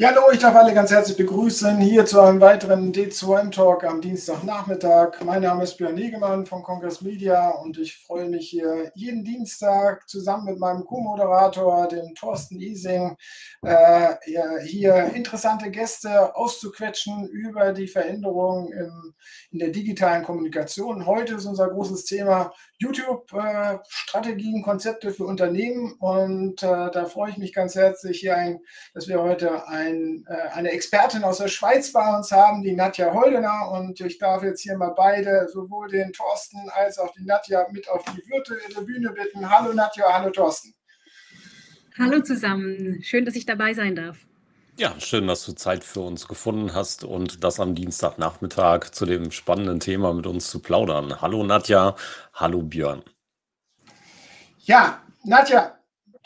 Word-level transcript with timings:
Ja, 0.00 0.10
hallo, 0.10 0.30
ich 0.32 0.38
darf 0.38 0.54
alle 0.54 0.72
ganz 0.72 0.92
herzlich 0.92 1.16
begrüßen 1.16 1.78
hier 1.78 2.06
zu 2.06 2.20
einem 2.20 2.40
weiteren 2.40 2.92
D2M-Talk 2.92 3.82
am 3.82 4.00
Dienstagnachmittag. 4.00 5.24
Mein 5.24 5.42
Name 5.42 5.64
ist 5.64 5.76
Björn 5.76 5.96
Negemann 5.96 6.46
von 6.46 6.62
Congress 6.62 7.00
Media 7.00 7.48
und 7.48 7.78
ich 7.78 7.96
freue 8.06 8.28
mich 8.28 8.48
hier 8.48 8.92
jeden 8.94 9.24
Dienstag 9.24 10.08
zusammen 10.08 10.44
mit 10.44 10.60
meinem 10.60 10.84
Co-Moderator, 10.84 11.88
dem 11.88 12.14
Thorsten 12.14 12.60
Ising, 12.60 13.16
äh, 13.62 14.14
hier 14.64 15.10
interessante 15.16 15.68
Gäste 15.72 16.36
auszuquetschen 16.36 17.26
über 17.26 17.72
die 17.72 17.88
Veränderungen 17.88 18.70
in 19.50 19.58
der 19.58 19.70
digitalen 19.70 20.22
Kommunikation. 20.22 21.06
Heute 21.06 21.34
ist 21.34 21.46
unser 21.46 21.70
großes 21.70 22.04
Thema 22.04 22.52
YouTube-Strategien, 22.78 24.60
äh, 24.60 24.62
Konzepte 24.62 25.10
für 25.10 25.24
Unternehmen 25.24 25.94
und 25.98 26.62
äh, 26.62 26.90
da 26.90 27.04
freue 27.06 27.30
ich 27.30 27.38
mich 27.38 27.52
ganz 27.52 27.74
herzlich 27.74 28.20
hier, 28.20 28.36
ein, 28.36 28.60
dass 28.94 29.08
wir 29.08 29.20
heute 29.20 29.66
ein 29.66 30.24
äh, 30.28 30.48
eine 30.52 30.70
Expertin 30.70 31.24
aus 31.24 31.38
der 31.38 31.48
Schweiz 31.48 31.92
bei 31.92 32.16
uns 32.16 32.30
haben, 32.32 32.62
die 32.62 32.74
Nadja 32.74 33.12
Holdener. 33.12 33.70
Und 33.72 34.00
ich 34.00 34.18
darf 34.18 34.42
jetzt 34.42 34.62
hier 34.62 34.76
mal 34.76 34.92
beide, 34.96 35.48
sowohl 35.52 35.88
den 35.88 36.12
Thorsten 36.12 36.68
als 36.70 36.98
auch 36.98 37.12
die 37.12 37.24
Nadja, 37.24 37.66
mit 37.70 37.88
auf 37.88 38.04
die 38.04 38.22
virtuelle 38.30 38.84
Bühne 38.84 39.12
bitten. 39.12 39.48
Hallo 39.48 39.72
Nadja, 39.72 40.06
hallo 40.12 40.30
Thorsten. 40.30 40.74
Hallo 41.98 42.20
zusammen, 42.20 43.02
schön, 43.02 43.24
dass 43.24 43.34
ich 43.34 43.46
dabei 43.46 43.74
sein 43.74 43.96
darf. 43.96 44.18
Ja, 44.80 44.94
schön, 45.00 45.26
dass 45.26 45.44
du 45.44 45.54
Zeit 45.54 45.82
für 45.82 46.02
uns 46.02 46.28
gefunden 46.28 46.72
hast 46.72 47.02
und 47.02 47.42
das 47.42 47.58
am 47.58 47.74
Dienstagnachmittag 47.74 48.92
zu 48.92 49.06
dem 49.06 49.32
spannenden 49.32 49.80
Thema 49.80 50.14
mit 50.14 50.24
uns 50.24 50.48
zu 50.48 50.60
plaudern. 50.60 51.20
Hallo 51.20 51.42
Nadja, 51.42 51.96
hallo 52.40 52.62
Björn. 52.62 53.02
Ja, 54.58 55.02
Nadja, 55.24 55.78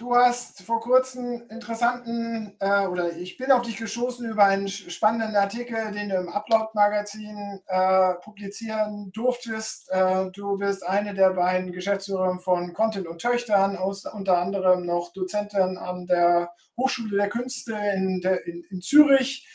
Du 0.03 0.17
hast 0.17 0.63
vor 0.63 0.81
kurzem 0.81 1.45
interessanten, 1.49 2.57
äh, 2.59 2.87
oder 2.87 3.15
ich 3.17 3.37
bin 3.37 3.53
auf 3.53 3.63
dich 3.63 3.77
gestoßen 3.77 4.29
über 4.29 4.43
einen 4.45 4.67
spannenden 4.67 5.37
Artikel, 5.37 5.93
den 5.93 6.09
du 6.09 6.17
im 6.17 6.29
Upload-Magazin 6.29 7.61
äh, 7.69 8.15
publizieren 8.15 9.13
durftest. 9.13 9.91
Äh, 9.91 10.31
du 10.33 10.57
bist 10.59 10.85
eine 10.85 11.15
der 11.15 11.31
beiden 11.35 11.71
Geschäftsführer 11.71 12.39
von 12.41 12.73
Content 12.73 13.07
und 13.07 13.21
Töchtern, 13.21 13.77
aus, 13.77 14.05
unter 14.07 14.39
anderem 14.39 14.87
noch 14.87 15.13
Dozentin 15.13 15.79
an 15.79 16.07
der 16.07 16.51
Hochschule 16.77 17.17
der 17.17 17.29
Künste 17.29 17.75
in, 17.95 18.21
der, 18.23 18.45
in, 18.45 18.65
in 18.71 18.81
Zürich. 18.81 19.47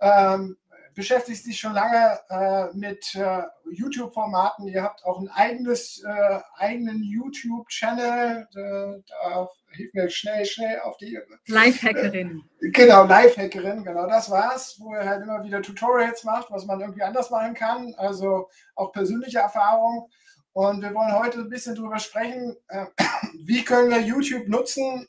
Ähm, 0.00 0.56
beschäftigst 0.96 1.46
dich 1.46 1.60
schon 1.60 1.74
lange 1.74 2.18
äh, 2.30 2.74
mit 2.74 3.14
äh, 3.14 3.42
YouTube-Formaten. 3.70 4.66
Ihr 4.66 4.82
habt 4.82 5.04
auch 5.04 5.20
ein 5.20 5.28
eigenes, 5.28 6.02
äh, 6.02 6.40
eigenen 6.56 7.02
YouTube-Channel. 7.02 8.48
Äh, 8.50 9.02
da 9.06 9.48
hilf 9.72 9.92
mir 9.92 10.08
schnell, 10.08 10.46
schnell 10.46 10.80
auf 10.80 10.96
die. 10.96 11.18
Live-Hackerin. 11.48 12.42
Äh, 12.60 12.68
genau, 12.70 13.04
Live-Hackerin, 13.04 13.84
genau 13.84 14.08
das 14.08 14.30
war's, 14.30 14.76
wo 14.80 14.94
ihr 14.94 15.04
halt 15.04 15.22
immer 15.22 15.44
wieder 15.44 15.60
Tutorials 15.60 16.24
macht, 16.24 16.50
was 16.50 16.64
man 16.64 16.80
irgendwie 16.80 17.02
anders 17.02 17.30
machen 17.30 17.52
kann. 17.52 17.94
Also 17.98 18.48
auch 18.74 18.90
persönliche 18.90 19.40
Erfahrung. 19.40 20.08
Und 20.54 20.80
wir 20.80 20.94
wollen 20.94 21.12
heute 21.12 21.40
ein 21.40 21.50
bisschen 21.50 21.74
darüber 21.74 21.98
sprechen, 21.98 22.56
äh, 22.68 22.86
wie 23.44 23.62
können 23.62 23.90
wir 23.90 24.00
YouTube 24.00 24.48
nutzen 24.48 25.06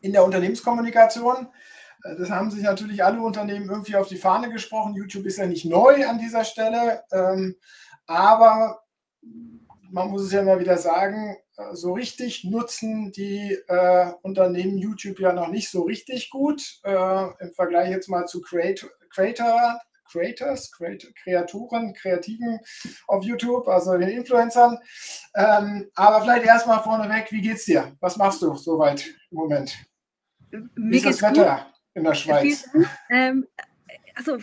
in 0.00 0.12
der 0.12 0.24
Unternehmenskommunikation 0.24 1.48
das 2.16 2.30
haben 2.30 2.50
sich 2.50 2.62
natürlich 2.62 3.04
alle 3.04 3.20
Unternehmen 3.20 3.68
irgendwie 3.68 3.96
auf 3.96 4.08
die 4.08 4.16
Fahne 4.16 4.50
gesprochen. 4.50 4.94
YouTube 4.94 5.26
ist 5.26 5.38
ja 5.38 5.46
nicht 5.46 5.64
neu 5.64 6.06
an 6.06 6.18
dieser 6.18 6.44
Stelle, 6.44 7.02
ähm, 7.12 7.56
aber 8.06 8.80
man 9.90 10.08
muss 10.08 10.22
es 10.22 10.32
ja 10.32 10.42
mal 10.42 10.60
wieder 10.60 10.78
sagen, 10.78 11.36
äh, 11.56 11.74
so 11.74 11.92
richtig 11.92 12.44
nutzen 12.44 13.12
die 13.12 13.58
äh, 13.68 14.12
Unternehmen 14.22 14.78
YouTube 14.78 15.18
ja 15.20 15.32
noch 15.32 15.48
nicht 15.48 15.70
so 15.70 15.82
richtig 15.82 16.30
gut. 16.30 16.62
Äh, 16.84 17.26
Im 17.40 17.52
Vergleich 17.54 17.90
jetzt 17.90 18.08
mal 18.08 18.26
zu 18.26 18.40
Creator, 18.40 18.90
Creator 19.10 19.80
Creators, 20.10 20.70
Kreaturen, 20.72 21.92
Kreativen 21.92 22.60
auf 23.08 23.24
YouTube, 23.24 23.68
also 23.68 23.98
den 23.98 24.08
Influencern. 24.08 24.78
Ähm, 25.34 25.90
aber 25.94 26.22
vielleicht 26.22 26.46
erstmal 26.46 26.82
vorneweg, 26.82 27.30
wie 27.30 27.42
geht's 27.42 27.66
dir? 27.66 27.94
Was 28.00 28.16
machst 28.16 28.40
du 28.40 28.54
soweit 28.54 29.06
im 29.30 29.36
Moment? 29.36 29.76
Wie 30.50 30.96
ist 30.96 31.04
das 31.04 31.20
Wetter? 31.20 31.56
Gut 31.66 31.77
in 31.94 32.04
der 32.04 32.14
Schweiz? 32.14 32.68
Ähm, 33.10 33.46
also 34.14 34.38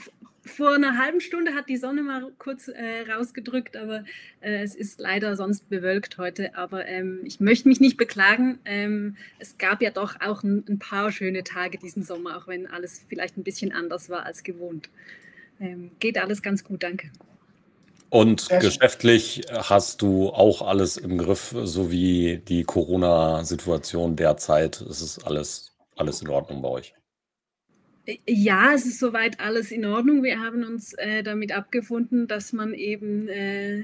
vor 0.45 0.75
einer 0.75 0.97
halben 1.00 1.22
Stunde 1.22 1.56
hat 1.56 1.67
die 1.69 1.78
Sonne 1.78 2.03
mal 2.03 2.31
kurz 2.38 2.67
äh, 2.67 3.11
rausgedrückt, 3.11 3.75
aber 3.75 4.03
äh, 4.41 4.61
es 4.61 4.75
ist 4.75 5.00
leider 5.00 5.35
sonst 5.35 5.69
bewölkt 5.69 6.19
heute. 6.19 6.56
Aber 6.56 6.85
ähm, 6.85 7.22
ich 7.23 7.39
möchte 7.39 7.67
mich 7.67 7.79
nicht 7.79 7.97
beklagen. 7.97 8.59
Ähm, 8.66 9.17
es 9.39 9.57
gab 9.57 9.81
ja 9.81 9.89
doch 9.89 10.22
auch 10.22 10.44
ein, 10.44 10.63
ein, 10.69 10.78
paar 10.78 11.11
schöne 11.11 11.44
Tage 11.44 11.79
diesen 11.79 12.03
Sommer, 12.03 12.38
auch 12.38 12.47
wenn 12.47 12.67
alles 12.67 13.03
vielleicht 13.09 13.38
ein 13.38 13.44
bisschen 13.44 13.72
anders 13.72 14.09
war 14.09 14.25
als 14.25 14.44
gewohnt. 14.44 14.89
Ähm, 15.59 15.91
geht 16.00 16.17
alles 16.19 16.44
ganz 16.44 16.63
gut, 16.63 16.83
danke. 16.83 17.09
Und 18.09 18.47
geschäftlich 18.50 19.41
hast 19.51 20.01
du 20.01 20.29
auch 20.29 20.62
alles 20.62 20.97
im 20.97 21.17
Griff, 21.17 21.56
so 21.63 21.91
wie 21.91 22.38
die 22.47 22.63
Corona-Situation 22.63 24.16
derzeit. 24.16 24.79
Es 24.81 25.01
ist 25.01 25.25
alles, 25.25 25.75
alles 25.95 26.22
in 26.22 26.29
Ordnung 26.29 26.62
bei 26.62 26.69
euch. 26.69 26.94
Ja, 28.28 28.74
es 28.74 28.86
ist 28.86 29.00
soweit 29.00 29.40
alles 29.40 29.72
in 29.72 29.84
Ordnung. 29.84 30.22
Wir 30.22 30.40
haben 30.40 30.64
uns 30.64 30.94
äh, 30.94 31.24
damit 31.24 31.52
abgefunden, 31.52 32.28
dass 32.28 32.54
man 32.54 32.76
eben 32.76 33.28
äh, 33.28 33.84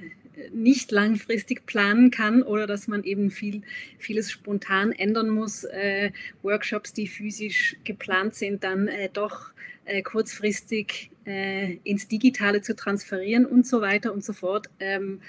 nicht 0.54 0.92
langfristig 0.92 1.66
planen 1.66 2.12
kann 2.12 2.44
oder 2.44 2.68
dass 2.68 2.88
man 2.88 3.04
eben 3.04 3.32
viel, 3.32 3.64
vieles 3.98 4.32
spontan 4.32 4.92
ändern 4.92 5.30
muss. 5.30 5.64
Äh, 5.64 6.12
Workshops, 6.44 6.94
die 6.94 7.08
physisch 7.08 7.78
geplant 7.84 8.36
sind, 8.36 8.64
dann 8.64 8.88
äh, 8.88 9.09
doch 9.12 9.54
äh, 9.86 10.04
kurzfristig 10.04 11.09
äh, 11.26 11.78
ins 11.84 12.08
Digitale 12.08 12.62
zu 12.62 12.76
transferieren 12.76 13.48
und 13.48 13.66
so 13.66 13.82
weiter 13.82 14.14
und 14.14 14.24
so 14.24 14.34
fort. 14.34 14.70
Ähm, 14.80 15.22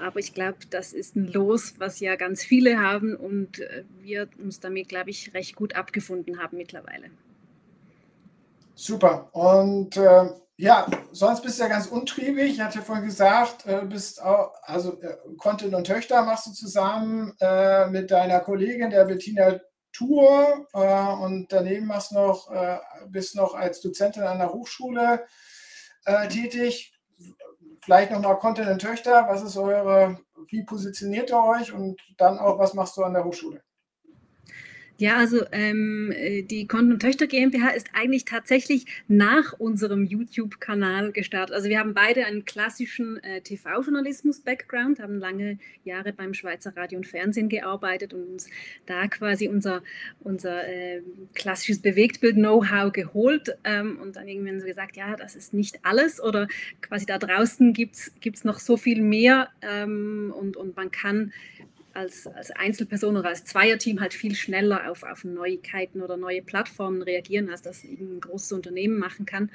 aber 0.00 0.18
ich 0.18 0.34
glaube, 0.34 0.58
das 0.70 0.92
ist 0.92 1.14
ein 1.14 1.32
Los, 1.32 1.74
was 1.78 2.00
ja 2.00 2.16
ganz 2.16 2.42
viele 2.42 2.80
haben 2.80 3.14
und 3.14 3.62
wir 4.02 4.28
uns 4.42 4.58
damit, 4.58 4.88
glaube 4.88 5.10
ich, 5.10 5.34
recht 5.34 5.54
gut 5.54 5.76
abgefunden 5.76 6.40
haben 6.40 6.56
mittlerweile. 6.56 7.10
Super. 8.80 9.28
Und 9.32 9.98
äh, 9.98 10.30
ja, 10.56 10.86
sonst 11.12 11.42
bist 11.42 11.58
du 11.58 11.64
ja 11.64 11.68
ganz 11.68 11.86
untriebig. 11.86 12.52
Ich 12.52 12.60
hatte 12.62 12.80
vorhin 12.80 13.04
gesagt, 13.04 13.66
äh, 13.66 13.82
bist 13.84 14.22
auch, 14.22 14.54
also 14.62 14.98
äh, 15.02 15.18
Content 15.36 15.74
und 15.74 15.86
Töchter 15.86 16.22
machst 16.22 16.46
du 16.46 16.52
zusammen 16.52 17.34
äh, 17.42 17.88
mit 17.88 18.10
deiner 18.10 18.40
Kollegin, 18.40 18.88
der 18.88 19.04
Bettina 19.04 19.60
Tour. 19.92 20.66
Äh, 20.72 21.12
und 21.22 21.52
daneben 21.52 21.88
machst 21.88 22.12
noch, 22.12 22.50
äh, 22.50 22.78
bist 23.08 23.36
noch 23.36 23.52
als 23.52 23.82
Dozentin 23.82 24.22
an 24.22 24.38
der 24.38 24.50
Hochschule 24.50 25.26
äh, 26.06 26.28
tätig. 26.28 26.94
Vielleicht 27.82 28.10
nochmal 28.12 28.38
Content 28.38 28.70
und 28.70 28.80
Töchter. 28.80 29.26
Was 29.28 29.42
ist 29.42 29.58
eure, 29.58 30.18
wie 30.48 30.64
positioniert 30.64 31.28
ihr 31.28 31.44
euch? 31.44 31.74
Und 31.74 32.00
dann 32.16 32.38
auch, 32.38 32.58
was 32.58 32.72
machst 32.72 32.96
du 32.96 33.02
an 33.02 33.12
der 33.12 33.24
Hochschule? 33.24 33.62
Ja, 35.00 35.16
also 35.16 35.46
ähm, 35.52 36.12
äh, 36.14 36.42
die 36.42 36.66
Konten- 36.66 36.92
und 36.92 37.00
Töchter 37.00 37.26
GmbH 37.26 37.70
ist 37.70 37.88
eigentlich 37.94 38.26
tatsächlich 38.26 38.84
nach 39.08 39.54
unserem 39.54 40.04
YouTube-Kanal 40.04 41.12
gestartet. 41.12 41.56
Also 41.56 41.70
wir 41.70 41.78
haben 41.78 41.94
beide 41.94 42.26
einen 42.26 42.44
klassischen 42.44 43.16
äh, 43.24 43.40
TV-Journalismus-Background, 43.40 45.00
haben 45.00 45.18
lange 45.18 45.58
Jahre 45.84 46.12
beim 46.12 46.34
Schweizer 46.34 46.76
Radio 46.76 46.98
und 46.98 47.06
Fernsehen 47.06 47.48
gearbeitet 47.48 48.12
und 48.12 48.28
uns 48.28 48.50
da 48.84 49.08
quasi 49.08 49.48
unser, 49.48 49.82
unser 50.18 50.68
äh, 50.68 51.00
klassisches 51.32 51.80
Bewegtbild-Know-how 51.80 52.92
geholt 52.92 53.56
ähm, 53.64 53.98
und 54.02 54.16
dann 54.16 54.28
irgendwann 54.28 54.60
so 54.60 54.66
gesagt, 54.66 54.98
ja, 54.98 55.16
das 55.16 55.34
ist 55.34 55.54
nicht 55.54 55.82
alles 55.82 56.22
oder 56.22 56.46
quasi 56.82 57.06
da 57.06 57.16
draußen 57.16 57.72
gibt 57.72 57.96
es 57.96 58.44
noch 58.44 58.58
so 58.58 58.76
viel 58.76 59.00
mehr 59.00 59.48
ähm, 59.62 60.30
und, 60.36 60.58
und 60.58 60.76
man 60.76 60.90
kann 60.90 61.32
als, 61.94 62.26
als 62.26 62.50
Einzelperson 62.50 63.16
oder 63.16 63.28
als 63.28 63.44
Zweierteam 63.44 64.00
halt 64.00 64.14
viel 64.14 64.34
schneller 64.34 64.90
auf, 64.90 65.02
auf 65.02 65.24
Neuigkeiten 65.24 66.02
oder 66.02 66.16
neue 66.16 66.42
Plattformen 66.42 67.02
reagieren, 67.02 67.50
als 67.50 67.62
das 67.62 67.84
ein 67.84 68.20
großes 68.20 68.52
Unternehmen 68.52 68.98
machen 68.98 69.26
kann. 69.26 69.50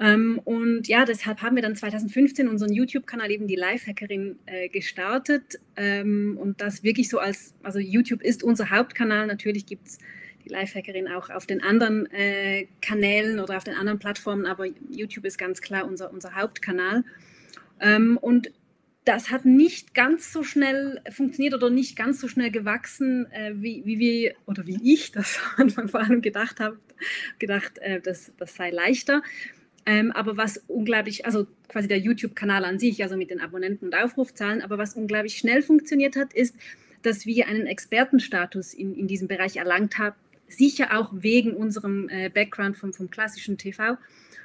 Ähm, 0.00 0.40
und 0.44 0.88
ja, 0.88 1.04
deshalb 1.04 1.42
haben 1.42 1.54
wir 1.54 1.62
dann 1.62 1.76
2015 1.76 2.48
unseren 2.48 2.72
YouTube-Kanal 2.72 3.30
eben 3.30 3.46
die 3.46 3.54
Lifehackerin 3.54 4.38
äh, 4.46 4.68
gestartet 4.68 5.60
ähm, 5.76 6.36
und 6.40 6.60
das 6.60 6.82
wirklich 6.82 7.08
so 7.08 7.18
als, 7.18 7.54
also 7.62 7.78
YouTube 7.78 8.22
ist 8.22 8.42
unser 8.42 8.70
Hauptkanal, 8.70 9.26
natürlich 9.26 9.66
gibt 9.66 9.86
es 9.86 9.98
die 10.44 10.48
Lifehackerin 10.48 11.08
auch 11.08 11.30
auf 11.30 11.46
den 11.46 11.62
anderen 11.62 12.10
äh, 12.12 12.66
Kanälen 12.82 13.38
oder 13.38 13.56
auf 13.56 13.64
den 13.64 13.74
anderen 13.74 13.98
Plattformen, 13.98 14.46
aber 14.46 14.66
YouTube 14.90 15.24
ist 15.24 15.38
ganz 15.38 15.60
klar 15.60 15.86
unser, 15.86 16.12
unser 16.12 16.34
Hauptkanal. 16.34 17.04
Ähm, 17.80 18.18
und 18.20 18.50
das 19.04 19.30
hat 19.30 19.44
nicht 19.44 19.94
ganz 19.94 20.32
so 20.32 20.42
schnell 20.42 21.00
funktioniert 21.10 21.54
oder 21.54 21.68
nicht 21.68 21.96
ganz 21.96 22.20
so 22.20 22.28
schnell 22.28 22.50
gewachsen, 22.50 23.30
äh, 23.32 23.52
wie, 23.56 23.82
wie 23.84 23.98
wir 23.98 24.34
oder 24.46 24.66
wie 24.66 24.80
ich 24.82 25.12
das 25.12 25.38
am 25.56 25.64
Anfang 25.64 25.88
vor 25.88 26.00
allem 26.00 26.22
gedacht 26.22 26.60
habe, 26.60 26.78
gedacht, 27.38 27.78
äh, 27.78 28.00
das, 28.00 28.32
das 28.38 28.54
sei 28.54 28.70
leichter. 28.70 29.22
Ähm, 29.86 30.12
aber 30.12 30.38
was 30.38 30.62
unglaublich, 30.66 31.26
also 31.26 31.46
quasi 31.68 31.88
der 31.88 31.98
YouTube-Kanal 31.98 32.64
an 32.64 32.78
sich, 32.78 33.02
also 33.02 33.18
mit 33.18 33.30
den 33.30 33.40
Abonnenten 33.40 33.86
und 33.86 33.94
Aufrufzahlen, 33.94 34.62
aber 34.62 34.78
was 34.78 34.94
unglaublich 34.94 35.36
schnell 35.36 35.60
funktioniert 35.60 36.16
hat, 36.16 36.32
ist, 36.32 36.56
dass 37.02 37.26
wir 37.26 37.46
einen 37.48 37.66
Expertenstatus 37.66 38.72
in, 38.72 38.94
in 38.94 39.06
diesem 39.06 39.28
Bereich 39.28 39.56
erlangt 39.56 39.98
haben, 39.98 40.16
sicher 40.48 40.98
auch 40.98 41.12
wegen 41.12 41.52
unserem 41.52 42.08
äh, 42.08 42.30
Background 42.30 42.78
vom, 42.78 42.94
vom 42.94 43.10
klassischen 43.10 43.58
TV 43.58 43.98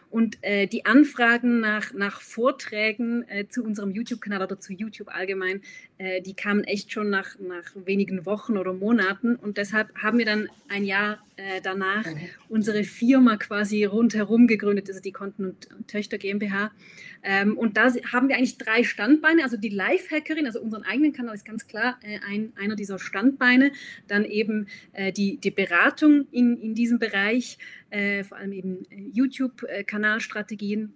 und 0.09 0.37
äh, 0.41 0.67
die 0.67 0.85
Anfragen 0.85 1.59
nach, 1.59 1.93
nach 1.93 2.21
Vorträgen 2.21 3.23
äh, 3.27 3.47
zu 3.47 3.63
unserem 3.63 3.91
YouTube-Kanal 3.91 4.41
oder 4.43 4.59
zu 4.59 4.73
YouTube 4.73 5.09
allgemein, 5.09 5.61
äh, 5.99 6.21
die 6.21 6.33
kamen 6.33 6.63
echt 6.63 6.93
schon 6.93 7.09
nach, 7.09 7.37
nach 7.39 7.65
wenigen 7.75 8.25
Wochen 8.25 8.57
oder 8.57 8.73
Monaten. 8.73 9.35
Und 9.35 9.57
deshalb 9.57 9.93
haben 9.95 10.17
wir 10.17 10.25
dann 10.25 10.47
ein 10.69 10.85
Jahr 10.85 11.19
äh, 11.35 11.59
danach 11.61 12.05
mhm. 12.05 12.17
unsere 12.47 12.85
Firma 12.85 13.35
quasi 13.35 13.83
rundherum 13.83 14.47
gegründet, 14.47 14.87
also 14.87 15.01
die 15.01 15.11
Konten- 15.11 15.45
und, 15.45 15.87
Töchter 15.87 16.17
GmbH. 16.17 16.71
Ähm, 17.21 17.57
und 17.57 17.75
da 17.75 17.93
haben 18.13 18.29
wir 18.29 18.37
eigentlich 18.37 18.57
drei 18.57 18.85
Standbeine. 18.85 19.43
Also 19.43 19.57
die 19.57 19.69
Live-Hackerin, 19.69 20.45
also 20.45 20.61
unseren 20.61 20.83
eigenen 20.83 21.11
Kanal 21.11 21.35
ist 21.35 21.43
ganz 21.43 21.67
klar 21.67 21.99
äh, 22.01 22.19
ein, 22.25 22.53
einer 22.55 22.77
dieser 22.77 22.97
Standbeine. 22.97 23.73
Dann 24.07 24.23
eben 24.23 24.67
äh, 24.93 25.11
die, 25.11 25.35
die 25.35 25.51
Beratung 25.51 26.27
in, 26.31 26.55
in 26.61 26.75
diesem 26.75 26.97
Bereich 26.99 27.57
äh, 27.89 28.23
vor 28.23 28.37
allem 28.37 28.53
eben 28.53 28.85
äh, 28.89 29.01
YouTube-Kanalstrategien. 29.11 30.93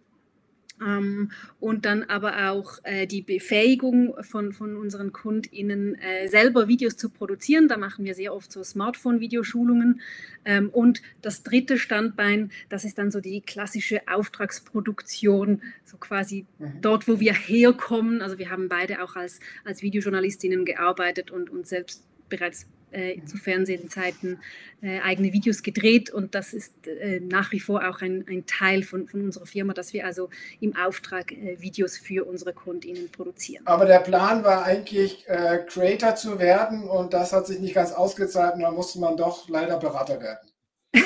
Ähm, 0.86 1.32
und 1.60 1.86
dann 1.86 2.04
aber 2.04 2.52
auch 2.52 2.80
äh, 2.84 3.08
die 3.08 3.22
Befähigung 3.22 4.14
von, 4.22 4.54
von 4.54 4.76
unseren 4.76 5.14
KundInnen, 5.14 5.96
äh, 5.96 6.28
selber 6.28 6.68
Videos 6.68 6.98
zu 6.98 7.10
produzieren. 7.10 7.68
Da 7.68 7.78
machen 7.78 8.06
wir 8.06 8.16
sehr 8.16 8.34
oft 8.34 8.52
so 8.52 8.64
Smartphone-Videoschulungen. 8.64 10.02
Ähm, 10.46 10.70
und 10.70 11.02
das 11.22 11.44
dritte 11.44 11.78
Standbein, 11.78 12.52
das 12.70 12.86
ist 12.86 12.98
dann 12.98 13.12
so 13.12 13.22
die 13.22 13.42
klassische 13.42 14.02
Auftragsproduktion, 14.08 15.62
so 15.86 15.98
quasi 15.98 16.46
mhm. 16.60 16.82
dort, 16.82 17.08
wo 17.08 17.20
wir 17.20 17.34
herkommen. 17.34 18.22
Also 18.22 18.38
wir 18.38 18.50
haben 18.50 18.70
beide 18.70 19.04
auch 19.04 19.16
als, 19.16 19.40
als 19.64 19.82
Videojournalistinnen 19.82 20.66
gearbeitet 20.66 21.32
und 21.32 21.50
uns 21.50 21.70
selbst 21.70 22.04
bereits 22.30 22.68
äh, 22.94 23.24
zu 23.26 23.38
Fernsehzeiten 23.38 24.40
äh, 24.82 25.00
eigene 25.00 25.34
Videos 25.34 25.64
gedreht 25.64 26.10
und 26.10 26.36
das 26.36 26.54
ist 26.54 26.88
äh, 26.88 27.20
nach 27.20 27.52
wie 27.52 27.60
vor 27.60 27.88
auch 27.88 28.02
ein, 28.02 28.26
ein 28.28 28.46
Teil 28.46 28.84
von, 28.84 29.08
von 29.08 29.22
unserer 29.22 29.46
Firma, 29.46 29.74
dass 29.74 29.94
wir 29.94 30.06
also 30.06 30.30
im 30.60 30.76
Auftrag 30.76 31.32
äh, 31.32 31.60
Videos 31.60 31.98
für 31.98 32.26
unsere 32.26 32.54
KundInnen 32.54 33.10
produzieren. 33.10 33.66
Aber 33.66 33.86
der 33.86 34.00
Plan 34.00 34.44
war 34.44 34.66
eigentlich, 34.66 35.28
äh, 35.28 35.60
Creator 35.68 36.16
zu 36.16 36.40
werden 36.40 36.84
und 36.84 37.14
das 37.14 37.34
hat 37.34 37.48
sich 37.48 37.60
nicht 37.60 37.76
ganz 37.76 37.92
ausgezahlt 37.92 38.56
und 38.56 38.62
da 38.62 38.72
musste 38.72 39.00
man 39.00 39.18
doch 39.18 39.50
leider 39.50 39.78
Berater 39.78 40.22
werden. 40.22 40.50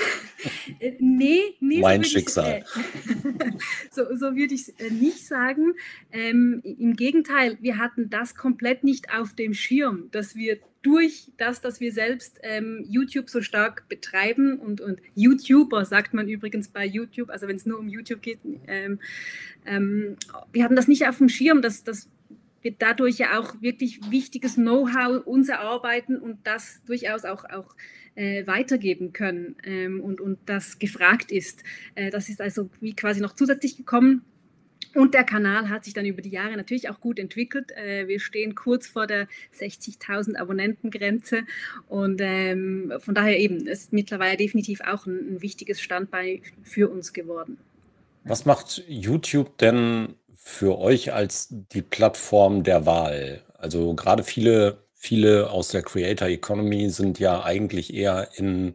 Äh, 0.80 0.94
nee, 1.00 1.56
nee, 1.60 1.80
mein 1.80 2.04
so 2.04 2.10
Schicksal. 2.10 2.60
Äh, 2.60 2.64
so, 3.92 4.04
so 4.16 4.36
würde 4.36 4.54
ich 4.54 4.68
es 4.68 4.70
äh, 4.70 4.92
nicht 4.92 5.26
sagen. 5.26 5.74
Ähm, 6.12 6.62
Im 6.64 6.96
Gegenteil, 6.96 7.58
wir 7.60 7.78
hatten 7.78 8.10
das 8.10 8.36
komplett 8.36 8.84
nicht 8.84 9.12
auf 9.12 9.34
dem 9.34 9.54
Schirm, 9.54 10.10
dass 10.12 10.36
wir 10.36 10.60
durch 10.88 11.32
das, 11.38 11.60
dass 11.60 11.82
wir 11.82 11.92
selbst 11.92 12.40
ähm, 12.44 12.86
YouTube 12.88 13.30
so 13.30 13.42
stark 13.42 13.90
betreiben 13.90 14.58
und, 14.58 14.80
und 14.80 15.02
YouTuber 15.16 15.84
sagt 15.84 16.14
man 16.14 16.30
übrigens 16.30 16.70
bei 16.70 16.86
YouTube, 16.86 17.30
also 17.30 17.48
wenn 17.48 17.58
es 17.58 17.66
nur 17.66 17.78
um 17.78 17.90
YouTube 17.90 18.22
geht, 18.22 18.40
ähm, 18.68 19.00
ähm, 19.66 20.16
wir 20.54 20.64
hatten 20.64 20.78
das 20.78 20.88
nicht 20.88 21.06
auf 21.06 21.18
dem 21.18 21.28
Schirm, 21.28 21.62
dass, 21.62 21.84
dass 21.84 22.10
wir 22.62 22.74
dadurch 22.78 23.18
ja 23.18 23.38
auch 23.38 23.62
wirklich 23.62 24.00
wichtiges 24.10 24.56
Know-how 24.56 25.26
uns 25.26 25.50
erarbeiten 25.50 26.18
und 26.18 26.40
das 26.48 26.82
durchaus 26.86 27.26
auch, 27.26 27.44
auch 27.44 27.76
äh, 28.16 28.48
weitergeben 28.48 29.12
können 29.12 29.58
ähm, 29.64 30.00
und, 30.00 30.22
und 30.22 30.40
das 30.46 30.80
gefragt 30.80 31.34
ist. 31.34 31.64
Äh, 31.96 32.12
das 32.12 32.30
ist 32.30 32.40
also 32.40 32.70
wie 32.80 32.96
quasi 32.96 33.20
noch 33.20 33.34
zusätzlich 33.34 33.76
gekommen. 33.76 34.24
Und 34.98 35.14
der 35.14 35.24
Kanal 35.24 35.70
hat 35.70 35.86
sich 35.86 35.94
dann 35.94 36.08
über 36.08 36.24
die 36.24 36.32
Jahre 36.32 36.58
natürlich 36.58 36.90
auch 36.90 37.00
gut 37.00 37.20
entwickelt. 37.20 37.72
Äh, 37.74 38.08
wir 38.08 38.20
stehen 38.20 38.56
kurz 38.56 38.88
vor 38.88 39.06
der 39.06 39.28
60.000 39.56 40.38
Abonnentengrenze 40.38 41.44
und 41.88 42.20
ähm, 42.20 42.92
von 42.98 43.14
daher 43.14 43.38
eben 43.38 43.68
ist 43.68 43.94
mittlerweile 43.94 44.38
definitiv 44.38 44.82
auch 44.82 45.06
ein, 45.06 45.36
ein 45.36 45.42
wichtiges 45.44 45.82
Standbein 45.82 46.42
für 46.64 46.90
uns 46.90 47.14
geworden. 47.14 47.60
Was 48.24 48.46
macht 48.46 48.86
YouTube 48.88 49.60
denn 49.60 50.16
für 50.36 50.80
euch 50.80 51.14
als 51.14 51.50
die 51.52 51.84
Plattform 51.84 52.64
der 52.64 52.88
Wahl? 52.88 53.44
Also 53.54 53.94
gerade 53.94 54.24
viele 54.24 54.80
viele 54.96 55.52
aus 55.52 55.68
der 55.68 55.84
Creator 55.84 56.28
Economy 56.28 56.90
sind 56.90 57.20
ja 57.20 57.44
eigentlich 57.44 57.94
eher 57.94 58.30
in 58.36 58.74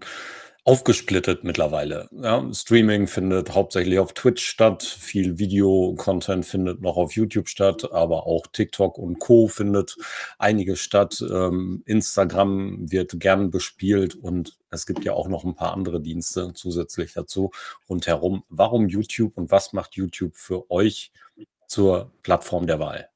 aufgesplittet 0.64 1.42
mittlerweile. 1.42 2.08
Ja, 2.12 2.48
Streaming 2.52 3.06
findet 3.06 3.54
hauptsächlich 3.54 3.98
auf 3.98 4.12
Twitch 4.12 4.44
statt, 4.44 4.82
viel 4.82 5.38
Video-Content 5.38 6.46
findet 6.46 6.80
noch 6.80 6.96
auf 6.96 7.12
YouTube 7.12 7.48
statt, 7.48 7.92
aber 7.92 8.26
auch 8.26 8.46
TikTok 8.46 8.98
und 8.98 9.18
Co. 9.18 9.48
findet 9.48 9.96
einiges 10.38 10.80
statt. 10.80 11.22
Ähm, 11.28 11.82
Instagram 11.86 12.90
wird 12.90 13.18
gern 13.18 13.50
bespielt 13.50 14.14
und 14.14 14.56
es 14.70 14.86
gibt 14.86 15.04
ja 15.04 15.14
auch 15.14 15.28
noch 15.28 15.44
ein 15.44 15.54
paar 15.54 15.72
andere 15.72 16.00
Dienste 16.00 16.52
zusätzlich 16.54 17.12
dazu 17.12 17.50
rundherum. 17.88 18.44
Warum 18.48 18.88
YouTube 18.88 19.36
und 19.36 19.50
was 19.50 19.72
macht 19.72 19.94
YouTube 19.94 20.36
für 20.36 20.70
euch 20.70 21.12
zur 21.66 22.12
Plattform 22.22 22.66
der 22.66 22.78
Wahl? 22.78 23.08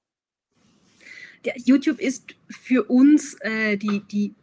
ja, 1.46 1.52
YouTube 1.64 2.00
ist 2.00 2.34
für 2.50 2.84
uns 2.84 3.36
äh, 3.40 3.76
die, 3.76 4.02
die 4.10 4.34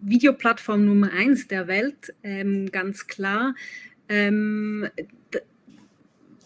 Videoplattform 0.00 0.84
Nummer 0.84 1.12
eins 1.12 1.48
der 1.48 1.66
Welt, 1.66 2.14
ähm, 2.22 2.70
ganz 2.70 3.06
klar. 3.06 3.54
Ähm, 4.08 4.88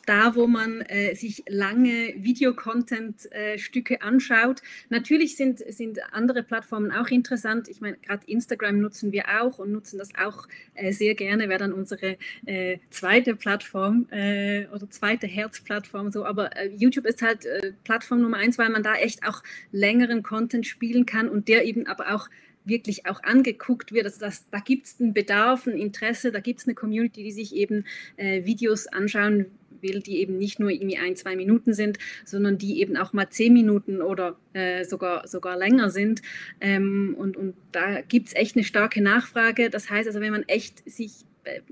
da, 0.06 0.34
wo 0.34 0.46
man 0.46 0.80
äh, 0.82 1.14
sich 1.14 1.44
lange 1.48 2.14
Videocontent-Stücke 2.16 3.94
äh, 3.94 4.00
anschaut. 4.00 4.62
Natürlich 4.88 5.36
sind, 5.36 5.60
sind 5.60 6.00
andere 6.12 6.42
Plattformen 6.42 6.90
auch 6.90 7.08
interessant. 7.08 7.68
Ich 7.68 7.80
meine, 7.80 7.96
gerade 7.98 8.26
Instagram 8.26 8.80
nutzen 8.80 9.12
wir 9.12 9.24
auch 9.40 9.58
und 9.58 9.72
nutzen 9.72 9.98
das 9.98 10.10
auch 10.16 10.48
äh, 10.74 10.92
sehr 10.92 11.14
gerne, 11.14 11.48
wäre 11.48 11.60
dann 11.60 11.72
unsere 11.72 12.16
äh, 12.46 12.78
zweite 12.90 13.36
Plattform 13.36 14.08
äh, 14.10 14.66
oder 14.68 14.90
zweite 14.90 15.26
Herzplattform 15.26 16.10
so. 16.10 16.24
Aber 16.24 16.56
äh, 16.56 16.68
YouTube 16.76 17.06
ist 17.06 17.22
halt 17.22 17.46
Plattform 17.84 18.22
Nummer 18.22 18.38
eins, 18.38 18.58
weil 18.58 18.70
man 18.70 18.82
da 18.82 18.94
echt 18.94 19.26
auch 19.26 19.42
längeren 19.70 20.22
Content 20.22 20.66
spielen 20.66 21.06
kann 21.06 21.28
und 21.28 21.48
der 21.48 21.64
eben 21.64 21.86
aber 21.86 22.14
auch 22.14 22.28
wirklich 22.64 23.06
auch 23.06 23.22
angeguckt 23.22 23.92
wird. 23.92 24.06
Also 24.06 24.20
das, 24.20 24.48
da 24.50 24.58
gibt 24.58 24.86
es 24.86 25.00
einen 25.00 25.14
Bedarf, 25.14 25.66
ein 25.66 25.76
Interesse, 25.76 26.32
da 26.32 26.40
gibt 26.40 26.60
es 26.60 26.66
eine 26.66 26.74
Community, 26.74 27.22
die 27.22 27.32
sich 27.32 27.54
eben 27.54 27.84
äh, 28.16 28.44
Videos 28.44 28.86
anschauen 28.86 29.46
will, 29.82 30.00
die 30.00 30.20
eben 30.20 30.38
nicht 30.38 30.60
nur 30.60 30.70
irgendwie 30.70 30.96
ein, 30.96 31.16
zwei 31.16 31.36
Minuten 31.36 31.74
sind, 31.74 31.98
sondern 32.24 32.56
die 32.56 32.80
eben 32.80 32.96
auch 32.96 33.12
mal 33.12 33.28
zehn 33.28 33.52
Minuten 33.52 34.00
oder 34.00 34.36
äh, 34.52 34.84
sogar, 34.84 35.26
sogar 35.26 35.56
länger 35.56 35.90
sind. 35.90 36.22
Ähm, 36.60 37.14
und, 37.18 37.36
und 37.36 37.54
da 37.72 38.00
gibt 38.02 38.28
es 38.28 38.34
echt 38.34 38.56
eine 38.56 38.64
starke 38.64 39.02
Nachfrage. 39.02 39.70
Das 39.70 39.90
heißt 39.90 40.06
also, 40.06 40.20
wenn 40.20 40.32
man 40.32 40.44
echt 40.44 40.88
sich 40.88 41.24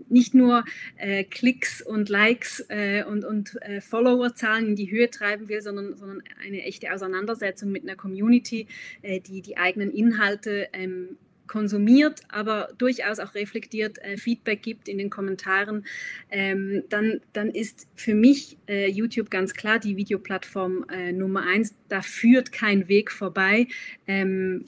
nicht 0.09 0.35
nur 0.35 0.65
äh, 0.97 1.25
Klicks 1.25 1.83
und 1.83 2.09
Likes 2.09 2.65
äh, 2.69 3.05
und, 3.05 3.25
und 3.25 3.61
äh, 3.63 3.81
Followerzahlen 3.81 4.69
in 4.69 4.77
die 4.77 4.91
Höhe 4.91 5.11
treiben 5.11 5.49
will, 5.49 5.63
sondern, 5.63 5.97
sondern 5.97 6.23
eine 6.45 6.63
echte 6.63 6.93
Auseinandersetzung 6.93 7.71
mit 7.71 7.83
einer 7.83 7.97
Community, 7.97 8.67
äh, 9.03 9.21
die 9.21 9.43
die 9.43 9.57
eigenen 9.57 9.91
Inhalte 9.91 10.69
ähm, 10.73 11.17
konsumiert, 11.51 12.21
aber 12.29 12.69
durchaus 12.79 13.19
auch 13.19 13.35
reflektiert 13.35 13.99
äh, 13.99 14.17
Feedback 14.17 14.63
gibt 14.63 14.89
in 14.89 14.99
den 14.99 15.11
Kommentaren, 15.11 15.85
ähm, 16.31 16.85
dann, 16.89 17.21
dann 17.33 17.51
ist 17.51 17.89
für 17.97 18.15
mich 18.15 18.57
äh, 18.69 18.89
YouTube 18.89 19.31
ganz 19.31 19.53
klar 19.53 19.81
die 19.81 19.97
Videoplattform 19.97 20.87
äh, 20.93 21.11
Nummer 21.11 21.43
eins. 21.43 21.75
Da 21.89 22.03
führt 22.03 22.53
kein 22.53 22.89
Weg 22.89 23.11
vorbei. 23.11 23.67
Ähm, 24.07 24.65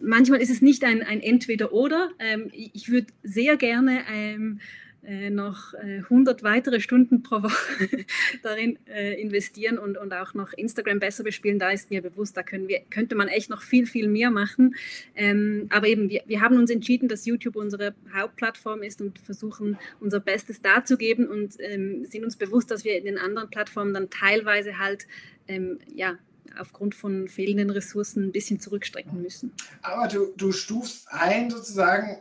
manchmal 0.00 0.42
ist 0.42 0.50
es 0.50 0.60
nicht 0.60 0.82
ein, 0.82 1.04
ein 1.04 1.20
Entweder-Oder. 1.20 2.10
Ähm, 2.18 2.50
ich 2.52 2.90
würde 2.90 3.06
sehr 3.22 3.56
gerne 3.56 4.00
ähm, 4.12 4.58
äh, 4.58 4.87
noch 5.30 5.74
äh, 5.74 5.98
100 5.98 6.42
weitere 6.42 6.80
Stunden 6.80 7.22
pro 7.22 7.42
Woche 7.42 7.88
darin 8.42 8.78
äh, 8.86 9.20
investieren 9.20 9.78
und, 9.78 9.96
und 9.96 10.12
auch 10.12 10.34
noch 10.34 10.52
Instagram 10.52 10.98
besser 10.98 11.24
bespielen, 11.24 11.58
da 11.58 11.70
ist 11.70 11.90
mir 11.90 12.02
bewusst, 12.02 12.36
da 12.36 12.42
können 12.42 12.68
wir, 12.68 12.80
könnte 12.90 13.14
man 13.14 13.28
echt 13.28 13.50
noch 13.50 13.62
viel, 13.62 13.86
viel 13.86 14.08
mehr 14.08 14.30
machen. 14.30 14.74
Ähm, 15.14 15.66
aber 15.70 15.86
eben, 15.86 16.10
wir, 16.10 16.22
wir 16.26 16.40
haben 16.40 16.58
uns 16.58 16.70
entschieden, 16.70 17.08
dass 17.08 17.26
YouTube 17.26 17.56
unsere 17.56 17.94
Hauptplattform 18.14 18.82
ist 18.82 19.00
und 19.00 19.18
versuchen, 19.18 19.78
unser 20.00 20.20
Bestes 20.20 20.60
darzugeben 20.60 21.26
und 21.26 21.54
ähm, 21.58 22.04
sind 22.04 22.24
uns 22.24 22.36
bewusst, 22.36 22.70
dass 22.70 22.84
wir 22.84 22.98
in 22.98 23.04
den 23.04 23.18
anderen 23.18 23.50
Plattformen 23.50 23.94
dann 23.94 24.10
teilweise 24.10 24.78
halt 24.78 25.06
ähm, 25.48 25.78
ja, 25.94 26.18
aufgrund 26.58 26.94
von 26.94 27.28
fehlenden 27.28 27.70
Ressourcen 27.70 28.24
ein 28.24 28.32
bisschen 28.32 28.60
zurückstrecken 28.60 29.20
müssen. 29.20 29.54
Aber 29.82 30.08
du, 30.08 30.32
du 30.36 30.52
stufst 30.52 31.08
ein 31.10 31.50
sozusagen, 31.50 32.20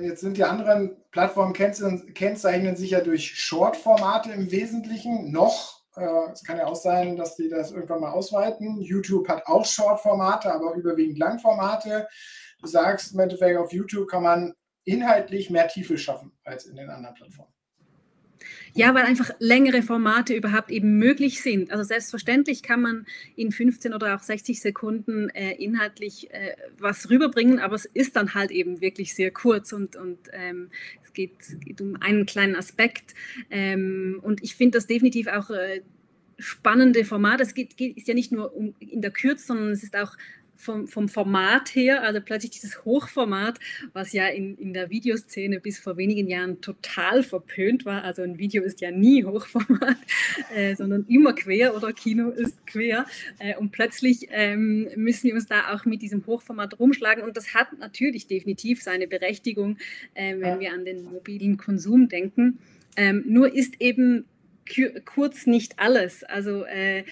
jetzt 0.00 0.20
sind 0.20 0.36
die 0.36 0.44
anderen 0.44 0.96
Plattformen 1.10 1.52
kennzeichnen 1.52 2.76
sich 2.76 2.90
ja 2.90 3.00
durch 3.00 3.34
Short-Formate 3.34 4.32
im 4.32 4.50
Wesentlichen 4.50 5.30
noch. 5.32 5.82
Äh, 5.96 6.32
es 6.32 6.44
kann 6.44 6.58
ja 6.58 6.66
auch 6.66 6.76
sein, 6.76 7.16
dass 7.16 7.36
die 7.36 7.48
das 7.48 7.72
irgendwann 7.72 8.00
mal 8.00 8.12
ausweiten. 8.12 8.80
YouTube 8.80 9.28
hat 9.28 9.46
auch 9.46 9.64
Short-Formate, 9.64 10.52
aber 10.52 10.74
überwiegend 10.74 11.18
Langformate. 11.18 12.08
Du 12.60 12.66
sagst 12.66 13.14
im 13.14 13.20
Endeffekt, 13.20 13.58
auf 13.58 13.72
YouTube 13.72 14.08
kann 14.08 14.22
man 14.22 14.54
inhaltlich 14.84 15.50
mehr 15.50 15.68
Tiefe 15.68 15.98
schaffen 15.98 16.32
als 16.44 16.66
in 16.66 16.76
den 16.76 16.90
anderen 16.90 17.14
Plattformen. 17.14 17.52
Ja, 18.74 18.94
weil 18.94 19.04
einfach 19.04 19.30
längere 19.38 19.82
Formate 19.82 20.34
überhaupt 20.34 20.70
eben 20.70 20.98
möglich 20.98 21.42
sind. 21.42 21.70
Also 21.70 21.82
selbstverständlich 21.84 22.62
kann 22.62 22.80
man 22.80 23.06
in 23.36 23.52
15 23.52 23.94
oder 23.94 24.14
auch 24.14 24.20
60 24.20 24.60
Sekunden 24.60 25.28
äh, 25.30 25.52
inhaltlich 25.52 26.32
äh, 26.32 26.54
was 26.78 27.10
rüberbringen, 27.10 27.58
aber 27.58 27.74
es 27.74 27.84
ist 27.84 28.16
dann 28.16 28.34
halt 28.34 28.50
eben 28.50 28.80
wirklich 28.80 29.14
sehr 29.14 29.30
kurz 29.30 29.72
und, 29.72 29.96
und 29.96 30.18
ähm, 30.32 30.70
es 31.02 31.12
geht, 31.12 31.38
geht, 31.64 31.80
um 31.80 31.96
einen 32.00 32.26
kleinen 32.26 32.56
Aspekt. 32.56 33.14
Ähm, 33.50 34.20
und 34.22 34.42
ich 34.42 34.54
finde 34.54 34.78
das 34.78 34.86
definitiv 34.86 35.26
auch 35.26 35.50
äh, 35.50 35.82
spannende 36.38 37.04
Format. 37.04 37.40
Es 37.40 37.54
geht, 37.54 37.76
geht, 37.76 37.96
ist 37.96 38.08
ja 38.08 38.14
nicht 38.14 38.32
nur 38.32 38.54
um, 38.54 38.74
in 38.78 39.02
der 39.02 39.10
Kürze, 39.10 39.46
sondern 39.46 39.70
es 39.70 39.82
ist 39.82 39.96
auch 39.96 40.16
vom, 40.60 40.86
vom 40.86 41.08
Format 41.08 41.74
her, 41.74 42.02
also 42.02 42.20
plötzlich 42.20 42.50
dieses 42.50 42.84
Hochformat, 42.84 43.58
was 43.92 44.12
ja 44.12 44.28
in, 44.28 44.56
in 44.58 44.74
der 44.74 44.90
Videoszene 44.90 45.58
bis 45.58 45.78
vor 45.78 45.96
wenigen 45.96 46.28
Jahren 46.28 46.60
total 46.60 47.22
verpönt 47.22 47.84
war. 47.84 48.04
Also 48.04 48.22
ein 48.22 48.38
Video 48.38 48.62
ist 48.62 48.80
ja 48.80 48.90
nie 48.90 49.24
Hochformat, 49.24 49.96
äh, 50.54 50.74
sondern 50.74 51.06
immer 51.08 51.32
quer 51.32 51.74
oder 51.74 51.92
Kino 51.92 52.30
ist 52.30 52.66
quer. 52.66 53.06
Äh, 53.38 53.56
und 53.56 53.72
plötzlich 53.72 54.28
ähm, 54.30 54.88
müssen 54.96 55.28
wir 55.28 55.34
uns 55.34 55.46
da 55.46 55.72
auch 55.72 55.84
mit 55.86 56.02
diesem 56.02 56.26
Hochformat 56.26 56.78
rumschlagen. 56.78 57.24
Und 57.24 57.36
das 57.36 57.54
hat 57.54 57.78
natürlich 57.78 58.26
definitiv 58.26 58.82
seine 58.82 59.08
Berechtigung, 59.08 59.78
äh, 60.14 60.36
wenn 60.38 60.60
wir 60.60 60.72
an 60.72 60.84
den 60.84 61.04
mobilen 61.04 61.56
Konsum 61.56 62.08
denken. 62.08 62.58
Ähm, 62.96 63.24
nur 63.26 63.54
ist 63.54 63.80
eben 63.80 64.26
kurz 65.04 65.46
nicht 65.46 65.78
alles. 65.78 66.22
Also 66.24 66.64
äh, 66.64 67.04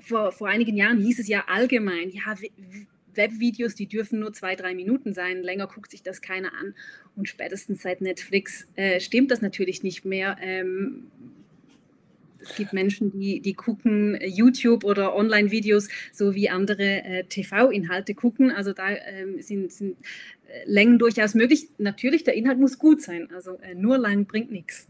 vor, 0.00 0.32
vor 0.32 0.48
einigen 0.48 0.76
Jahren 0.76 0.98
hieß 0.98 1.18
es 1.18 1.28
ja 1.28 1.44
allgemein, 1.48 2.10
ja, 2.10 2.34
Webvideos, 3.14 3.74
die 3.74 3.86
dürfen 3.86 4.20
nur 4.20 4.32
zwei, 4.32 4.56
drei 4.56 4.74
Minuten 4.74 5.14
sein, 5.14 5.42
länger 5.42 5.66
guckt 5.66 5.90
sich 5.90 6.02
das 6.02 6.20
keiner 6.20 6.52
an. 6.54 6.74
Und 7.16 7.28
spätestens 7.28 7.82
seit 7.82 8.00
Netflix 8.00 8.66
äh, 8.76 9.00
stimmt 9.00 9.30
das 9.30 9.40
natürlich 9.40 9.82
nicht 9.82 10.04
mehr. 10.04 10.36
Ähm, 10.40 11.10
es 12.40 12.56
gibt 12.56 12.72
Menschen, 12.72 13.18
die, 13.18 13.40
die 13.40 13.54
gucken 13.54 14.18
YouTube 14.22 14.84
oder 14.84 15.14
Online-Videos, 15.14 15.88
so 16.12 16.34
wie 16.34 16.50
andere 16.50 17.04
äh, 17.04 17.24
TV-Inhalte 17.24 18.14
gucken. 18.14 18.50
Also 18.50 18.72
da 18.72 18.90
ähm, 18.90 19.40
sind, 19.40 19.72
sind 19.72 19.96
äh, 20.48 20.62
Längen 20.66 20.98
durchaus 20.98 21.34
möglich. 21.34 21.68
Natürlich, 21.78 22.24
der 22.24 22.34
Inhalt 22.34 22.58
muss 22.58 22.78
gut 22.78 23.00
sein. 23.00 23.28
Also 23.34 23.58
äh, 23.60 23.74
nur 23.74 23.96
lang 23.96 24.26
bringt 24.26 24.50
nichts. 24.50 24.86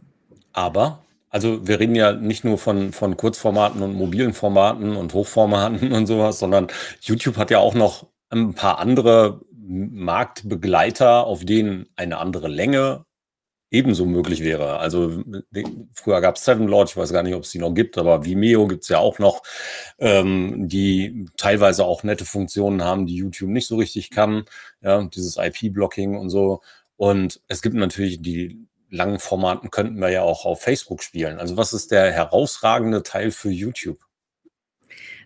Aber 0.52 1.04
also 1.35 1.67
wir 1.67 1.81
reden 1.81 1.97
ja 1.97 2.12
nicht 2.12 2.45
nur 2.45 2.59
von, 2.59 2.93
von 2.93 3.17
Kurzformaten 3.17 3.83
und 3.83 3.95
mobilen 3.95 4.35
Formaten 4.35 4.95
und 4.95 5.14
Hochformaten 5.14 5.91
und 5.93 6.07
sowas, 6.07 6.38
sondern 6.38 6.69
YouTube 7.00 7.37
hat 7.38 7.50
ja 7.50 7.59
auch 7.59 7.75
noch 7.75 8.07
ein 8.31 8.55
paar 8.55 8.79
andere 8.79 9.41
Marktbegleiter, 9.50 11.26
auf 11.26 11.45
denen 11.45 11.88
eine 11.97 12.19
andere 12.19 12.47
Länge 12.47 13.05
ebenso 13.73 14.07
möglich 14.07 14.45
wäre. 14.45 14.79
Also 14.79 15.25
früher 15.93 16.21
gab 16.21 16.37
es 16.37 16.45
Seven 16.45 16.69
Lord, 16.69 16.91
ich 16.91 16.97
weiß 16.97 17.12
gar 17.12 17.25
nicht, 17.25 17.35
ob 17.35 17.43
es 17.43 17.50
die 17.50 17.59
noch 17.59 17.75
gibt, 17.75 17.99
aber 17.99 18.25
Vimeo 18.25 18.69
gibt 18.69 18.85
es 18.85 18.88
ja 18.88 18.99
auch 18.99 19.19
noch, 19.19 19.43
ähm, 19.99 20.69
die 20.69 21.26
teilweise 21.37 21.85
auch 21.85 22.05
nette 22.05 22.25
Funktionen 22.25 22.85
haben, 22.85 23.07
die 23.07 23.17
YouTube 23.17 23.50
nicht 23.50 23.67
so 23.67 23.75
richtig 23.76 24.11
kann. 24.11 24.45
Ja, 24.83 25.03
dieses 25.03 25.37
IP-Blocking 25.37 26.17
und 26.17 26.31
so. 26.31 26.61
Und 26.97 27.41
es 27.49 27.61
gibt 27.61 27.75
natürlich 27.75 28.23
die 28.23 28.69
langen 28.95 29.19
Formaten 29.19 29.71
könnten 29.71 29.99
wir 29.99 30.11
ja 30.11 30.23
auch 30.23 30.47
auf 30.47 30.63
Facebook 30.63 31.03
spielen. 31.03 31.39
Also 31.39 31.57
was 31.57 31.73
ist 31.73 31.91
der 31.91 32.13
herausragende 32.13 33.03
Teil 33.03 33.31
für 33.31 33.51
YouTube? 33.51 33.99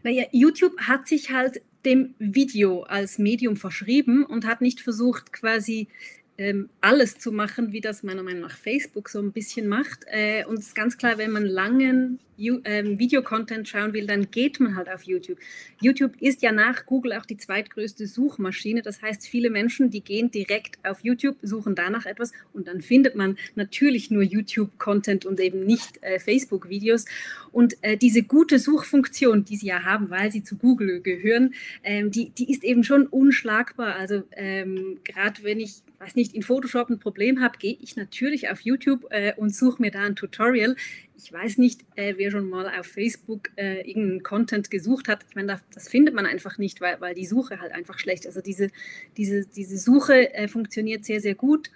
Naja, 0.03 0.25
YouTube 0.33 0.81
hat 0.81 1.07
sich 1.07 1.31
halt 1.31 1.63
dem 1.85 2.15
Video 2.19 2.83
als 2.83 3.19
Medium 3.19 3.57
verschrieben 3.57 4.25
und 4.25 4.47
hat 4.47 4.61
nicht 4.61 4.81
versucht, 4.81 5.33
quasi 5.33 5.89
ähm, 6.38 6.71
alles 6.80 7.18
zu 7.18 7.33
machen, 7.33 7.73
wie 7.73 7.80
das 7.80 8.04
meiner 8.04 8.23
Meinung 8.23 8.42
nach 8.42 8.57
Facebook 8.57 9.09
so 9.09 9.21
ein 9.21 9.33
bisschen 9.33 9.66
macht. 9.66 10.04
Äh, 10.07 10.45
und 10.47 10.61
es 10.61 10.68
ist 10.68 10.75
ganz 10.75 10.97
klar, 10.97 11.18
wenn 11.18 11.33
man 11.33 11.45
langen 11.45 12.21
ähm, 12.38 12.99
Videocontent 12.99 13.68
schauen 13.68 13.92
will, 13.92 14.07
dann 14.07 14.30
geht 14.30 14.61
man 14.61 14.76
halt 14.76 14.88
auf 14.88 15.02
YouTube. 15.02 15.38
YouTube 15.80 16.12
ist 16.21 16.40
ja 16.42 16.52
nach 16.52 16.87
Google 16.87 17.14
auch 17.14 17.26
die 17.26 17.37
zweitgrößte 17.37 18.07
Suchmaschine. 18.07 18.83
Das 18.83 19.02
heißt, 19.02 19.26
viele 19.26 19.50
Menschen, 19.50 19.90
die 19.90 20.00
gehen 20.00 20.30
direkt 20.30 20.78
auf 20.85 21.00
YouTube, 21.02 21.37
suchen 21.42 21.75
danach 21.75 22.07
etwas 22.07 22.33
und 22.52 22.68
dann 22.68 22.80
findet 22.80 23.16
man 23.16 23.37
natürlich 23.57 24.12
nur 24.12 24.23
YouTube-Content 24.23 25.26
und 25.26 25.40
eben 25.40 25.66
nicht 25.66 26.00
äh, 26.02 26.21
Facebook-Videos. 26.21 27.07
Und 27.50 27.76
äh, 27.83 27.97
diese 27.97 28.23
gute 28.23 28.61
Suchfunktion, 28.61 29.45
die 29.45 29.57
sie 29.57 29.66
ja 29.66 29.83
haben, 29.83 30.11
weil 30.11 30.30
sie 30.30 30.45
zu 30.45 30.57
Google 30.57 31.00
gehören, 31.00 31.54
ähm, 31.83 32.12
die, 32.12 32.30
die 32.30 32.52
ist 32.52 32.62
eben 32.62 32.85
schon 32.85 33.09
unschlagbar. 33.09 33.97
Also 33.97 34.23
ähm, 34.37 34.99
gerade 35.02 35.42
wenn 35.42 35.59
ich 35.59 35.83
weiß 36.00 36.14
nicht, 36.14 36.35
in 36.35 36.43
Photoshop 36.43 36.90
ein 36.90 36.99
Problem 36.99 37.40
habe, 37.40 37.59
gehe 37.59 37.76
ich 37.81 37.97
natürlich 37.97 38.50
auf 38.50 38.61
YouTube 38.61 39.07
äh, 39.11 39.35
und 39.37 39.55
suche 39.55 39.83
mir 39.83 39.90
da 39.90 40.02
ein 40.02 40.17
Tutorial. 40.17 40.76
Ich 41.17 41.33
weiß 41.33 41.59
nicht, 41.59 41.81
äh, 41.97 42.14
wer 42.17 42.31
schon 42.31 42.49
mal 42.49 42.69
auf 42.78 42.87
Facebook 42.87 43.50
äh, 43.57 43.81
irgendeinen 43.81 44.23
Content 44.23 44.71
gesucht 44.71 45.09
hat. 45.09 45.25
Ich 45.28 45.35
meine, 45.35 45.49
das, 45.49 45.61
das, 45.75 45.88
findet 45.88 46.14
man 46.14 46.26
einfach 46.26 46.59
nicht, 46.59 46.81
weil, 46.81 47.00
weil 47.00 47.14
die 47.14 47.26
Suche 47.26 47.61
halt 47.61 47.73
einfach 47.73 47.99
schlecht 47.99 48.25
ist. 48.25 48.28
Also 48.28 48.40
diese, 48.40 48.69
diese, 49.17 49.47
diese 49.47 49.78
Suche 49.78 50.33
äh, 50.35 50.47
funktioniert 50.47 51.05
sehr, 51.05 51.21
sehr 51.21 51.35
gut. 51.35 51.71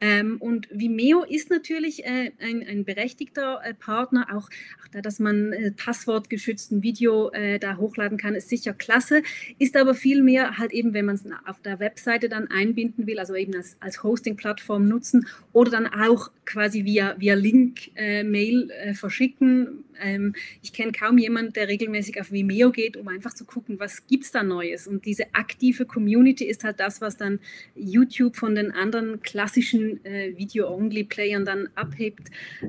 Ähm, 0.00 0.36
und 0.40 0.68
Vimeo 0.70 1.24
ist 1.24 1.48
natürlich 1.48 2.04
äh, 2.04 2.32
ein, 2.38 2.66
ein, 2.68 2.84
berechtigter 2.84 3.60
äh, 3.64 3.72
Partner, 3.72 4.26
auch, 4.30 4.48
auch, 4.82 4.88
da, 4.92 5.00
dass 5.00 5.18
man 5.18 5.54
äh, 5.54 5.70
passwortgeschützten 5.70 6.82
Video 6.82 7.30
äh, 7.30 7.58
da 7.58 7.78
hochladen 7.78 8.18
kann, 8.18 8.34
ist 8.34 8.50
sicher 8.50 8.74
klasse, 8.74 9.22
ist 9.58 9.74
aber 9.74 9.94
vielmehr 9.94 10.58
halt 10.58 10.72
eben, 10.72 10.92
wenn 10.92 11.06
man 11.06 11.14
es 11.14 11.24
auf 11.46 11.62
der 11.62 11.80
Webseite 11.80 12.28
dann 12.28 12.48
einbinden 12.48 13.06
will, 13.06 13.18
also 13.18 13.34
eben 13.34 13.54
als, 13.54 13.78
als 13.80 14.02
Hosting-Plattform 14.02 14.86
nutzen 14.86 15.26
oder 15.52 15.70
dann 15.70 15.86
auch 15.86 16.30
quasi 16.44 16.84
via, 16.84 17.16
via 17.18 17.34
Link-Mail 17.34 18.70
äh, 18.70 18.90
äh, 18.90 18.94
verschicken. 18.94 19.84
Ähm, 20.00 20.34
ich 20.62 20.72
kenne 20.72 20.92
kaum 20.92 21.18
jemanden, 21.18 21.54
der 21.54 21.68
regelmäßig 21.68 22.20
auf 22.20 22.30
Vimeo 22.32 22.70
geht, 22.70 22.96
um 22.96 23.08
einfach 23.08 23.34
zu 23.34 23.44
gucken, 23.44 23.78
was 23.78 24.06
gibt 24.06 24.24
es 24.24 24.30
da 24.30 24.42
Neues. 24.42 24.86
Und 24.86 25.06
diese 25.06 25.34
aktive 25.34 25.86
Community 25.86 26.44
ist 26.44 26.64
halt 26.64 26.80
das, 26.80 27.00
was 27.00 27.16
dann 27.16 27.40
YouTube 27.74 28.36
von 28.36 28.54
den 28.54 28.72
anderen 28.72 29.22
klassischen 29.22 29.85
äh, 30.04 30.36
Video-Only-Playern 30.36 31.44
dann 31.44 31.68
abhebt. 31.74 32.28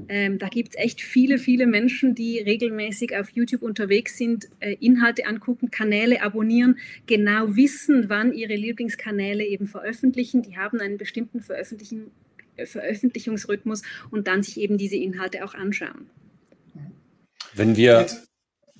Ähm, 0.10 0.40
da 0.40 0.48
gibt 0.48 0.70
es 0.70 0.76
echt 0.78 1.02
viele, 1.02 1.38
viele 1.38 1.68
Menschen, 1.68 2.16
die 2.16 2.40
regelmäßig 2.40 3.16
auf 3.16 3.30
YouTube 3.32 3.62
unterwegs 3.62 4.18
sind, 4.18 4.48
äh, 4.60 4.76
Inhalte 4.80 5.26
angucken, 5.26 5.72
Kanäle 5.72 6.22
abonnieren, 6.22 6.78
genau 7.06 7.56
wissen, 7.56 8.10
wann 8.10 8.34
ihre 8.34 8.56
Lieblingskanäle 8.56 9.46
eben 9.46 9.68
veröffentlichen. 9.68 10.42
Die 10.42 10.58
haben 10.58 10.80
einen 10.80 10.98
bestimmten 10.98 11.42
Veröffentlichen, 11.42 12.12
äh, 12.56 12.66
Veröffentlichungsrhythmus 12.66 13.82
und 14.12 14.28
dann 14.28 14.44
sich 14.44 14.60
eben 14.60 14.78
diese 14.78 14.96
Inhalte 14.96 15.44
auch 15.44 15.54
anschauen. 15.54 16.10
Wenn 17.54 17.76
wir 17.76 18.08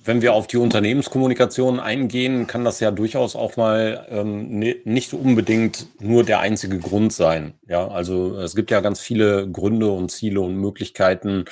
wenn 0.04 0.22
wir 0.22 0.32
auf 0.32 0.46
die 0.46 0.56
Unternehmenskommunikation 0.56 1.80
eingehen, 1.80 2.46
kann 2.46 2.64
das 2.64 2.80
ja 2.80 2.90
durchaus 2.90 3.36
auch 3.36 3.56
mal 3.56 4.06
ähm, 4.08 4.58
nicht 4.84 5.12
unbedingt 5.12 5.86
nur 6.00 6.24
der 6.24 6.40
einzige 6.40 6.78
Grund 6.78 7.12
sein. 7.12 7.54
Ja, 7.66 7.88
also 7.88 8.38
es 8.38 8.54
gibt 8.54 8.70
ja 8.70 8.80
ganz 8.80 9.00
viele 9.00 9.50
Gründe 9.50 9.90
und 9.90 10.10
Ziele 10.10 10.40
und 10.40 10.56
Möglichkeiten. 10.56 11.44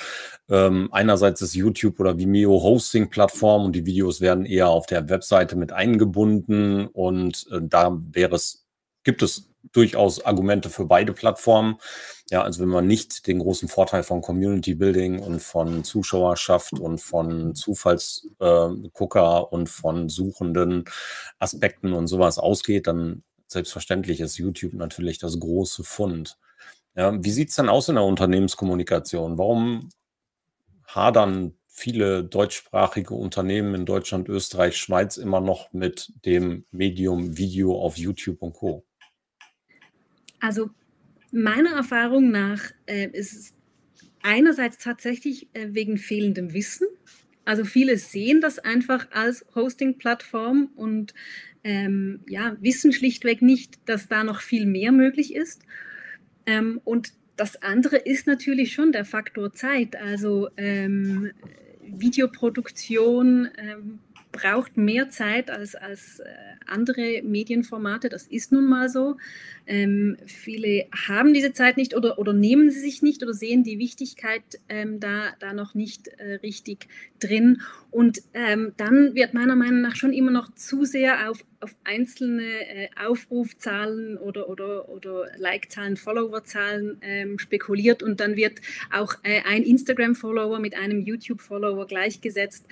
Ähm, 0.49 0.89
einerseits 0.91 1.41
ist 1.41 1.55
YouTube 1.55 1.99
oder 1.99 2.17
Vimeo 2.17 2.63
Hosting-Plattform 2.63 3.65
und 3.65 3.75
die 3.75 3.85
Videos 3.85 4.21
werden 4.21 4.45
eher 4.45 4.69
auf 4.69 4.85
der 4.85 5.09
Webseite 5.09 5.55
mit 5.55 5.73
eingebunden 5.73 6.87
und 6.87 7.47
äh, 7.51 7.59
da 7.61 7.97
wäre 8.11 8.35
es, 8.35 8.65
gibt 9.03 9.21
es 9.23 9.49
durchaus 9.71 10.23
Argumente 10.25 10.69
für 10.69 10.85
beide 10.85 11.13
Plattformen. 11.13 11.77
Ja, 12.29 12.41
also 12.43 12.61
wenn 12.61 12.69
man 12.69 12.87
nicht 12.87 13.27
den 13.27 13.39
großen 13.39 13.69
Vorteil 13.69 14.03
von 14.03 14.21
Community 14.21 14.75
Building 14.75 15.19
und 15.19 15.41
von 15.41 15.83
Zuschauerschaft 15.83 16.73
und 16.73 16.99
von 16.99 17.55
Zufallsgucker 17.55 19.47
äh, 19.49 19.55
und 19.55 19.69
von 19.69 20.09
suchenden 20.09 20.85
Aspekten 21.39 21.93
und 21.93 22.07
sowas 22.07 22.37
ausgeht, 22.37 22.87
dann 22.87 23.23
selbstverständlich 23.47 24.19
ist 24.19 24.37
YouTube 24.37 24.73
natürlich 24.73 25.19
das 25.19 25.39
große 25.39 25.83
Fund. 25.83 26.37
Ja, 26.95 27.13
wie 27.23 27.31
sieht 27.31 27.49
es 27.49 27.55
denn 27.55 27.69
aus 27.69 27.89
in 27.89 27.95
der 27.95 28.03
Unternehmenskommunikation? 28.03 29.37
Warum 29.37 29.89
hadern 30.87 31.53
viele 31.67 32.23
deutschsprachige 32.23 33.13
Unternehmen 33.13 33.75
in 33.75 33.85
Deutschland, 33.85 34.27
Österreich, 34.29 34.77
Schweiz 34.77 35.17
immer 35.17 35.39
noch 35.39 35.71
mit 35.73 36.11
dem 36.25 36.65
Medium 36.71 37.37
Video 37.37 37.79
auf 37.79 37.97
YouTube 37.97 38.41
und 38.41 38.53
Co? 38.53 38.86
Also 40.39 40.69
meiner 41.31 41.71
Erfahrung 41.71 42.31
nach 42.31 42.71
äh, 42.85 43.09
ist 43.11 43.33
es 43.33 43.53
einerseits 44.21 44.77
tatsächlich 44.77 45.47
äh, 45.53 45.69
wegen 45.71 45.97
fehlendem 45.97 46.53
Wissen. 46.53 46.87
Also 47.45 47.63
viele 47.63 47.97
sehen 47.97 48.41
das 48.41 48.59
einfach 48.59 49.07
als 49.11 49.45
Hosting-Plattform 49.55 50.69
und 50.75 51.13
ähm, 51.63 52.21
ja, 52.27 52.57
wissen 52.59 52.91
schlichtweg 52.91 53.41
nicht, 53.41 53.79
dass 53.85 54.07
da 54.07 54.23
noch 54.23 54.41
viel 54.41 54.65
mehr 54.65 54.91
möglich 54.91 55.33
ist. 55.33 55.61
Ähm, 56.45 56.81
und 56.83 57.13
das 57.37 57.61
andere 57.61 57.97
ist 57.97 58.27
natürlich 58.27 58.73
schon 58.73 58.91
der 58.91 59.05
Faktor 59.05 59.53
Zeit. 59.53 59.95
Also 59.95 60.49
ähm, 60.57 61.31
Videoproduktion 61.81 63.47
ähm, 63.57 63.99
braucht 64.37 64.77
mehr 64.77 65.09
Zeit 65.09 65.49
als, 65.49 65.73
als 65.73 66.19
äh, 66.19 66.25
andere 66.67 67.23
Medienformate. 67.23 68.07
Das 68.07 68.27
ist 68.27 68.51
nun 68.51 68.65
mal 68.65 68.87
so. 68.87 69.17
Ähm, 69.65 70.17
viele 70.25 70.85
haben 71.07 71.33
diese 71.33 71.53
Zeit 71.53 71.75
nicht 71.75 71.95
oder, 71.95 72.19
oder 72.19 72.33
nehmen 72.33 72.69
sie 72.69 72.79
sich 72.79 73.01
nicht 73.01 73.23
oder 73.23 73.33
sehen 73.33 73.63
die 73.63 73.79
Wichtigkeit 73.79 74.43
ähm, 74.69 74.99
da, 74.99 75.33
da 75.39 75.53
noch 75.53 75.73
nicht 75.73 76.07
äh, 76.07 76.35
richtig 76.35 76.87
drin. 77.19 77.61
Und 77.89 78.21
ähm, 78.33 78.73
dann 78.77 79.15
wird 79.15 79.33
meiner 79.33 79.55
Meinung 79.55 79.81
nach 79.81 79.95
schon 79.95 80.13
immer 80.13 80.31
noch 80.31 80.53
zu 80.53 80.85
sehr 80.85 81.29
auf, 81.29 81.43
auf 81.59 81.75
einzelne 81.83 82.43
äh, 82.43 82.87
Aufrufzahlen 82.99 84.17
oder, 84.17 84.49
oder, 84.49 84.89
oder 84.89 85.27
Like-Zahlen, 85.37 85.97
Follower-Zahlen 85.97 86.97
ähm, 87.01 87.39
spekuliert 87.39 88.03
und 88.03 88.19
dann 88.19 88.35
wird 88.35 88.61
auch 88.91 89.15
äh, 89.23 89.41
ein 89.45 89.63
Instagram-Follower 89.63 90.59
mit 90.59 90.75
einem 90.75 91.01
YouTube-Follower 91.01 91.87
gleichgesetzt 91.87 92.65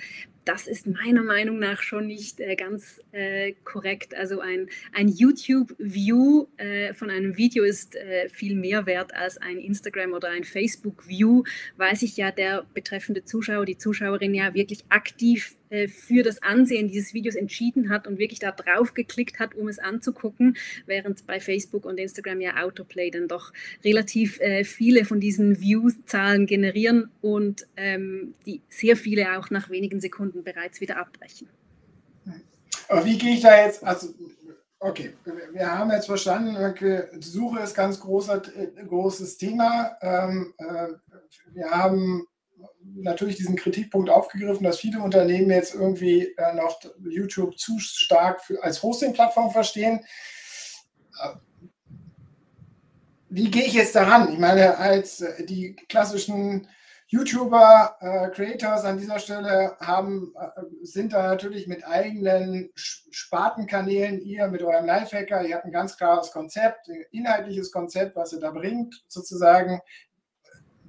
das 0.46 0.68
ist 0.68 0.86
meiner 0.86 1.24
Meinung 1.24 1.58
nach 1.58 1.82
schon 1.82 2.06
nicht 2.06 2.38
äh, 2.40 2.54
ganz 2.54 3.02
äh, 3.10 3.54
korrekt. 3.64 4.14
Also 4.14 4.40
ein, 4.40 4.68
ein 4.92 5.08
YouTube-View 5.08 6.46
äh, 6.56 6.94
von 6.94 7.10
einem 7.10 7.36
Video 7.36 7.64
ist 7.64 7.96
äh, 7.96 8.28
viel 8.28 8.54
mehr 8.54 8.86
wert 8.86 9.12
als 9.12 9.38
ein 9.38 9.58
Instagram- 9.58 10.12
oder 10.12 10.30
ein 10.30 10.44
Facebook-View, 10.44 11.42
weil 11.76 11.96
sich 11.96 12.16
ja 12.16 12.30
der 12.30 12.64
betreffende 12.74 13.24
Zuschauer, 13.24 13.66
die 13.66 13.76
Zuschauerin 13.76 14.34
ja 14.34 14.54
wirklich 14.54 14.84
aktiv 14.88 15.55
für 15.88 16.22
das 16.22 16.42
Ansehen 16.42 16.88
dieses 16.88 17.14
Videos 17.14 17.34
entschieden 17.34 17.88
hat 17.88 18.06
und 18.06 18.18
wirklich 18.18 18.38
da 18.38 18.52
drauf 18.52 18.94
geklickt 18.94 19.38
hat, 19.38 19.54
um 19.54 19.68
es 19.68 19.78
anzugucken, 19.78 20.56
während 20.86 21.26
bei 21.26 21.40
Facebook 21.40 21.84
und 21.84 21.98
Instagram 21.98 22.40
ja 22.40 22.62
Autoplay 22.62 23.10
dann 23.10 23.28
doch 23.28 23.52
relativ 23.84 24.40
äh, 24.40 24.64
viele 24.64 25.04
von 25.04 25.20
diesen 25.20 25.60
View-Zahlen 25.60 26.46
generieren 26.46 27.10
und 27.20 27.66
ähm, 27.76 28.34
die 28.44 28.60
sehr 28.68 28.96
viele 28.96 29.38
auch 29.38 29.50
nach 29.50 29.70
wenigen 29.70 30.00
Sekunden 30.00 30.42
bereits 30.42 30.80
wieder 30.80 30.98
abbrechen. 30.98 31.48
Aber 32.88 33.04
wie 33.04 33.18
gehe 33.18 33.34
ich 33.34 33.40
da 33.40 33.64
jetzt, 33.64 33.82
also 33.82 34.14
okay, 34.78 35.14
wir 35.52 35.70
haben 35.70 35.90
jetzt 35.90 36.06
verstanden, 36.06 36.56
Suche 37.20 37.60
ist 37.60 37.74
ganz 37.74 38.00
großer, 38.00 38.42
äh, 38.56 38.84
großes 38.84 39.38
Thema. 39.38 39.96
Ähm, 40.00 40.54
äh, 40.58 40.88
wir 41.52 41.70
haben 41.70 42.26
natürlich 43.02 43.36
diesen 43.36 43.56
Kritikpunkt 43.56 44.10
aufgegriffen, 44.10 44.64
dass 44.64 44.78
viele 44.78 45.00
Unternehmen 45.00 45.50
jetzt 45.50 45.74
irgendwie 45.74 46.34
äh, 46.36 46.54
noch 46.54 46.80
YouTube 47.08 47.58
zu 47.58 47.78
stark 47.78 48.42
für, 48.42 48.62
als 48.62 48.82
Hosting-Plattform 48.82 49.50
verstehen. 49.50 50.04
Äh, 51.22 51.36
wie 53.28 53.50
gehe 53.50 53.64
ich 53.64 53.74
jetzt 53.74 53.94
daran? 53.94 54.32
Ich 54.32 54.38
meine, 54.38 54.78
als 54.78 55.20
äh, 55.20 55.44
die 55.44 55.76
klassischen 55.88 56.68
YouTuber, 57.08 57.96
äh, 58.00 58.30
Creators 58.30 58.84
an 58.84 58.98
dieser 58.98 59.18
Stelle 59.18 59.76
haben, 59.78 60.34
äh, 60.38 60.62
sind 60.82 61.12
da 61.12 61.22
natürlich 61.22 61.66
mit 61.66 61.86
eigenen 61.86 62.70
Spartenkanälen, 62.74 64.20
ihr 64.22 64.48
mit 64.48 64.62
eurem 64.62 64.86
Lifehacker, 64.86 65.44
ihr 65.44 65.54
habt 65.54 65.66
ein 65.66 65.72
ganz 65.72 65.96
klares 65.96 66.32
Konzept, 66.32 66.88
inhaltliches 67.12 67.70
Konzept, 67.70 68.16
was 68.16 68.32
ihr 68.32 68.40
da 68.40 68.50
bringt, 68.50 69.04
sozusagen 69.06 69.80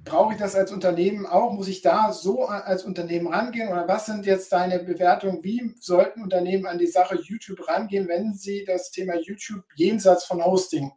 brauche 0.08 0.34
ich 0.34 0.38
das 0.38 0.54
als 0.54 0.72
Unternehmen 0.72 1.26
auch? 1.26 1.52
Muss 1.52 1.68
ich 1.68 1.82
da 1.82 2.12
so 2.12 2.46
als 2.46 2.84
Unternehmen 2.84 3.28
rangehen? 3.28 3.68
Oder 3.68 3.86
was 3.86 4.06
sind 4.06 4.26
jetzt 4.26 4.52
deine 4.52 4.78
Bewertungen? 4.80 5.42
Wie 5.44 5.74
sollten 5.80 6.22
Unternehmen 6.22 6.66
an 6.66 6.78
die 6.78 6.86
Sache 6.86 7.20
YouTube 7.22 7.68
rangehen, 7.68 8.08
wenn 8.08 8.32
sie 8.34 8.64
das 8.64 8.90
Thema 8.90 9.16
YouTube 9.16 9.64
jenseits 9.74 10.24
von 10.24 10.44
Hosting 10.44 10.90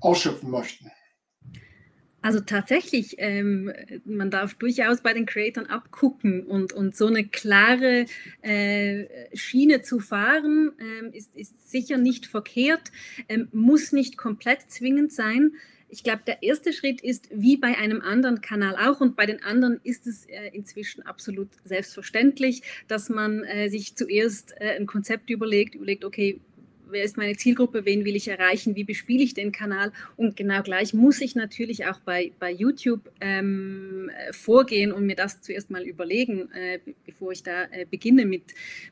ausschöpfen 0.00 0.50
möchten? 0.50 0.90
Also 2.24 2.40
tatsächlich, 2.40 3.16
ähm, 3.18 3.70
man 4.06 4.30
darf 4.30 4.54
durchaus 4.54 5.02
bei 5.02 5.12
den 5.12 5.26
Creatoren 5.26 5.68
abgucken 5.68 6.46
und, 6.46 6.72
und 6.72 6.96
so 6.96 7.06
eine 7.06 7.26
klare 7.26 8.06
äh, 8.40 9.04
Schiene 9.36 9.82
zu 9.82 10.00
fahren, 10.00 10.72
ähm, 10.78 11.12
ist, 11.12 11.36
ist 11.36 11.70
sicher 11.70 11.98
nicht 11.98 12.24
verkehrt, 12.24 12.92
ähm, 13.28 13.48
muss 13.52 13.92
nicht 13.92 14.16
komplett 14.16 14.70
zwingend 14.70 15.12
sein 15.12 15.52
ich 15.94 16.02
glaube, 16.02 16.22
der 16.26 16.42
erste 16.42 16.72
Schritt 16.72 17.00
ist 17.00 17.28
wie 17.30 17.56
bei 17.56 17.78
einem 17.78 18.00
anderen 18.00 18.40
Kanal 18.40 18.74
auch 18.74 19.00
und 19.00 19.14
bei 19.14 19.26
den 19.26 19.44
anderen 19.44 19.80
ist 19.84 20.08
es 20.08 20.26
äh, 20.26 20.48
inzwischen 20.52 21.02
absolut 21.02 21.48
selbstverständlich, 21.64 22.62
dass 22.88 23.08
man 23.08 23.44
äh, 23.44 23.68
sich 23.68 23.94
zuerst 23.94 24.54
äh, 24.60 24.76
ein 24.76 24.86
Konzept 24.86 25.30
überlegt, 25.30 25.76
überlegt, 25.76 26.04
okay, 26.04 26.40
wer 26.90 27.04
ist 27.04 27.16
meine 27.16 27.36
Zielgruppe, 27.36 27.84
wen 27.84 28.04
will 28.04 28.16
ich 28.16 28.26
erreichen, 28.26 28.74
wie 28.74 28.82
bespiele 28.82 29.22
ich 29.22 29.34
den 29.34 29.52
Kanal 29.52 29.92
und 30.16 30.36
genau 30.36 30.62
gleich 30.62 30.94
muss 30.94 31.20
ich 31.20 31.36
natürlich 31.36 31.86
auch 31.86 32.00
bei, 32.00 32.32
bei 32.40 32.50
YouTube 32.50 33.08
ähm, 33.20 34.10
vorgehen 34.32 34.90
und 34.90 35.06
mir 35.06 35.16
das 35.16 35.42
zuerst 35.42 35.70
mal 35.70 35.84
überlegen, 35.84 36.50
äh, 36.52 36.80
bevor 37.06 37.30
ich 37.30 37.44
da 37.44 37.66
äh, 37.70 37.86
beginne 37.88 38.26
mit, 38.26 38.42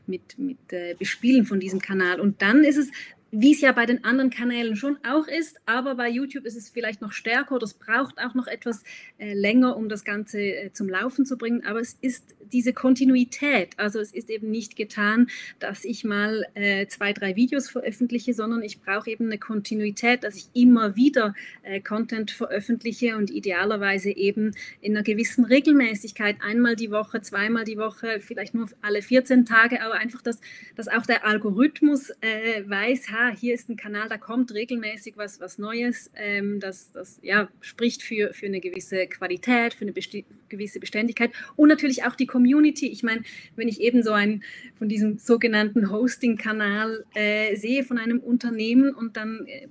mit, 0.07 0.38
mit 0.38 0.72
äh, 0.72 0.94
Bespielen 0.96 1.46
von 1.46 1.59
diesem 1.59 1.81
Kanal. 1.81 2.20
Und 2.20 2.42
dann 2.42 2.62
ist 2.62 2.76
es 2.76 2.90
wie 3.35 3.53
es 3.53 3.62
ja 3.62 3.73
bei 3.73 3.87
den 3.87 4.05
anderen 4.05 4.29
Kanälen 4.29 4.77
schon 4.77 4.99
auch 5.09 5.27
ist, 5.27 5.59
aber 5.64 5.95
bei 5.95 6.09
YouTube 6.11 6.45
ist 6.45 6.55
es 6.55 6.68
vielleicht 6.68 7.01
noch 7.01 7.12
stärker 7.12 7.55
oder 7.55 7.64
es 7.64 7.73
braucht 7.73 8.18
auch 8.18 8.35
noch 8.35 8.47
etwas 8.47 8.85
äh, 9.16 9.33
länger, 9.33 9.77
um 9.79 9.88
das 9.88 10.05
Ganze 10.05 10.38
äh, 10.38 10.73
zum 10.73 10.87
Laufen 10.87 11.25
zu 11.25 11.38
bringen. 11.38 11.64
Aber 11.64 11.81
es 11.81 11.97
ist 12.03 12.37
diese 12.52 12.72
Kontinuität. 12.72 13.70
Also 13.76 14.00
es 14.00 14.12
ist 14.12 14.30
eben 14.30 14.50
nicht 14.50 14.76
getan, 14.76 15.28
dass 15.58 15.84
ich 15.84 16.04
mal 16.04 16.46
äh, 16.54 16.86
zwei, 16.86 17.12
drei 17.12 17.36
Videos 17.36 17.68
veröffentliche, 17.68 18.34
sondern 18.34 18.62
ich 18.62 18.80
brauche 18.80 19.10
eben 19.10 19.26
eine 19.26 19.38
Kontinuität, 19.38 20.24
dass 20.24 20.36
ich 20.36 20.48
immer 20.54 20.96
wieder 20.96 21.34
äh, 21.62 21.80
Content 21.80 22.30
veröffentliche 22.30 23.16
und 23.16 23.30
idealerweise 23.30 24.10
eben 24.10 24.54
in 24.80 24.96
einer 24.96 25.02
gewissen 25.02 25.44
Regelmäßigkeit, 25.44 26.36
einmal 26.40 26.76
die 26.76 26.90
Woche, 26.90 27.20
zweimal 27.22 27.64
die 27.64 27.78
Woche, 27.78 28.20
vielleicht 28.20 28.54
nur 28.54 28.68
alle 28.80 29.02
14 29.02 29.46
Tage, 29.46 29.82
aber 29.82 29.94
einfach, 29.94 30.22
dass, 30.22 30.40
dass 30.76 30.88
auch 30.88 31.06
der 31.06 31.24
Algorithmus 31.24 32.10
äh, 32.20 32.68
weiß, 32.68 33.06
hier 33.38 33.54
ist 33.54 33.68
ein 33.68 33.76
Kanal, 33.76 34.08
da 34.08 34.18
kommt 34.18 34.52
regelmäßig 34.52 35.16
was, 35.16 35.40
was 35.40 35.58
Neues. 35.58 36.10
Ähm, 36.16 36.60
das, 36.60 36.92
das 36.92 37.18
ja, 37.22 37.48
spricht 37.60 38.02
für, 38.02 38.32
für 38.32 38.46
eine 38.46 38.60
gewisse 38.60 39.06
Qualität, 39.06 39.74
für 39.74 39.82
eine 39.82 39.92
besti 39.92 40.24
gewisse 40.48 40.80
Beständigkeit 40.80 41.32
und 41.56 41.68
natürlich 41.70 42.04
auch 42.04 42.14
die 42.14 42.26
Community. 42.42 42.88
Ich 42.88 43.02
meine, 43.02 43.22
wenn 43.55 43.68
ich 43.68 43.81
eben 43.81 44.02
so 44.02 44.12
einen 44.12 44.42
von 44.74 44.88
diesem 44.88 45.18
sogenannten 45.18 45.90
Hosting-Kanal 45.90 47.05
äh, 47.14 47.55
sehe 47.57 47.85
von 47.85 47.98
einem 47.98 48.18
Unternehmen 48.18 48.92
und 48.94 49.16
dann 49.16 49.46
äh, 49.46 49.68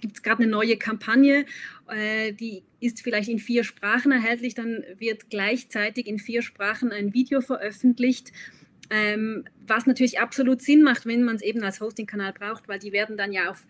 gibt 0.00 0.16
es 0.16 0.22
gerade 0.22 0.42
eine 0.42 0.50
neue 0.50 0.76
Kampagne, 0.76 1.46
äh, 1.88 2.32
die 2.32 2.62
ist 2.80 3.00
vielleicht 3.02 3.28
in 3.28 3.38
vier 3.38 3.64
Sprachen 3.64 4.12
erhältlich, 4.12 4.54
dann 4.54 4.84
wird 4.98 5.30
gleichzeitig 5.30 6.06
in 6.06 6.18
vier 6.18 6.42
Sprachen 6.42 6.92
ein 6.92 7.14
Video 7.14 7.40
veröffentlicht 7.40 8.32
ähm, 8.90 9.44
was 9.66 9.86
natürlich 9.86 10.20
absolut 10.20 10.62
Sinn 10.62 10.82
macht, 10.82 11.06
wenn 11.06 11.24
man 11.24 11.36
es 11.36 11.42
eben 11.42 11.62
als 11.62 11.80
Hosting-Kanal 11.80 12.32
braucht, 12.32 12.68
weil 12.68 12.78
die 12.78 12.92
werden 12.92 13.16
dann 13.16 13.32
ja 13.32 13.50
auf 13.50 13.66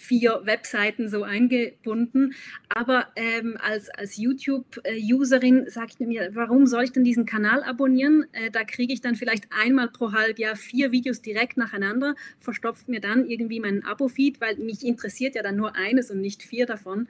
vier 0.00 0.40
Webseiten 0.44 1.08
so 1.08 1.22
eingebunden. 1.22 2.34
Aber 2.68 3.06
ähm, 3.16 3.56
als, 3.60 3.90
als 3.90 4.16
YouTube-Userin 4.16 5.66
sage 5.68 5.92
ich 5.98 6.06
mir, 6.06 6.30
warum 6.34 6.66
soll 6.66 6.84
ich 6.84 6.92
denn 6.92 7.04
diesen 7.04 7.26
Kanal 7.26 7.62
abonnieren? 7.62 8.26
Äh, 8.32 8.50
da 8.50 8.64
kriege 8.64 8.92
ich 8.92 9.00
dann 9.00 9.14
vielleicht 9.14 9.48
einmal 9.50 9.88
pro 9.88 10.12
Halbjahr 10.12 10.56
vier 10.56 10.90
Videos 10.90 11.22
direkt 11.22 11.56
nacheinander, 11.56 12.14
verstopft 12.40 12.88
mir 12.88 13.00
dann 13.00 13.26
irgendwie 13.26 13.60
meinen 13.60 13.84
Abo-Feed, 13.84 14.40
weil 14.40 14.56
mich 14.56 14.84
interessiert 14.84 15.34
ja 15.34 15.42
dann 15.42 15.56
nur 15.56 15.76
eines 15.76 16.10
und 16.10 16.20
nicht 16.20 16.42
vier 16.42 16.66
davon. 16.66 17.08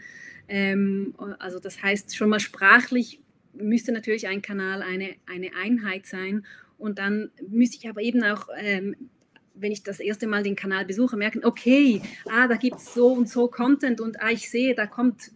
Ähm, 0.49 1.15
also 1.39 1.61
das 1.61 1.83
heißt, 1.83 2.17
schon 2.17 2.29
mal 2.29 2.41
sprachlich 2.41 3.21
müsste 3.55 3.93
natürlich 3.93 4.27
ein 4.27 4.43
Kanal 4.43 4.83
eine, 4.83 5.15
eine 5.27 5.51
Einheit 5.55 6.07
sein. 6.07 6.45
Und 6.79 6.99
dann 6.99 7.31
müsste 7.49 7.77
ich 7.77 7.89
aber 7.89 8.01
eben 8.01 8.23
auch, 8.25 8.49
ähm, 8.59 8.97
wenn 9.61 9.73
ich 9.73 9.83
das 9.83 10.01
erste 10.01 10.27
Mal 10.27 10.43
den 10.43 10.57
Kanal 10.57 10.85
besuche, 10.85 11.17
merken, 11.17 11.45
okay, 11.45 12.03
ah, 12.29 12.49
da 12.49 12.57
gibt 12.57 12.79
es 12.79 12.95
so 12.95 13.09
und 13.09 13.29
so 13.29 13.49
Content 13.49 14.01
und 14.01 14.21
ah, 14.21 14.31
ich 14.31 14.51
sehe, 14.51 14.75
da 14.75 14.87
kommt 14.87 15.33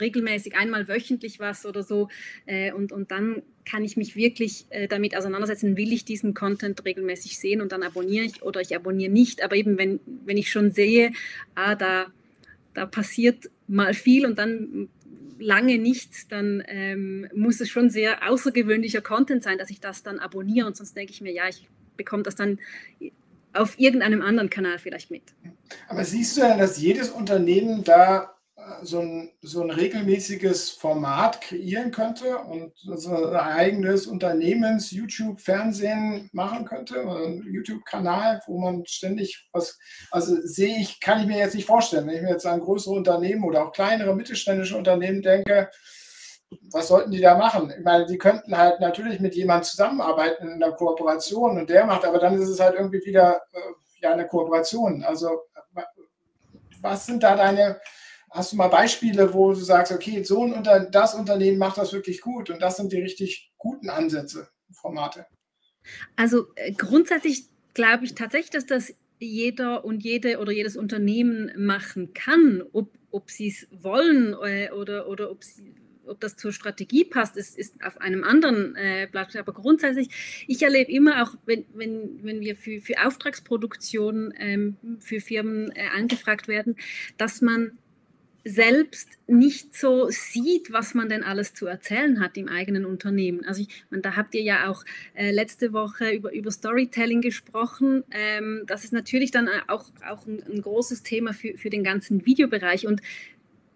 regelmäßig 0.00 0.56
einmal 0.56 0.88
wöchentlich 0.88 1.40
was 1.40 1.66
oder 1.66 1.82
so. 1.82 2.08
Äh, 2.46 2.72
und, 2.72 2.92
und 2.92 3.10
dann 3.10 3.42
kann 3.64 3.84
ich 3.84 3.96
mich 3.96 4.16
wirklich 4.16 4.66
äh, 4.70 4.88
damit 4.88 5.16
auseinandersetzen, 5.16 5.76
will 5.76 5.92
ich 5.92 6.04
diesen 6.04 6.34
Content 6.34 6.84
regelmäßig 6.84 7.38
sehen 7.38 7.60
und 7.60 7.72
dann 7.72 7.82
abonniere 7.82 8.24
ich 8.24 8.42
oder 8.42 8.60
ich 8.60 8.76
abonniere 8.76 9.12
nicht. 9.12 9.42
Aber 9.42 9.56
eben, 9.56 9.78
wenn, 9.78 10.00
wenn 10.24 10.36
ich 10.36 10.50
schon 10.50 10.70
sehe, 10.70 11.12
ah, 11.54 11.74
da, 11.74 12.06
da 12.74 12.86
passiert 12.86 13.50
mal 13.66 13.94
viel 13.94 14.26
und 14.26 14.38
dann 14.38 14.88
lange 15.38 15.78
nichts, 15.78 16.28
dann 16.28 16.62
ähm, 16.66 17.28
muss 17.34 17.60
es 17.60 17.68
schon 17.68 17.90
sehr 17.90 18.28
außergewöhnlicher 18.28 19.02
Content 19.02 19.42
sein, 19.42 19.58
dass 19.58 19.70
ich 19.70 19.80
das 19.80 20.02
dann 20.02 20.18
abonniere 20.18 20.66
und 20.66 20.76
sonst 20.76 20.96
denke 20.96 21.12
ich 21.12 21.20
mir, 21.20 21.32
ja, 21.32 21.48
ich 21.48 21.68
bekomme 21.96 22.22
das 22.22 22.36
dann 22.36 22.58
auf 23.56 23.78
irgendeinem 23.78 24.22
anderen 24.22 24.50
Kanal 24.50 24.78
vielleicht 24.78 25.10
mit. 25.10 25.22
Aber 25.88 26.04
siehst 26.04 26.36
du 26.36 26.42
denn, 26.42 26.58
dass 26.58 26.78
jedes 26.78 27.10
Unternehmen 27.10 27.84
da 27.84 28.36
so 28.82 29.00
ein, 29.00 29.30
so 29.42 29.62
ein 29.62 29.70
regelmäßiges 29.70 30.70
Format 30.70 31.40
kreieren 31.40 31.90
könnte 31.90 32.38
und 32.38 32.72
so 32.76 33.14
ein 33.14 33.36
eigenes 33.36 34.06
Unternehmens 34.06 34.90
YouTube 34.90 35.40
Fernsehen 35.40 36.28
machen 36.32 36.64
könnte, 36.64 37.00
ein 37.00 37.42
YouTube 37.50 37.84
Kanal, 37.84 38.40
wo 38.46 38.58
man 38.58 38.84
ständig 38.86 39.48
was 39.52 39.78
also 40.10 40.36
sehe 40.42 40.78
ich 40.78 41.00
kann 41.00 41.20
ich 41.20 41.26
mir 41.26 41.38
jetzt 41.38 41.54
nicht 41.54 41.66
vorstellen, 41.66 42.06
wenn 42.06 42.16
ich 42.16 42.22
mir 42.22 42.30
jetzt 42.30 42.46
an 42.46 42.60
größere 42.60 42.94
Unternehmen 42.94 43.44
oder 43.44 43.66
auch 43.66 43.72
kleinere 43.72 44.14
mittelständische 44.14 44.76
Unternehmen 44.76 45.22
denke, 45.22 45.70
was 46.70 46.88
sollten 46.88 47.10
die 47.10 47.20
da 47.20 47.36
machen? 47.36 47.72
Ich 47.76 47.84
meine, 47.84 48.06
die 48.06 48.18
könnten 48.18 48.56
halt 48.56 48.80
natürlich 48.80 49.20
mit 49.20 49.34
jemandem 49.34 49.64
zusammenarbeiten 49.64 50.48
in 50.48 50.60
der 50.60 50.72
Kooperation 50.72 51.58
und 51.58 51.70
der 51.70 51.86
macht, 51.86 52.04
aber 52.04 52.18
dann 52.18 52.40
ist 52.40 52.48
es 52.48 52.60
halt 52.60 52.74
irgendwie 52.74 53.04
wieder 53.04 53.42
äh, 53.52 53.58
ja 54.00 54.12
eine 54.12 54.26
Kooperation. 54.26 55.02
Also 55.02 55.42
was 56.80 57.06
sind 57.06 57.22
da 57.22 57.36
deine, 57.36 57.80
hast 58.30 58.52
du 58.52 58.56
mal 58.56 58.68
Beispiele, 58.68 59.32
wo 59.32 59.52
du 59.52 59.60
sagst, 59.60 59.92
okay, 59.92 60.22
so 60.22 60.44
ein 60.44 60.52
Unter 60.52 60.80
das 60.80 61.14
Unternehmen 61.14 61.58
macht 61.58 61.78
das 61.78 61.92
wirklich 61.92 62.20
gut 62.20 62.50
und 62.50 62.60
das 62.60 62.76
sind 62.76 62.92
die 62.92 63.00
richtig 63.00 63.52
guten 63.58 63.90
Ansätze, 63.90 64.48
Formate? 64.72 65.26
Also 66.16 66.46
äh, 66.56 66.72
grundsätzlich 66.72 67.46
glaube 67.74 68.04
ich 68.04 68.14
tatsächlich, 68.14 68.50
dass 68.50 68.66
das 68.66 68.94
jeder 69.18 69.84
und 69.84 70.04
jede 70.04 70.38
oder 70.38 70.52
jedes 70.52 70.76
Unternehmen 70.76 71.50
machen 71.56 72.12
kann, 72.12 72.62
ob, 72.72 72.92
ob 73.10 73.30
sie 73.30 73.48
es 73.48 73.66
wollen 73.70 74.34
äh, 74.44 74.70
oder, 74.70 75.08
oder 75.08 75.30
ob 75.30 75.42
sie 75.42 75.74
ob 76.06 76.20
das 76.20 76.36
zur 76.36 76.52
Strategie 76.52 77.04
passt, 77.04 77.36
ist, 77.36 77.58
ist 77.58 77.82
auf 77.84 78.00
einem 78.00 78.24
anderen 78.24 78.74
äh, 78.76 79.08
Blatt. 79.10 79.34
Aber 79.36 79.52
grundsätzlich, 79.52 80.08
ich 80.46 80.62
erlebe 80.62 80.90
immer 80.90 81.22
auch, 81.22 81.34
wenn, 81.46 81.64
wenn, 81.74 82.20
wenn 82.22 82.40
wir 82.40 82.56
für, 82.56 82.80
für 82.80 83.04
Auftragsproduktion 83.04 84.32
ähm, 84.38 84.76
für 85.00 85.20
Firmen 85.20 85.70
äh, 85.72 85.88
angefragt 85.96 86.48
werden, 86.48 86.76
dass 87.16 87.40
man 87.40 87.72
selbst 88.46 89.18
nicht 89.26 89.76
so 89.76 90.06
sieht, 90.08 90.72
was 90.72 90.94
man 90.94 91.08
denn 91.08 91.24
alles 91.24 91.52
zu 91.52 91.66
erzählen 91.66 92.20
hat 92.20 92.36
im 92.36 92.48
eigenen 92.48 92.84
Unternehmen. 92.84 93.44
Also 93.44 93.62
ich, 93.62 93.84
meine, 93.90 94.02
da 94.02 94.14
habt 94.14 94.36
ihr 94.36 94.42
ja 94.42 94.70
auch 94.70 94.84
äh, 95.14 95.32
letzte 95.32 95.72
Woche 95.72 96.10
über, 96.10 96.32
über 96.32 96.52
Storytelling 96.52 97.22
gesprochen. 97.22 98.04
Ähm, 98.12 98.62
das 98.68 98.84
ist 98.84 98.92
natürlich 98.92 99.32
dann 99.32 99.48
auch, 99.66 99.86
auch 100.08 100.26
ein, 100.26 100.44
ein 100.48 100.62
großes 100.62 101.02
Thema 101.02 101.32
für, 101.32 101.58
für 101.58 101.70
den 101.70 101.82
ganzen 101.82 102.24
Videobereich. 102.24 102.86
Und 102.86 103.02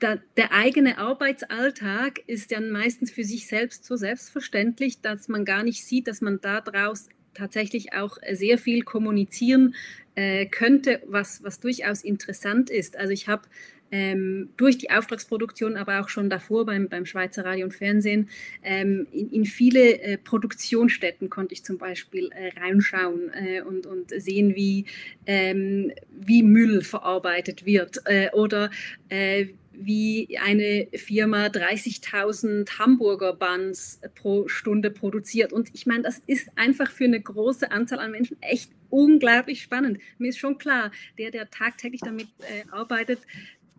da, 0.00 0.16
der 0.36 0.52
eigene 0.52 0.98
Arbeitsalltag 0.98 2.20
ist 2.26 2.50
ja 2.50 2.60
meistens 2.60 3.10
für 3.10 3.24
sich 3.24 3.46
selbst 3.46 3.84
so 3.84 3.96
selbstverständlich, 3.96 5.00
dass 5.00 5.28
man 5.28 5.44
gar 5.44 5.62
nicht 5.62 5.84
sieht, 5.84 6.08
dass 6.08 6.20
man 6.20 6.40
daraus 6.40 7.08
tatsächlich 7.34 7.92
auch 7.92 8.16
sehr 8.32 8.58
viel 8.58 8.82
kommunizieren 8.82 9.74
äh, 10.14 10.46
könnte, 10.46 11.00
was, 11.06 11.44
was 11.44 11.60
durchaus 11.60 12.02
interessant 12.02 12.70
ist. 12.70 12.96
Also 12.96 13.12
ich 13.12 13.28
habe 13.28 13.42
ähm, 13.92 14.50
durch 14.56 14.78
die 14.78 14.90
Auftragsproduktion, 14.90 15.76
aber 15.76 16.00
auch 16.00 16.08
schon 16.08 16.30
davor 16.30 16.64
beim, 16.66 16.88
beim 16.88 17.06
Schweizer 17.06 17.44
Radio 17.44 17.66
und 17.66 17.74
Fernsehen, 17.74 18.28
ähm, 18.62 19.06
in, 19.12 19.30
in, 19.30 19.44
viele 19.44 20.00
äh, 20.00 20.16
Produktionsstätten 20.16 21.28
konnte 21.28 21.54
ich 21.54 21.64
zum 21.64 21.78
Beispiel 21.78 22.30
äh, 22.32 22.58
reinschauen 22.58 23.32
äh, 23.32 23.62
und, 23.62 23.86
und 23.86 24.10
sehen, 24.10 24.54
wie, 24.54 24.86
ähm, 25.26 25.92
wie 26.10 26.42
Müll 26.42 26.82
verarbeitet 26.82 27.66
wird 27.66 28.00
äh, 28.04 28.30
oder 28.32 28.70
äh, 29.08 29.46
wie 29.72 30.38
eine 30.42 30.88
Firma 30.94 31.46
30.000 31.46 32.78
Hamburger 32.78 33.32
Buns 33.34 34.00
pro 34.14 34.48
Stunde 34.48 34.90
produziert. 34.90 35.52
Und 35.52 35.70
ich 35.74 35.86
meine, 35.86 36.02
das 36.02 36.18
ist 36.26 36.50
einfach 36.56 36.90
für 36.90 37.04
eine 37.04 37.20
große 37.20 37.70
Anzahl 37.70 38.00
an 38.00 38.10
Menschen 38.10 38.36
echt 38.40 38.72
unglaublich 38.90 39.62
spannend. 39.62 39.98
Mir 40.18 40.28
ist 40.28 40.38
schon 40.38 40.58
klar, 40.58 40.90
der, 41.18 41.30
der 41.30 41.50
tagtäglich 41.50 42.00
damit 42.00 42.28
äh, 42.40 42.68
arbeitet, 42.70 43.20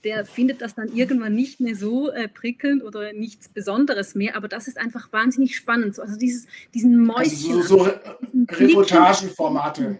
der 0.03 0.25
findet 0.25 0.61
das 0.61 0.75
dann 0.75 0.95
irgendwann 0.95 1.35
nicht 1.35 1.59
mehr 1.59 1.75
so 1.75 2.11
äh, 2.11 2.27
prickelnd 2.27 2.83
oder 2.83 3.13
nichts 3.13 3.49
Besonderes 3.49 4.15
mehr, 4.15 4.35
aber 4.35 4.47
das 4.47 4.67
ist 4.67 4.79
einfach 4.79 5.11
wahnsinnig 5.13 5.55
spannend. 5.55 5.99
Also 5.99 6.17
dieses, 6.17 6.47
diesen 6.73 7.05
Mäuschen. 7.05 7.51
Also 7.57 7.61
so, 7.61 7.85
so 7.85 8.45
Reportagenformate. 8.49 9.99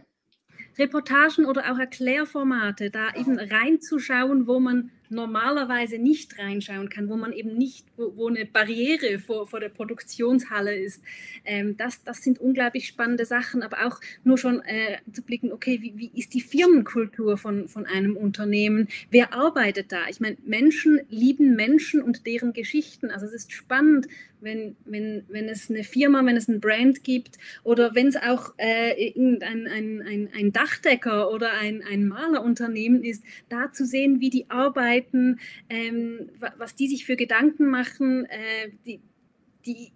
Reportagen 0.78 1.46
oder 1.46 1.72
auch 1.72 1.78
Erklärformate, 1.78 2.90
da 2.90 3.14
eben 3.16 3.38
reinzuschauen, 3.38 4.48
wo 4.48 4.60
man 4.60 4.90
normalerweise 5.12 5.98
nicht 5.98 6.40
reinschauen 6.40 6.90
kann, 6.90 7.10
wo 7.10 7.18
man 7.18 7.34
eben 7.34 7.58
nicht, 7.58 7.86
wo, 7.98 8.16
wo 8.16 8.28
eine 8.28 8.46
Barriere 8.46 9.20
vor, 9.20 9.48
vor 9.48 9.60
der 9.60 9.70
Produktionshalle 9.70 10.76
ist. 10.76 11.04
Ähm, 11.46 11.78
das, 11.78 12.04
das 12.04 12.24
sind 12.24 12.40
unglaublich 12.40 12.88
spannende 12.88 13.26
Sachen, 13.26 13.62
aber 13.62 13.86
auch 13.86 14.00
nur 14.24 14.38
schon 14.38 14.62
äh, 14.62 14.98
zu 15.12 15.22
blicken, 15.22 15.52
okay, 15.52 15.80
wie, 15.82 15.94
wie 15.98 16.12
ist 16.20 16.34
die 16.34 16.42
Firmenkultur 16.42 17.38
von, 17.38 17.68
von 17.68 17.86
einem 17.86 18.16
Unternehmen? 18.18 18.88
Wer 19.10 19.34
arbeitet 19.34 19.92
da? 19.92 20.08
Ich 20.10 20.20
meine, 20.20 20.38
Menschen 20.46 21.02
lieben 21.10 21.56
Menschen 21.56 22.02
und 22.02 22.26
deren 22.26 22.54
Geschichten. 22.54 23.12
Also 23.12 23.26
es 23.26 23.34
ist 23.34 23.52
spannend, 23.52 24.08
wenn, 24.42 24.76
wenn, 24.86 25.24
wenn 25.30 25.48
es 25.48 25.70
eine 25.70 25.84
Firma, 25.84 26.26
wenn 26.26 26.36
es 26.36 26.48
ein 26.48 26.60
Brand 26.60 27.04
gibt 27.04 27.38
oder 27.64 27.96
wenn 27.96 28.08
es 28.08 28.18
auch 28.18 28.54
äh, 28.58 29.14
ein, 29.16 29.42
ein, 29.42 29.68
ein, 30.02 30.30
ein 30.36 30.52
Dachdecker 30.52 31.32
oder 31.32 31.54
ein, 31.54 31.84
ein 31.84 32.08
Malerunternehmen 32.08 33.04
ist, 33.04 33.24
da 33.50 33.72
zu 33.72 33.86
sehen, 33.86 34.20
wie 34.20 34.30
die 34.30 34.50
Arbeit 34.50 35.01
Leuten, 35.02 35.40
ähm, 35.70 36.30
was 36.58 36.76
die 36.76 36.88
sich 36.88 37.06
für 37.06 37.16
Gedanken 37.16 37.70
machen, 37.70 38.26
äh, 38.26 38.72
die, 38.86 39.00
die, 39.66 39.92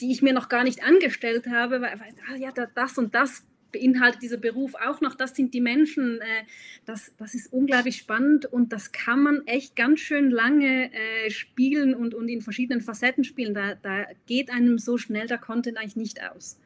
die 0.00 0.12
ich 0.12 0.22
mir 0.22 0.32
noch 0.32 0.48
gar 0.48 0.64
nicht 0.64 0.82
angestellt 0.82 1.46
habe, 1.46 1.80
weil, 1.80 1.98
weil 2.00 2.14
ah, 2.32 2.36
ja, 2.36 2.52
das 2.74 2.98
und 2.98 3.14
das 3.14 3.44
beinhaltet 3.70 4.22
dieser 4.22 4.38
Beruf 4.38 4.74
auch 4.74 5.02
noch, 5.02 5.14
das 5.14 5.36
sind 5.36 5.52
die 5.52 5.60
Menschen, 5.60 6.20
äh, 6.20 6.44
das, 6.86 7.14
das 7.18 7.34
ist 7.34 7.52
unglaublich 7.52 7.96
spannend 7.98 8.46
und 8.46 8.72
das 8.72 8.92
kann 8.92 9.22
man 9.22 9.46
echt 9.46 9.76
ganz 9.76 10.00
schön 10.00 10.30
lange 10.30 10.90
äh, 10.92 11.30
spielen 11.30 11.94
und, 11.94 12.14
und 12.14 12.28
in 12.28 12.40
verschiedenen 12.40 12.80
Facetten 12.80 13.24
spielen. 13.24 13.52
Da, 13.52 13.74
da 13.74 14.06
geht 14.26 14.50
einem 14.50 14.78
so 14.78 14.96
schnell 14.96 15.26
der 15.26 15.38
Content 15.38 15.76
eigentlich 15.76 15.96
nicht 15.96 16.22
aus. 16.22 16.58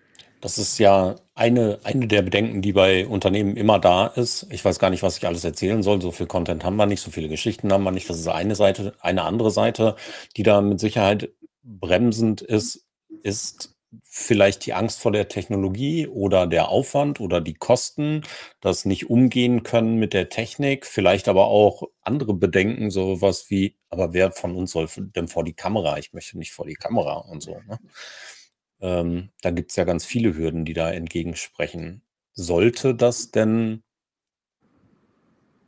Das 0.42 0.58
ist 0.58 0.78
ja 0.78 1.14
eine, 1.36 1.78
eine 1.84 2.08
der 2.08 2.22
Bedenken, 2.22 2.62
die 2.62 2.72
bei 2.72 3.06
Unternehmen 3.06 3.56
immer 3.56 3.78
da 3.78 4.08
ist. 4.08 4.48
Ich 4.50 4.64
weiß 4.64 4.80
gar 4.80 4.90
nicht, 4.90 5.04
was 5.04 5.16
ich 5.16 5.24
alles 5.24 5.44
erzählen 5.44 5.84
soll. 5.84 6.02
So 6.02 6.10
viel 6.10 6.26
Content 6.26 6.64
haben 6.64 6.74
wir 6.74 6.86
nicht, 6.86 7.00
so 7.00 7.12
viele 7.12 7.28
Geschichten 7.28 7.72
haben 7.72 7.84
wir 7.84 7.92
nicht. 7.92 8.10
Das 8.10 8.18
ist 8.18 8.26
eine 8.26 8.56
Seite. 8.56 8.92
Eine 9.00 9.22
andere 9.22 9.52
Seite, 9.52 9.94
die 10.36 10.42
da 10.42 10.60
mit 10.60 10.80
Sicherheit 10.80 11.30
bremsend 11.62 12.42
ist, 12.42 12.84
ist 13.22 13.76
vielleicht 14.02 14.66
die 14.66 14.74
Angst 14.74 15.00
vor 15.00 15.12
der 15.12 15.28
Technologie 15.28 16.08
oder 16.08 16.48
der 16.48 16.70
Aufwand 16.70 17.20
oder 17.20 17.40
die 17.40 17.54
Kosten, 17.54 18.22
das 18.60 18.84
nicht 18.84 19.08
umgehen 19.08 19.62
können 19.62 19.96
mit 19.96 20.12
der 20.12 20.28
Technik, 20.28 20.86
vielleicht 20.86 21.28
aber 21.28 21.46
auch 21.46 21.84
andere 22.02 22.34
Bedenken, 22.34 22.90
sowas 22.90 23.48
wie, 23.48 23.76
aber 23.90 24.12
wer 24.12 24.32
von 24.32 24.56
uns 24.56 24.72
soll 24.72 24.88
denn 24.96 25.28
vor 25.28 25.44
die 25.44 25.52
Kamera? 25.52 25.98
Ich 25.98 26.12
möchte 26.12 26.36
nicht 26.36 26.52
vor 26.52 26.66
die 26.66 26.74
Kamera 26.74 27.18
und 27.18 27.42
so. 27.44 27.60
Ne? 27.68 27.78
Ähm, 28.82 29.30
da 29.40 29.50
gibt 29.50 29.70
es 29.70 29.76
ja 29.76 29.84
ganz 29.84 30.04
viele 30.04 30.36
Hürden, 30.36 30.64
die 30.64 30.74
da 30.74 30.90
entgegensprechen. 30.90 32.02
Sollte 32.34 32.94
das 32.94 33.30
denn 33.30 33.82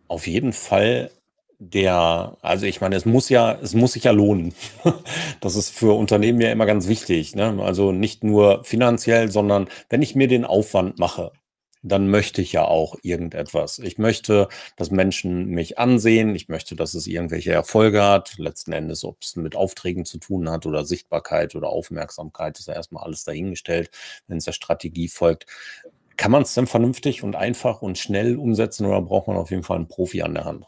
auf 0.09 0.27
jeden 0.27 0.53
Fall 0.53 1.11
der, 1.59 2.37
also 2.43 2.67
ich 2.67 2.81
meine, 2.81 2.97
es 2.97 3.07
muss 3.07 3.29
ja, 3.29 3.53
es 3.63 3.75
muss 3.75 3.93
sich 3.95 4.05
ja 4.05 4.13
lohnen. 4.13 4.55
Das 5.41 5.57
ist 5.57 5.71
für 5.71 5.93
Unternehmen 5.97 6.41
ja 6.41 6.51
immer 6.51 6.67
ganz 6.67 6.89
wichtig. 6.89 7.35
Ne? 7.37 7.59
Also 7.63 7.93
nicht 7.93 8.25
nur 8.25 8.65
finanziell, 8.65 9.31
sondern 9.31 9.69
wenn 9.91 10.01
ich 10.03 10.15
mir 10.15 10.27
den 10.27 10.47
Aufwand 10.47 10.99
mache, 10.99 11.33
dann 11.85 12.09
möchte 12.09 12.41
ich 12.41 12.53
ja 12.53 12.65
auch 12.65 12.97
irgendetwas. 13.03 13.79
Ich 13.79 13.99
möchte, 13.99 14.49
dass 14.77 14.91
Menschen 14.91 15.49
mich 15.49 15.79
ansehen. 15.79 16.35
Ich 16.35 16.49
möchte, 16.49 16.75
dass 16.75 16.95
es 16.95 17.07
irgendwelche 17.07 17.53
Erfolge 17.53 18.03
hat. 18.03 18.39
Letzten 18.39 18.73
Endes, 18.73 19.05
ob 19.05 19.19
es 19.23 19.37
mit 19.37 19.55
Aufträgen 19.55 20.07
zu 20.07 20.19
tun 20.19 20.51
hat 20.51 20.65
oder 20.65 20.87
Sichtbarkeit 20.87 21.55
oder 21.55 21.69
Aufmerksamkeit, 21.69 22.59
ist 22.59 22.69
ja 22.69 22.75
erstmal 22.75 23.05
alles 23.05 23.25
dahingestellt, 23.25 23.91
wenn 24.27 24.39
es 24.39 24.47
der 24.47 24.53
Strategie 24.53 25.09
folgt. 25.09 25.47
Kann 26.17 26.31
man 26.31 26.43
es 26.43 26.55
denn 26.55 26.67
vernünftig 26.67 27.23
und 27.23 27.37
einfach 27.37 27.83
und 27.83 27.99
schnell 27.99 28.37
umsetzen 28.37 28.87
oder 28.87 29.03
braucht 29.03 29.29
man 29.29 29.37
auf 29.37 29.51
jeden 29.51 29.63
Fall 29.63 29.77
einen 29.77 29.89
Profi 29.89 30.23
an 30.23 30.35
der 30.35 30.45
Hand? 30.47 30.65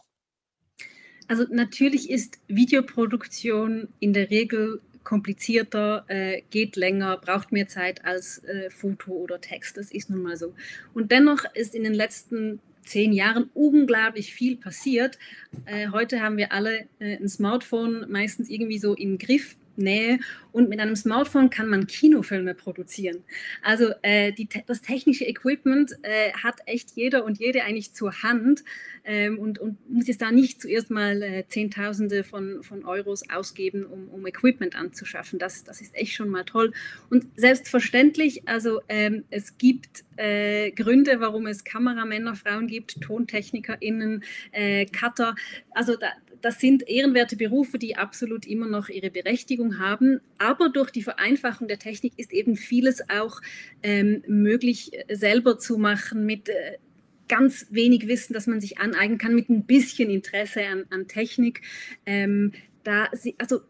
Also 1.29 1.45
natürlich 1.51 2.11
ist 2.11 2.39
Videoproduktion 2.47 3.89
in 4.01 4.13
der 4.13 4.31
Regel 4.31 4.83
komplizierter, 5.07 6.05
äh, 6.09 6.43
geht 6.51 6.77
länger, 6.77 7.17
braucht 7.17 7.53
mehr 7.53 7.69
Zeit 7.69 8.05
als 8.05 8.43
äh, 8.45 8.69
Foto 8.71 9.13
oder 9.13 9.41
Text. 9.41 9.77
Das 9.77 9.93
ist 9.93 10.11
nun 10.11 10.23
mal 10.23 10.37
so. 10.37 10.53
Und 10.93 11.13
dennoch 11.13 11.45
ist 11.55 11.75
in 11.75 11.85
den 11.85 11.95
letzten 11.95 12.61
zehn 12.85 13.13
Jahren 13.13 13.49
unglaublich 13.55 14.35
viel 14.35 14.57
passiert. 14.57 15.19
Äh, 15.65 15.89
heute 15.93 16.23
haben 16.23 16.37
wir 16.37 16.53
alle 16.53 16.87
äh, 16.99 17.17
ein 17.17 17.29
Smartphone 17.29 18.07
meistens 18.11 18.51
irgendwie 18.51 18.79
so 18.79 18.95
im 18.95 19.17
Griff 19.17 19.57
Nähe 19.79 20.19
und 20.53 20.69
mit 20.69 20.81
einem 20.81 20.97
Smartphone 20.97 21.51
kann 21.51 21.69
man 21.69 21.87
Kinofilme 21.87 22.55
produzieren. 22.55 23.25
Also 23.63 23.93
äh, 24.03 24.33
die, 24.33 24.49
das 24.67 24.83
technische 24.83 25.25
Equipment 25.25 25.93
äh, 26.03 26.33
hat 26.33 26.57
echt 26.67 26.93
jeder 26.93 27.25
und 27.25 27.39
jede 27.39 27.63
eigentlich 27.65 27.93
zur 27.93 28.23
Hand 28.23 28.65
ähm, 29.05 29.39
und, 29.39 29.59
und, 29.59 29.79
muss 29.89 30.09
jetzt 30.09 30.23
da 30.23 30.33
nicht 30.33 30.61
zuerst 30.61 30.91
mal 30.91 31.23
äh, 31.23 31.45
Zehntausende 31.49 32.25
von, 32.25 32.63
von 32.63 32.85
Euros 32.85 33.29
ausgeben, 33.31 33.85
um, 33.85 34.09
um 34.09 34.27
Equipment 34.27 34.75
anzuschaffen. 34.75 35.39
Das, 35.39 35.65
das 35.65 35.81
ist 35.81 35.95
echt 35.95 36.15
schon 36.15 36.29
mal 36.29 36.45
toll. 36.45 36.73
Und 37.09 37.27
selbstverständlich, 37.37 38.49
also 38.49 38.81
ähm, 38.89 39.25
es 39.31 39.59
gibt 39.59 40.05
äh, 40.17 40.71
Gründe, 40.73 41.21
warum 41.21 41.47
es 41.47 41.65
Kameramänner, 41.65 42.35
Frauen 42.35 42.67
gibt, 42.67 43.01
TontechnikerInnen, 43.01 44.25
äh, 44.53 44.87
Cutter. 44.87 45.35
Also 45.71 45.97
da, 45.97 46.09
das 46.47 46.61
sind 46.61 46.89
ehrenwerte 46.89 47.35
Berufe, 47.35 47.77
die 47.77 47.97
absolut 47.97 48.47
immer 48.47 48.69
noch 48.69 48.89
ihre 48.89 49.11
Berechtigung 49.11 49.81
haben. 49.81 50.21
Aber 50.39 50.69
durch 50.69 50.93
die 50.93 51.03
Vereinfachung 51.03 51.67
der 51.67 51.81
Technik 51.81 52.13
ist 52.19 52.33
eben 52.33 52.55
vieles 52.55 53.03
auch 53.11 53.41
ähm, 53.83 54.23
möglich 54.29 54.93
äh, 54.93 55.17
selber 55.17 55.59
zu 55.59 55.77
machen 55.77 56.25
mit 56.25 56.49
äh, 56.49 56.79
ganz 57.27 57.67
wenig 57.71 58.07
Wissen, 58.07 58.33
das 58.33 58.47
man 58.47 58.61
sich 58.61 58.79
aneignen 58.79 59.19
kann, 59.19 59.35
mit 59.35 59.49
ein 59.49 59.65
bisschen 59.65 60.09
Interesse 60.09 60.65
an, 60.67 60.85
an 60.91 61.09
Technik. 61.09 61.63
Ähm, 62.07 62.53
da 62.85 63.09
sie, 63.11 63.35
also 63.39 63.63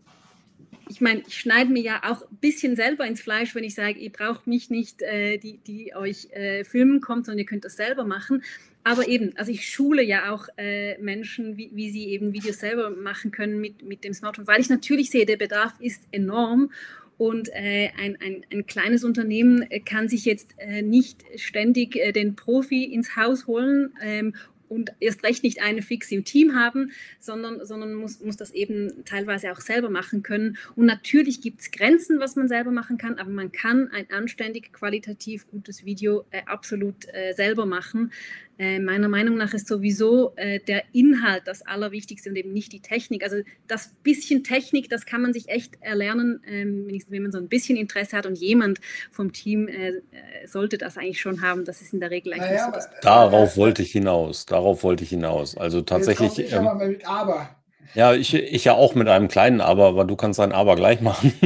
ich 0.90 1.00
meine, 1.00 1.22
ich 1.26 1.40
schneide 1.40 1.70
mir 1.70 1.82
ja 1.82 2.02
auch 2.04 2.30
ein 2.30 2.36
bisschen 2.42 2.76
selber 2.76 3.06
ins 3.06 3.22
Fleisch, 3.22 3.54
wenn 3.54 3.64
ich 3.64 3.74
sage, 3.74 3.98
ihr 3.98 4.12
braucht 4.12 4.46
mich 4.46 4.68
nicht, 4.68 5.00
äh, 5.00 5.38
die, 5.38 5.56
die 5.66 5.96
euch 5.96 6.28
äh, 6.32 6.62
filmen 6.64 7.00
kommt, 7.00 7.24
sondern 7.24 7.38
ihr 7.38 7.46
könnt 7.46 7.64
das 7.64 7.76
selber 7.76 8.04
machen. 8.04 8.42
Aber 8.86 9.08
eben, 9.08 9.36
also 9.36 9.50
ich 9.50 9.68
schule 9.68 10.00
ja 10.00 10.32
auch 10.32 10.46
äh, 10.56 10.96
Menschen, 10.98 11.56
wie, 11.56 11.72
wie, 11.74 11.90
sie 11.90 12.06
eben 12.10 12.32
Videos 12.32 12.60
selber 12.60 12.90
machen 12.90 13.32
können 13.32 13.60
mit, 13.60 13.82
mit 13.82 14.04
dem 14.04 14.14
Smartphone, 14.14 14.46
weil 14.46 14.60
ich 14.60 14.68
natürlich 14.68 15.10
sehe, 15.10 15.26
der 15.26 15.36
Bedarf 15.36 15.72
ist 15.80 16.04
enorm. 16.12 16.70
Und 17.18 17.48
äh, 17.52 17.90
ein, 17.98 18.16
ein, 18.20 18.46
ein, 18.52 18.64
kleines 18.66 19.02
Unternehmen 19.02 19.68
kann 19.84 20.08
sich 20.08 20.24
jetzt 20.24 20.54
äh, 20.58 20.82
nicht 20.82 21.24
ständig 21.34 21.96
äh, 21.96 22.12
den 22.12 22.36
Profi 22.36 22.84
ins 22.84 23.16
Haus 23.16 23.48
holen 23.48 23.92
ähm, 24.00 24.36
und 24.68 24.92
erst 25.00 25.24
recht 25.24 25.42
nicht 25.42 25.62
eine 25.62 25.82
fix 25.82 26.12
im 26.12 26.24
Team 26.24 26.54
haben, 26.54 26.92
sondern, 27.18 27.64
sondern 27.64 27.94
muss, 27.94 28.20
muss 28.20 28.36
das 28.36 28.52
eben 28.52 29.04
teilweise 29.04 29.50
auch 29.50 29.60
selber 29.60 29.90
machen 29.90 30.22
können. 30.22 30.58
Und 30.76 30.86
natürlich 30.86 31.40
gibt 31.40 31.60
es 31.60 31.70
Grenzen, 31.70 32.20
was 32.20 32.36
man 32.36 32.48
selber 32.48 32.70
machen 32.70 32.98
kann, 32.98 33.18
aber 33.18 33.30
man 33.30 33.50
kann 33.50 33.88
ein 33.88 34.10
anständig, 34.10 34.72
qualitativ 34.72 35.48
gutes 35.48 35.84
Video 35.84 36.24
äh, 36.30 36.42
absolut 36.46 37.06
äh, 37.12 37.32
selber 37.32 37.66
machen. 37.66 38.12
Äh, 38.58 38.78
meiner 38.78 39.08
Meinung 39.08 39.36
nach 39.36 39.52
ist 39.52 39.68
sowieso 39.68 40.32
äh, 40.36 40.60
der 40.60 40.82
Inhalt 40.92 41.42
das 41.46 41.66
Allerwichtigste 41.66 42.30
und 42.30 42.36
eben 42.36 42.52
nicht 42.52 42.72
die 42.72 42.80
Technik. 42.80 43.22
Also 43.22 43.36
das 43.66 43.90
bisschen 44.02 44.44
Technik, 44.44 44.88
das 44.88 45.04
kann 45.04 45.22
man 45.22 45.32
sich 45.32 45.48
echt 45.48 45.76
erlernen, 45.80 46.42
ähm, 46.46 46.88
wenn 47.08 47.22
man 47.22 47.32
so 47.32 47.38
ein 47.38 47.48
bisschen 47.48 47.76
Interesse 47.76 48.16
hat 48.16 48.26
und 48.26 48.38
jemand 48.38 48.80
vom 49.10 49.32
Team 49.32 49.68
äh, 49.68 49.88
äh 49.88 50.02
sollte 50.46 50.78
das 50.78 50.96
eigentlich 50.96 51.20
schon 51.20 51.42
haben. 51.42 51.64
Das 51.64 51.82
ist 51.82 51.92
in 51.92 52.00
der 52.00 52.10
Regel 52.10 52.32
eigentlich 52.32 52.50
naja, 52.50 52.80
so. 52.80 52.88
Darauf 53.02 53.56
wollte 53.56 53.82
ich 53.82 53.92
hinaus. 53.92 54.46
Darauf 54.46 54.84
wollte 54.84 55.04
ich 55.04 55.10
hinaus. 55.10 55.56
Also 55.56 55.82
tatsächlich. 55.82 56.38
Ich 56.38 56.52
ähm, 56.52 56.66
aber 56.66 56.86
mit 56.86 57.06
Aber. 57.06 57.50
Ja, 57.94 58.12
ich, 58.12 58.34
ich 58.34 58.64
ja 58.64 58.74
auch 58.74 58.94
mit 58.94 59.08
einem 59.08 59.28
kleinen 59.28 59.60
Aber, 59.60 59.86
aber 59.86 60.04
du 60.04 60.16
kannst 60.16 60.38
ein 60.40 60.52
Aber 60.52 60.76
gleich 60.76 61.00
machen. 61.00 61.32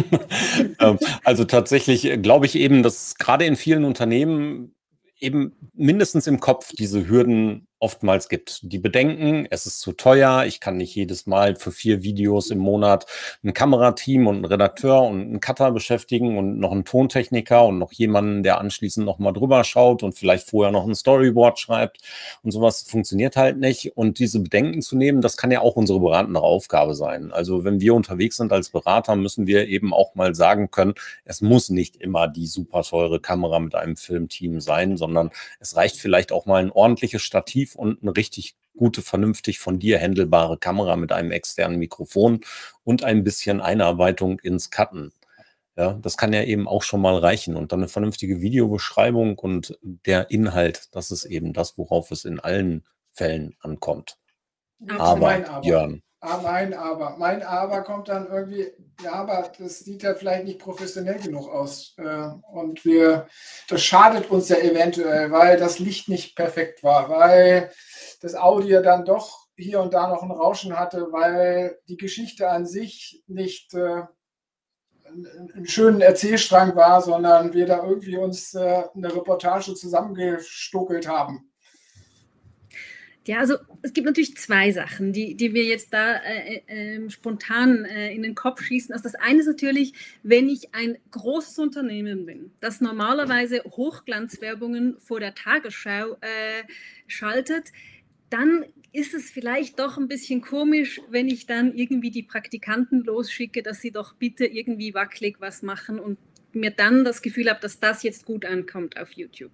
Ähm, 0.79 0.99
also 1.25 1.45
tatsächlich 1.45 2.07
äh, 2.07 2.17
glaube 2.17 2.47
ich 2.47 2.55
eben, 2.55 2.83
dass 2.83 3.17
gerade 3.17 3.45
in 3.45 3.57
vielen 3.57 3.85
Unternehmen 3.85 4.75
eben 5.21 5.71
mindestens 5.75 6.27
im 6.27 6.41
Kopf 6.41 6.73
diese 6.73 7.09
Hürden 7.09 7.67
oftmals 7.81 8.29
gibt. 8.29 8.61
Die 8.63 8.79
bedenken, 8.79 9.47
es 9.51 9.67
ist 9.67 9.81
zu 9.81 9.93
teuer, 9.93 10.45
ich 10.47 10.61
kann 10.61 10.77
nicht 10.77 10.95
jedes 10.95 11.27
Mal 11.27 11.57
für 11.57 11.73
vier 11.73 12.03
Videos 12.03 12.51
im 12.51 12.59
Monat 12.59 13.07
ein 13.43 13.55
Kamerateam 13.55 14.27
und 14.27 14.37
einen 14.37 14.45
Redakteur 14.45 15.03
und 15.03 15.21
einen 15.23 15.41
Cutter 15.41 15.73
beschäftigen 15.73 16.37
und 16.37 16.59
noch 16.59 16.73
einen 16.73 16.85
Tontechniker 16.85 17.65
und 17.65 17.79
noch 17.79 17.93
jemanden, 17.93 18.43
der 18.43 18.59
anschließend 18.59 19.07
nochmal 19.07 19.33
drüber 19.33 19.65
schaut 19.65 20.03
und 20.03 20.13
vielleicht 20.13 20.51
vorher 20.51 20.71
noch 20.71 20.87
ein 20.87 20.95
Storyboard 20.95 21.59
schreibt 21.59 21.99
und 22.43 22.51
sowas 22.51 22.83
funktioniert 22.83 23.37
halt 23.37 23.59
nicht. 23.59 23.97
Und 23.97 24.19
diese 24.19 24.41
Bedenken 24.41 24.83
zu 24.83 24.97
nehmen, 24.97 25.23
das 25.23 25.39
kann 25.39 25.51
ja 25.51 25.61
auch 25.61 25.77
unsere 25.77 26.01
beratende 26.01 26.41
Aufgabe 26.41 26.95
sein. 26.95 27.33
Also 27.33 27.65
wenn 27.65 27.81
wir 27.81 27.95
unterwegs 27.95 28.37
sind 28.37 28.53
als 28.53 28.69
Berater, 28.69 29.17
müssen 29.17 29.47
wir 29.47 29.69
eben 29.69 29.95
auch 29.95 30.15
mal 30.15 30.35
sagen 30.35 30.71
können, 30.71 30.95
es 31.25 31.41
muss 31.41 31.71
nicht 31.71 31.97
immer 31.97 32.29
die 32.29 32.47
super 32.47 32.83
teure 32.83 33.21
Kamera 33.21 33.59
mit 33.59 33.75
einem 33.75 33.97
Filmteam 33.97 34.61
sein, 34.61 34.99
sondern 34.99 35.31
es 35.61 35.77
reicht 35.77 35.97
vielleicht 35.97 36.31
auch 36.31 36.45
mal 36.45 36.63
ein 36.63 36.71
ordentliches 36.71 37.23
Stativ 37.23 37.70
Stativ 37.71 37.75
und 37.77 38.03
eine 38.03 38.17
richtig 38.17 38.57
gute, 38.77 39.03
vernünftig 39.03 39.59
von 39.59 39.79
dir 39.79 39.99
handelbare 39.99 40.59
Kamera 40.59 40.97
mit 40.97 41.13
einem 41.13 41.33
externen 41.33 41.79
Mikrofon 41.79 42.41
und 42.85 43.05
ein 43.05 43.25
bisschen 43.25 43.61
Einarbeitung 43.61 44.39
ins 44.41 44.71
Cutten. 44.71 45.13
Ja, 45.77 45.95
das 45.95 46.17
kann 46.17 46.33
ja 46.33 46.43
eben 46.43 46.69
auch 46.69 46.83
schon 46.83 47.01
mal 47.01 47.17
reichen. 47.17 47.57
Und 47.57 47.73
dann 47.73 47.81
eine 47.81 47.89
vernünftige 47.89 48.41
Videobeschreibung 48.41 49.39
und 49.39 49.79
der 49.83 50.31
Inhalt, 50.31 50.89
das 50.93 51.11
ist 51.11 51.25
eben 51.25 51.53
das, 51.53 51.79
worauf 51.79 52.11
es 52.11 52.25
in 52.25 52.41
allen 52.41 52.85
Fällen 53.13 53.57
ankommt. 53.61 54.19
Aber, 54.89 55.35
aber, 55.35 55.61
Björn. 55.61 56.03
Ah, 56.23 56.39
mein 56.43 56.75
Aber. 56.75 57.17
Mein 57.19 57.43
Aber 57.43 57.83
kommt 57.83 58.09
dann 58.11 58.27
irgendwie, 58.27 58.71
ja, 59.03 59.13
aber 59.13 59.51
das 59.59 59.81
sieht 59.81 60.03
ja 60.03 60.15
vielleicht 60.15 60.45
nicht 60.45 60.59
professionell 60.59 61.19
genug 61.19 61.49
aus. 61.49 61.95
Äh, 61.97 62.29
und 62.53 62.85
wir, 62.85 63.27
das 63.69 63.83
schadet 63.83 64.31
uns 64.31 64.51
ja 64.51 64.57
eventuell, 64.59 65.31
weil 65.31 65.57
das 65.57 65.79
Licht 65.79 66.09
nicht 66.11 66.37
perfekt 66.37 66.83
war, 66.83 67.09
weil 67.09 67.71
das 68.21 68.35
Audio 68.35 68.83
dann 68.83 69.07
doch 69.07 69.49
hier 69.57 69.81
und 69.81 69.95
da 69.95 70.09
noch 70.09 70.23
ein 70.23 70.31
Rauschen 70.31 70.79
hatte, 70.79 71.11
weil 71.11 71.79
die 71.89 71.97
Geschichte 71.97 72.49
an 72.51 72.67
sich 72.67 73.23
nicht 73.27 73.73
äh, 73.75 74.03
einen 75.07 75.67
schönen 75.67 76.03
Erzählstrang 76.03 76.77
war, 76.77 77.01
sondern 77.01 77.55
wir 77.55 77.67
da 77.67 77.83
irgendwie 77.83 78.17
uns 78.19 78.55
äh, 78.55 78.85
eine 78.95 79.15
Reportage 79.15 79.75
zusammengestuckelt 79.75 81.09
haben. 81.09 81.50
Ja, 83.27 83.39
also 83.39 83.57
es 83.83 83.93
gibt 83.93 84.07
natürlich 84.07 84.37
zwei 84.37 84.73
Sachen, 84.73 85.13
die, 85.13 85.35
die 85.35 85.53
wir 85.53 85.65
jetzt 85.65 85.93
da 85.93 86.17
äh, 86.17 86.63
äh, 86.67 87.11
spontan 87.11 87.85
äh, 87.85 88.15
in 88.15 88.23
den 88.23 88.35
Kopf 88.35 88.63
schießen. 88.63 88.95
Also 88.95 89.03
das 89.05 89.15
eine 89.15 89.41
ist 89.41 89.47
natürlich, 89.47 89.93
wenn 90.23 90.49
ich 90.49 90.75
ein 90.75 90.97
großes 91.11 91.59
Unternehmen 91.59 92.25
bin, 92.25 92.51
das 92.61 92.81
normalerweise 92.81 93.63
Hochglanzwerbungen 93.65 94.99
vor 95.01 95.21
der 95.21 95.35
Tagesschau 95.35 96.15
äh, 96.23 96.65
schaltet, 97.09 97.73
dann 98.31 98.65
ist 98.93 99.13
es 99.13 99.31
vielleicht 99.31 99.79
doch 99.79 99.99
ein 99.99 100.09
bisschen 100.09 100.41
komisch, 100.41 101.01
wenn 101.11 101.29
ich 101.29 101.47
dann 101.47 101.75
irgendwie 101.75 102.11
die 102.11 102.23
Praktikanten 102.23 103.05
losschicke, 103.05 103.63
dass 103.63 103.81
sie 103.83 103.91
doch 103.91 104.15
bitte 104.15 104.47
irgendwie 104.47 104.95
wackelig 104.95 105.37
was 105.41 105.63
machen 105.63 106.01
und 106.01 106.19
mir 106.53 106.71
dann 106.71 107.05
das 107.05 107.23
Gefühl 107.23 107.51
habe, 107.51 107.61
dass 107.61 107.79
das 107.79 108.03
jetzt 108.03 108.25
gut 108.25 108.45
ankommt 108.45 108.99
auf 108.99 109.13
YouTube. 109.13 109.53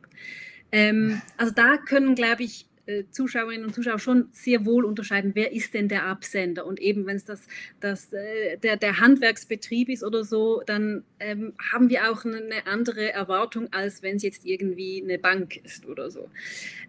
Ähm, 0.72 1.20
also 1.36 1.52
da 1.52 1.76
können, 1.76 2.14
glaube 2.14 2.44
ich, 2.44 2.66
Zuschauerinnen 3.10 3.66
und 3.66 3.74
Zuschauer 3.74 3.98
schon 3.98 4.28
sehr 4.32 4.64
wohl 4.64 4.84
unterscheiden, 4.84 5.32
wer 5.34 5.52
ist 5.52 5.74
denn 5.74 5.88
der 5.88 6.04
Absender. 6.04 6.66
Und 6.66 6.80
eben, 6.80 7.06
wenn 7.06 7.16
es 7.16 7.24
das, 7.24 7.46
das, 7.80 8.12
äh, 8.12 8.58
der, 8.58 8.76
der 8.76 9.00
Handwerksbetrieb 9.00 9.88
ist 9.88 10.04
oder 10.04 10.24
so, 10.24 10.62
dann 10.66 11.04
ähm, 11.18 11.54
haben 11.72 11.88
wir 11.88 12.10
auch 12.10 12.24
eine 12.24 12.66
andere 12.66 13.12
Erwartung, 13.12 13.72
als 13.72 14.02
wenn 14.02 14.16
es 14.16 14.22
jetzt 14.22 14.44
irgendwie 14.46 15.02
eine 15.02 15.18
Bank 15.18 15.56
ist 15.64 15.86
oder 15.86 16.10
so. 16.10 16.30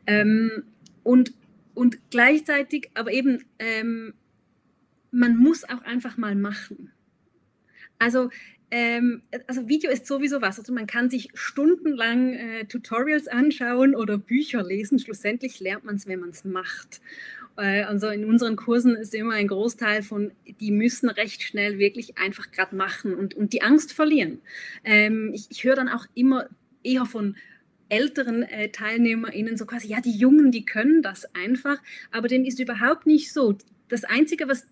Ähm, 0.06 0.64
und, 1.04 1.34
und 1.74 1.98
gleichzeitig, 2.12 2.90
aber 2.94 3.12
eben, 3.12 3.44
ähm, 3.60 4.14
man 5.12 5.38
muss 5.38 5.64
auch 5.64 5.82
einfach 5.82 6.18
mal 6.18 6.36
machen. 6.36 6.92
Also 8.00 8.30
ähm, 8.70 9.22
also 9.48 9.68
Video 9.68 9.90
ist 9.90 10.08
sowieso 10.08 10.42
was. 10.42 10.60
Also 10.60 10.74
man 10.74 10.88
kann 10.88 11.10
sich 11.10 11.30
stundenlang 11.34 12.34
äh, 12.34 12.66
Tutorials 12.66 13.28
anschauen 13.28 13.96
oder 13.96 14.18
Bücher 14.18 14.64
lesen. 14.64 15.00
Schlussendlich 15.00 15.60
lernt 15.60 15.86
man 15.86 15.96
es, 15.96 16.08
wenn 16.08 16.20
man 16.20 16.32
es 16.32 16.44
macht. 16.44 17.02
Äh, 17.58 17.84
also 17.84 18.10
in 18.10 18.26
unseren 18.26 18.56
Kursen 18.56 18.96
ist 18.96 19.16
immer 19.16 19.34
ein 19.34 19.48
Großteil 19.48 20.04
von, 20.04 20.32
die 20.60 20.72
müssen 20.72 21.10
recht 21.10 21.44
schnell 21.44 21.80
wirklich 21.80 22.18
einfach 22.18 22.52
gerade 22.52 22.76
machen 22.76 23.14
und, 23.16 23.36
und 23.36 23.54
die 23.54 23.62
Angst 23.62 23.94
verlieren. 23.94 24.40
Ähm, 24.84 25.32
ich, 25.34 25.48
ich 25.50 25.64
höre 25.64 25.76
dann 25.76 25.90
auch 25.90 26.06
immer 26.14 26.48
eher 26.84 27.06
von 27.06 27.36
älteren 27.90 28.44
äh, 28.44 28.70
TeilnehmerInnen 28.70 29.58
so 29.58 29.66
quasi, 29.66 29.88
ja, 29.88 30.02
die 30.02 30.18
Jungen, 30.18 30.52
die 30.52 30.66
können 30.66 31.02
das 31.02 31.34
einfach, 31.36 31.82
aber 32.12 32.28
dem 32.28 32.44
ist 32.44 32.60
überhaupt 32.60 33.06
nicht 33.06 33.32
so. 33.32 33.58
Das 33.88 34.04
Einzige, 34.04 34.50
was 34.50 34.68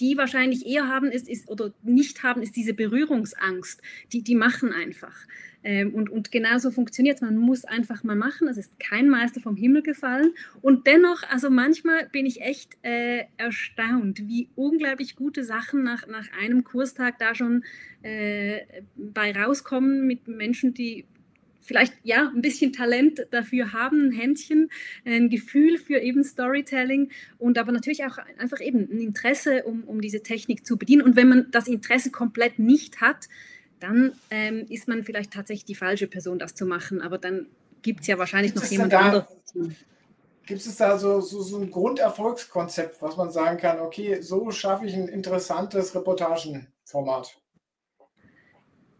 die 0.00 0.16
wahrscheinlich 0.16 0.66
eher 0.66 0.88
haben, 0.88 1.10
ist, 1.10 1.28
ist 1.28 1.48
oder 1.48 1.72
nicht 1.82 2.22
haben, 2.22 2.42
ist 2.42 2.56
diese 2.56 2.74
Berührungsangst. 2.74 3.82
Die, 4.12 4.22
die 4.22 4.34
machen 4.34 4.72
einfach. 4.72 5.14
Ähm, 5.62 5.94
und, 5.94 6.08
und 6.08 6.32
genauso 6.32 6.70
funktioniert 6.70 7.16
es. 7.16 7.22
Man 7.22 7.36
muss 7.36 7.64
einfach 7.64 8.02
mal 8.02 8.16
machen. 8.16 8.48
Es 8.48 8.56
ist 8.56 8.80
kein 8.80 9.08
Meister 9.08 9.40
vom 9.40 9.56
Himmel 9.56 9.82
gefallen. 9.82 10.32
Und 10.62 10.86
dennoch, 10.86 11.22
also 11.30 11.50
manchmal 11.50 12.08
bin 12.08 12.24
ich 12.26 12.40
echt 12.40 12.78
äh, 12.82 13.24
erstaunt, 13.36 14.26
wie 14.26 14.48
unglaublich 14.56 15.16
gute 15.16 15.44
Sachen 15.44 15.82
nach, 15.82 16.06
nach 16.06 16.26
einem 16.40 16.64
Kurstag 16.64 17.18
da 17.18 17.34
schon 17.34 17.64
äh, 18.02 18.60
bei 18.96 19.32
rauskommen 19.32 20.06
mit 20.06 20.26
Menschen, 20.28 20.72
die 20.72 21.04
vielleicht 21.60 21.94
ja 22.02 22.30
ein 22.34 22.42
bisschen 22.42 22.72
Talent 22.72 23.26
dafür 23.30 23.72
haben, 23.72 24.08
ein 24.08 24.12
Händchen, 24.12 24.70
ein 25.04 25.30
Gefühl 25.30 25.78
für 25.78 25.98
eben 25.98 26.24
Storytelling 26.24 27.10
und 27.38 27.58
aber 27.58 27.72
natürlich 27.72 28.04
auch 28.04 28.18
einfach 28.38 28.60
eben 28.60 28.88
ein 28.90 29.00
Interesse, 29.00 29.64
um, 29.64 29.84
um 29.84 30.00
diese 30.00 30.22
Technik 30.22 30.66
zu 30.66 30.76
bedienen. 30.76 31.02
Und 31.02 31.16
wenn 31.16 31.28
man 31.28 31.50
das 31.50 31.68
Interesse 31.68 32.10
komplett 32.10 32.58
nicht 32.58 33.00
hat, 33.00 33.28
dann 33.78 34.12
ähm, 34.30 34.66
ist 34.68 34.88
man 34.88 35.04
vielleicht 35.04 35.32
tatsächlich 35.32 35.64
die 35.64 35.74
falsche 35.74 36.06
Person, 36.06 36.38
das 36.38 36.54
zu 36.54 36.66
machen. 36.66 37.00
Aber 37.00 37.18
dann 37.18 37.46
gibt 37.82 38.00
es 38.00 38.06
ja 38.06 38.18
wahrscheinlich 38.18 38.52
gibt 38.52 38.64
noch 38.64 38.70
jemand 38.70 38.94
anderes. 38.94 39.24
Gibt 40.46 40.66
es 40.66 40.76
da 40.76 40.98
so, 40.98 41.20
so, 41.20 41.42
so 41.42 41.58
ein 41.58 41.70
Grunderfolgskonzept, 41.70 43.00
was 43.00 43.16
man 43.16 43.30
sagen 43.30 43.56
kann, 43.58 43.78
okay, 43.78 44.20
so 44.20 44.50
schaffe 44.50 44.86
ich 44.86 44.94
ein 44.94 45.06
interessantes 45.06 45.94
Reportagenformat? 45.94 47.40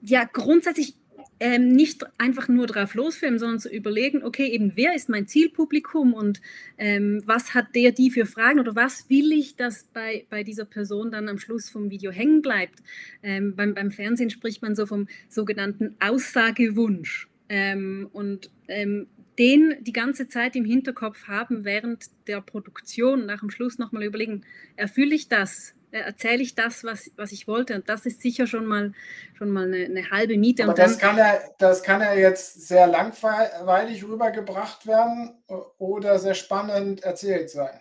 Ja, 0.02 0.24
grundsätzlich 0.24 0.99
ähm, 1.40 1.68
nicht 1.68 2.04
einfach 2.18 2.48
nur 2.48 2.66
drauf 2.66 2.94
losfilmen, 2.94 3.38
sondern 3.38 3.58
zu 3.58 3.70
überlegen, 3.70 4.22
okay, 4.22 4.46
eben 4.46 4.72
wer 4.76 4.94
ist 4.94 5.08
mein 5.08 5.26
Zielpublikum 5.26 6.12
und 6.12 6.40
ähm, 6.76 7.22
was 7.24 7.54
hat 7.54 7.74
der, 7.74 7.92
die 7.92 8.10
für 8.10 8.26
Fragen 8.26 8.60
oder 8.60 8.76
was 8.76 9.08
will 9.08 9.32
ich, 9.32 9.56
dass 9.56 9.84
bei, 9.84 10.26
bei 10.28 10.44
dieser 10.44 10.66
Person 10.66 11.10
dann 11.10 11.28
am 11.28 11.38
Schluss 11.38 11.70
vom 11.70 11.90
Video 11.90 12.12
hängen 12.12 12.42
bleibt. 12.42 12.80
Ähm, 13.22 13.56
beim, 13.56 13.74
beim 13.74 13.90
Fernsehen 13.90 14.28
spricht 14.28 14.60
man 14.60 14.76
so 14.76 14.84
vom 14.84 15.08
sogenannten 15.28 15.96
Aussagewunsch. 15.98 17.28
Ähm, 17.48 18.08
und 18.12 18.50
ähm, 18.68 19.08
den 19.38 19.76
die 19.80 19.92
ganze 19.92 20.28
Zeit 20.28 20.54
im 20.54 20.66
Hinterkopf 20.66 21.26
haben 21.26 21.64
während 21.64 22.10
der 22.26 22.42
Produktion 22.42 23.24
nach 23.24 23.40
dem 23.40 23.50
Schluss 23.50 23.78
nochmal 23.78 24.04
überlegen, 24.04 24.42
erfülle 24.76 25.14
ich 25.14 25.28
das 25.28 25.74
erzähle 25.90 26.42
ich 26.42 26.54
das, 26.54 26.84
was, 26.84 27.10
was 27.16 27.32
ich 27.32 27.46
wollte. 27.48 27.74
Und 27.74 27.88
das 27.88 28.06
ist 28.06 28.20
sicher 28.20 28.46
schon 28.46 28.66
mal, 28.66 28.92
schon 29.36 29.50
mal 29.50 29.64
eine, 29.64 29.84
eine 29.84 30.10
halbe 30.10 30.36
Miete. 30.38 30.64
Aber 30.64 30.74
das, 30.74 30.98
kann 30.98 31.16
ja, 31.16 31.38
das 31.58 31.82
kann 31.82 32.00
ja 32.00 32.14
jetzt 32.14 32.68
sehr 32.68 32.86
langweilig 32.86 34.04
rübergebracht 34.04 34.86
werden 34.86 35.42
oder 35.78 36.18
sehr 36.18 36.34
spannend 36.34 37.02
erzählt 37.02 37.50
sein. 37.50 37.80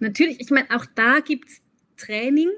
Natürlich, 0.00 0.40
ich 0.40 0.50
meine, 0.50 0.70
auch 0.70 0.86
da 0.94 1.20
gibt 1.20 1.48
es 1.48 1.60
Training. 1.96 2.50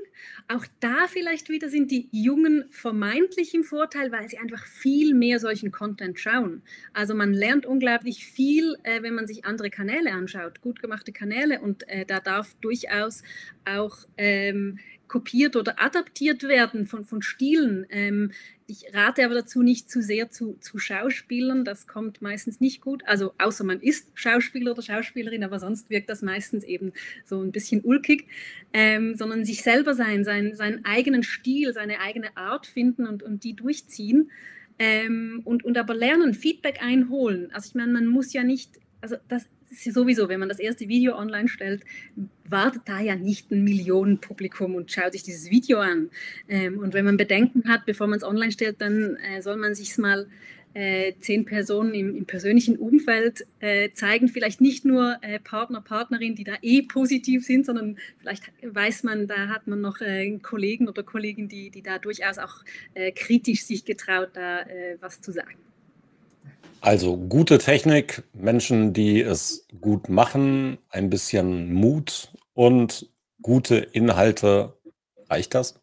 Auch 0.52 0.66
da 0.80 1.06
vielleicht 1.06 1.48
wieder 1.48 1.68
sind 1.68 1.92
die 1.92 2.08
Jungen 2.10 2.64
vermeintlich 2.70 3.54
im 3.54 3.62
Vorteil, 3.62 4.10
weil 4.10 4.28
sie 4.28 4.38
einfach 4.38 4.66
viel 4.66 5.14
mehr 5.14 5.38
solchen 5.38 5.70
Content 5.70 6.18
schauen. 6.18 6.62
Also 6.92 7.14
man 7.14 7.32
lernt 7.32 7.66
unglaublich 7.66 8.26
viel, 8.26 8.76
äh, 8.82 9.00
wenn 9.02 9.14
man 9.14 9.28
sich 9.28 9.44
andere 9.44 9.70
Kanäle 9.70 10.10
anschaut, 10.12 10.60
gut 10.60 10.82
gemachte 10.82 11.12
Kanäle 11.12 11.60
und 11.60 11.88
äh, 11.88 12.04
da 12.04 12.18
darf 12.18 12.56
durchaus 12.62 13.22
auch 13.64 13.98
ähm, 14.18 14.80
kopiert 15.10 15.56
oder 15.56 15.82
adaptiert 15.82 16.44
werden 16.44 16.86
von, 16.86 17.04
von 17.04 17.20
Stilen. 17.20 17.84
Ähm, 17.90 18.30
ich 18.68 18.94
rate 18.94 19.24
aber 19.24 19.34
dazu 19.34 19.60
nicht 19.60 19.90
zu 19.90 20.00
sehr 20.02 20.30
zu, 20.30 20.56
zu 20.60 20.78
Schauspielern, 20.78 21.64
das 21.64 21.88
kommt 21.88 22.22
meistens 22.22 22.60
nicht 22.60 22.80
gut. 22.80 23.02
Also 23.06 23.34
außer 23.38 23.64
man 23.64 23.80
ist 23.80 24.06
Schauspieler 24.14 24.70
oder 24.70 24.82
Schauspielerin, 24.82 25.42
aber 25.42 25.58
sonst 25.58 25.90
wirkt 25.90 26.10
das 26.10 26.22
meistens 26.22 26.62
eben 26.62 26.92
so 27.24 27.42
ein 27.42 27.50
bisschen 27.50 27.80
ulkig, 27.80 28.28
ähm, 28.72 29.16
sondern 29.16 29.44
sich 29.44 29.64
selber 29.64 29.94
sein, 29.94 30.24
sein, 30.24 30.54
seinen 30.54 30.84
eigenen 30.84 31.24
Stil, 31.24 31.72
seine 31.72 31.98
eigene 31.98 32.36
Art 32.36 32.66
finden 32.66 33.04
und, 33.04 33.24
und 33.24 33.42
die 33.42 33.54
durchziehen. 33.54 34.30
Ähm, 34.78 35.42
und, 35.44 35.64
und 35.64 35.76
aber 35.76 35.94
lernen, 35.94 36.34
Feedback 36.34 36.80
einholen. 36.80 37.50
Also 37.52 37.66
ich 37.66 37.74
meine, 37.74 37.92
man 37.92 38.06
muss 38.06 38.32
ja 38.32 38.44
nicht, 38.44 38.78
also 39.00 39.16
das, 39.26 39.46
sowieso, 39.70 40.28
wenn 40.28 40.40
man 40.40 40.48
das 40.48 40.58
erste 40.58 40.88
Video 40.88 41.16
online 41.16 41.48
stellt, 41.48 41.82
wartet 42.48 42.82
da 42.86 43.00
ja 43.00 43.14
nicht 43.14 43.50
ein 43.50 43.64
Millionenpublikum 43.64 44.74
und 44.74 44.90
schaut 44.90 45.12
sich 45.12 45.22
dieses 45.22 45.50
Video 45.50 45.78
an. 45.78 46.10
Ähm, 46.48 46.78
und 46.78 46.94
wenn 46.94 47.04
man 47.04 47.16
Bedenken 47.16 47.68
hat, 47.68 47.86
bevor 47.86 48.06
man 48.06 48.18
es 48.18 48.24
online 48.24 48.52
stellt, 48.52 48.80
dann 48.80 49.16
äh, 49.16 49.40
soll 49.42 49.56
man 49.56 49.74
sich 49.74 49.96
mal 49.98 50.26
äh, 50.74 51.14
zehn 51.20 51.44
Personen 51.44 51.94
im, 51.94 52.16
im 52.16 52.26
persönlichen 52.26 52.76
Umfeld 52.76 53.46
äh, 53.58 53.90
zeigen, 53.92 54.28
vielleicht 54.28 54.60
nicht 54.60 54.84
nur 54.84 55.16
äh, 55.22 55.40
Partner, 55.40 55.80
Partnerin, 55.80 56.36
die 56.36 56.44
da 56.44 56.54
eh 56.62 56.82
positiv 56.82 57.44
sind, 57.44 57.66
sondern 57.66 57.98
vielleicht 58.18 58.44
weiß 58.62 59.02
man, 59.02 59.26
da 59.26 59.48
hat 59.48 59.66
man 59.66 59.80
noch 59.80 60.00
äh, 60.00 60.38
Kollegen 60.38 60.88
oder 60.88 61.02
Kolleginnen, 61.02 61.48
die, 61.48 61.70
die 61.70 61.82
da 61.82 61.98
durchaus 61.98 62.38
auch 62.38 62.64
äh, 62.94 63.10
kritisch 63.12 63.64
sich 63.64 63.84
getraut, 63.84 64.30
da 64.34 64.62
äh, 64.62 64.96
was 65.00 65.20
zu 65.20 65.32
sagen. 65.32 65.56
Also 66.80 67.16
gute 67.18 67.58
Technik, 67.58 68.22
Menschen, 68.32 68.94
die 68.94 69.20
es 69.20 69.66
gut 69.80 70.08
machen, 70.08 70.78
ein 70.88 71.10
bisschen 71.10 71.72
Mut 71.72 72.32
und 72.54 73.10
gute 73.42 73.76
Inhalte. 73.76 74.78
Reicht 75.28 75.54
das? 75.54 75.78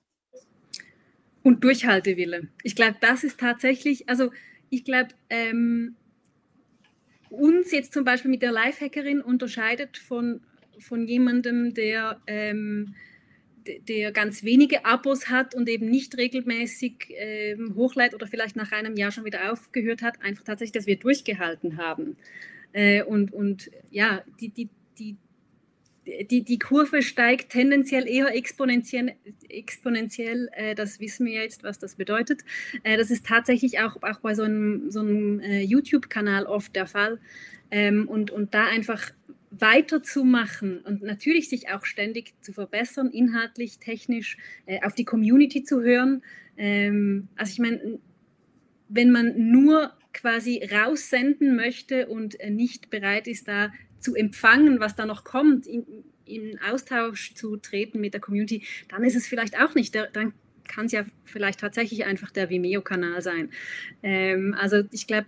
Und 1.43 1.63
Durchhaltewille. 1.63 2.47
Ich 2.63 2.75
glaube, 2.75 2.95
das 2.99 3.23
ist 3.23 3.39
tatsächlich, 3.39 4.09
also 4.09 4.31
ich 4.69 4.83
glaube, 4.83 5.09
ähm, 5.29 5.95
uns 7.29 7.71
jetzt 7.71 7.93
zum 7.93 8.03
Beispiel 8.03 8.31
mit 8.31 8.41
der 8.41 8.51
Lifehackerin 8.51 9.21
unterscheidet 9.21 9.97
von, 9.97 10.41
von 10.79 11.07
jemandem, 11.07 11.73
der 11.73 12.19
ähm, 12.25 12.95
der 13.87 14.11
ganz 14.11 14.43
wenige 14.43 14.85
Abos 14.85 15.29
hat 15.29 15.55
und 15.55 15.69
eben 15.69 15.89
nicht 15.89 16.17
regelmäßig 16.17 17.11
äh, 17.11 17.57
hochlädt 17.75 18.13
oder 18.13 18.27
vielleicht 18.27 18.55
nach 18.55 18.71
einem 18.71 18.95
Jahr 18.95 19.11
schon 19.11 19.25
wieder 19.25 19.51
aufgehört 19.51 20.01
hat, 20.01 20.21
einfach 20.21 20.43
tatsächlich, 20.43 20.73
dass 20.73 20.87
wir 20.87 20.97
durchgehalten 20.97 21.77
haben. 21.77 22.17
Äh, 22.73 23.03
und, 23.03 23.33
und 23.33 23.71
ja, 23.91 24.23
die, 24.39 24.49
die, 24.49 24.69
die, 24.97 25.17
die, 26.29 26.43
die 26.43 26.59
Kurve 26.59 27.01
steigt 27.01 27.51
tendenziell 27.51 28.07
eher 28.07 28.33
exponentiell, 28.35 29.13
exponentiell 29.49 30.49
äh, 30.53 30.75
das 30.75 30.99
wissen 30.99 31.25
wir 31.25 31.33
jetzt, 31.33 31.63
was 31.63 31.79
das 31.79 31.95
bedeutet. 31.95 32.41
Äh, 32.83 32.97
das 32.97 33.11
ist 33.11 33.25
tatsächlich 33.25 33.79
auch, 33.79 34.01
auch 34.01 34.19
bei 34.19 34.35
so 34.35 34.43
einem, 34.43 34.89
so 34.91 35.01
einem 35.01 35.39
äh, 35.39 35.61
YouTube-Kanal 35.61 36.45
oft 36.45 36.75
der 36.75 36.87
Fall. 36.87 37.19
Ähm, 37.69 38.07
und, 38.07 38.31
und 38.31 38.53
da 38.53 38.65
einfach 38.67 39.11
weiterzumachen 39.49 40.79
und 40.79 41.03
natürlich 41.03 41.49
sich 41.49 41.69
auch 41.69 41.85
ständig 41.85 42.33
zu 42.41 42.53
verbessern, 42.53 43.09
inhaltlich, 43.09 43.79
technisch, 43.79 44.37
äh, 44.65 44.81
auf 44.83 44.93
die 44.93 45.05
Community 45.05 45.63
zu 45.63 45.81
hören. 45.81 46.21
Ähm, 46.57 47.29
also 47.35 47.51
ich 47.51 47.59
meine, 47.59 47.99
wenn 48.89 49.11
man 49.11 49.51
nur 49.51 49.91
quasi 50.13 50.61
raussenden 50.71 51.55
möchte 51.55 52.07
und 52.07 52.39
äh, 52.39 52.49
nicht 52.49 52.89
bereit 52.89 53.27
ist, 53.27 53.47
da 53.47 53.71
zu 53.99 54.15
empfangen, 54.15 54.79
was 54.79 54.95
da 54.95 55.05
noch 55.05 55.23
kommt, 55.23 55.67
in, 55.67 55.85
in 56.25 56.59
Austausch 56.59 57.33
zu 57.33 57.57
treten 57.57 57.99
mit 57.99 58.13
der 58.13 58.21
Community, 58.21 58.63
dann 58.89 59.03
ist 59.03 59.15
es 59.15 59.27
vielleicht 59.27 59.59
auch 59.59 59.75
nicht. 59.75 59.95
Der, 59.95 60.07
dann 60.07 60.33
kann 60.67 60.87
es 60.87 60.91
ja 60.91 61.05
vielleicht 61.23 61.59
tatsächlich 61.61 62.05
einfach 62.05 62.31
der 62.31 62.49
Vimeo-Kanal 62.49 63.21
sein. 63.21 63.51
Ähm, 64.03 64.55
also 64.59 64.83
ich 64.91 65.07
glaube, 65.07 65.27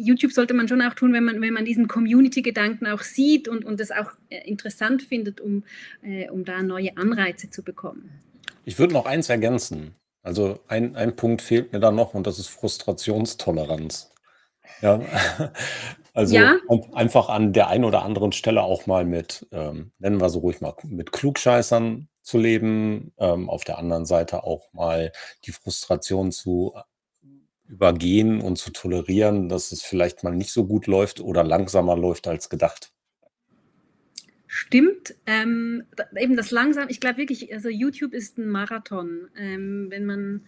YouTube 0.00 0.32
sollte 0.32 0.54
man 0.54 0.68
schon 0.68 0.82
auch 0.82 0.94
tun, 0.94 1.12
wenn 1.12 1.24
man, 1.24 1.40
wenn 1.40 1.52
man 1.52 1.64
diesen 1.64 1.88
Community-Gedanken 1.88 2.86
auch 2.86 3.02
sieht 3.02 3.48
und, 3.48 3.64
und 3.64 3.80
es 3.80 3.90
auch 3.90 4.12
äh, 4.28 4.48
interessant 4.48 5.02
findet, 5.02 5.40
um, 5.40 5.64
äh, 6.02 6.28
um 6.30 6.44
da 6.44 6.62
neue 6.62 6.96
Anreize 6.96 7.50
zu 7.50 7.62
bekommen. 7.62 8.10
Ich 8.64 8.78
würde 8.78 8.94
noch 8.94 9.06
eins 9.06 9.28
ergänzen. 9.28 9.94
Also 10.22 10.60
ein, 10.68 10.96
ein 10.96 11.16
Punkt 11.16 11.42
fehlt 11.42 11.72
mir 11.72 11.80
da 11.80 11.90
noch 11.90 12.14
und 12.14 12.26
das 12.26 12.38
ist 12.38 12.48
Frustrationstoleranz. 12.48 14.12
Ja, 14.82 15.00
also 16.14 16.34
ja. 16.34 16.58
einfach 16.92 17.28
an 17.28 17.52
der 17.52 17.68
einen 17.68 17.84
oder 17.84 18.02
anderen 18.02 18.32
Stelle 18.32 18.62
auch 18.62 18.86
mal 18.86 19.04
mit, 19.04 19.46
ähm, 19.52 19.92
nennen 19.98 20.20
wir 20.20 20.28
so 20.28 20.40
ruhig 20.40 20.60
mal, 20.60 20.74
mit 20.84 21.12
Klugscheißern 21.12 22.08
zu 22.22 22.38
leben, 22.38 23.12
ähm, 23.18 23.48
auf 23.48 23.64
der 23.64 23.78
anderen 23.78 24.04
Seite 24.04 24.44
auch 24.44 24.72
mal 24.72 25.12
die 25.44 25.52
Frustration 25.52 26.32
zu 26.32 26.74
übergehen 27.70 28.40
und 28.42 28.56
zu 28.58 28.70
tolerieren, 28.72 29.48
dass 29.48 29.72
es 29.72 29.82
vielleicht 29.82 30.24
mal 30.24 30.34
nicht 30.34 30.52
so 30.52 30.66
gut 30.66 30.86
läuft 30.86 31.20
oder 31.20 31.44
langsamer 31.44 31.96
läuft 31.96 32.28
als 32.28 32.48
gedacht. 32.50 32.92
Stimmt. 34.52 35.14
Ähm, 35.26 35.84
eben 36.18 36.34
das 36.34 36.50
langsam, 36.50 36.88
ich 36.88 36.98
glaube 36.98 37.18
wirklich, 37.18 37.54
also 37.54 37.68
YouTube 37.68 38.12
ist 38.12 38.36
ein 38.36 38.48
Marathon. 38.48 39.28
Ähm, 39.38 39.86
wenn 39.90 40.06
man 40.06 40.40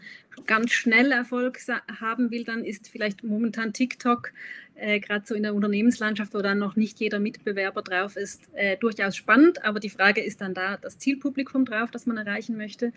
ganz 0.48 0.72
schnell 0.72 1.12
Erfolg 1.12 1.60
haben 2.00 2.32
will, 2.32 2.42
dann 2.42 2.64
ist 2.64 2.88
vielleicht 2.88 3.22
momentan 3.22 3.72
TikTok, 3.72 4.32
äh, 4.74 4.98
gerade 4.98 5.24
so 5.24 5.36
in 5.36 5.44
der 5.44 5.54
Unternehmenslandschaft, 5.54 6.34
wo 6.34 6.42
dann 6.42 6.58
noch 6.58 6.74
nicht 6.74 6.98
jeder 6.98 7.20
Mitbewerber 7.20 7.80
drauf 7.82 8.16
ist, 8.16 8.42
äh, 8.54 8.76
durchaus 8.76 9.14
spannend. 9.14 9.64
Aber 9.64 9.78
die 9.78 9.88
Frage 9.88 10.20
ist 10.20 10.40
dann 10.40 10.52
da 10.52 10.78
das 10.78 10.98
Zielpublikum 10.98 11.64
drauf, 11.64 11.92
das 11.92 12.04
man 12.04 12.16
erreichen 12.16 12.56
möchte. 12.56 12.92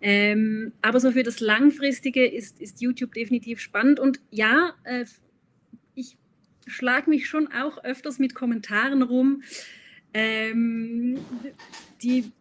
Ähm, 0.00 0.72
aber 0.80 1.00
so 1.00 1.12
für 1.12 1.22
das 1.22 1.40
Langfristige 1.40 2.24
ist, 2.24 2.62
ist 2.62 2.80
YouTube 2.80 3.12
definitiv 3.12 3.60
spannend. 3.60 4.00
Und 4.00 4.20
ja, 4.30 4.72
äh, 4.84 5.04
ich 5.94 6.16
schlage 6.66 7.10
mich 7.10 7.28
schon 7.28 7.52
auch 7.52 7.84
öfters 7.84 8.18
mit 8.18 8.34
Kommentaren 8.34 9.02
rum 9.02 9.42
ähm, 10.16 11.18
die, 12.02 12.32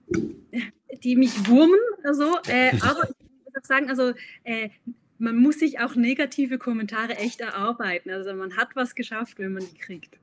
die 1.03 1.15
mich 1.17 1.49
wurmen. 1.49 1.79
Also, 2.05 2.38
äh, 2.47 2.69
aber 2.81 3.03
ich 3.09 3.15
muss 3.43 3.55
auch 3.61 3.65
sagen, 3.65 3.89
also 3.89 4.13
äh, 4.45 4.69
man 5.17 5.35
muss 5.35 5.59
sich 5.59 5.79
auch 5.79 5.95
negative 5.95 6.57
Kommentare 6.57 7.17
echt 7.17 7.41
erarbeiten. 7.41 8.09
Also 8.11 8.33
man 8.33 8.55
hat 8.55 8.69
was 8.75 8.95
geschafft, 8.95 9.39
wenn 9.39 9.53
man 9.53 9.63
die 9.69 9.77
kriegt. 9.77 10.17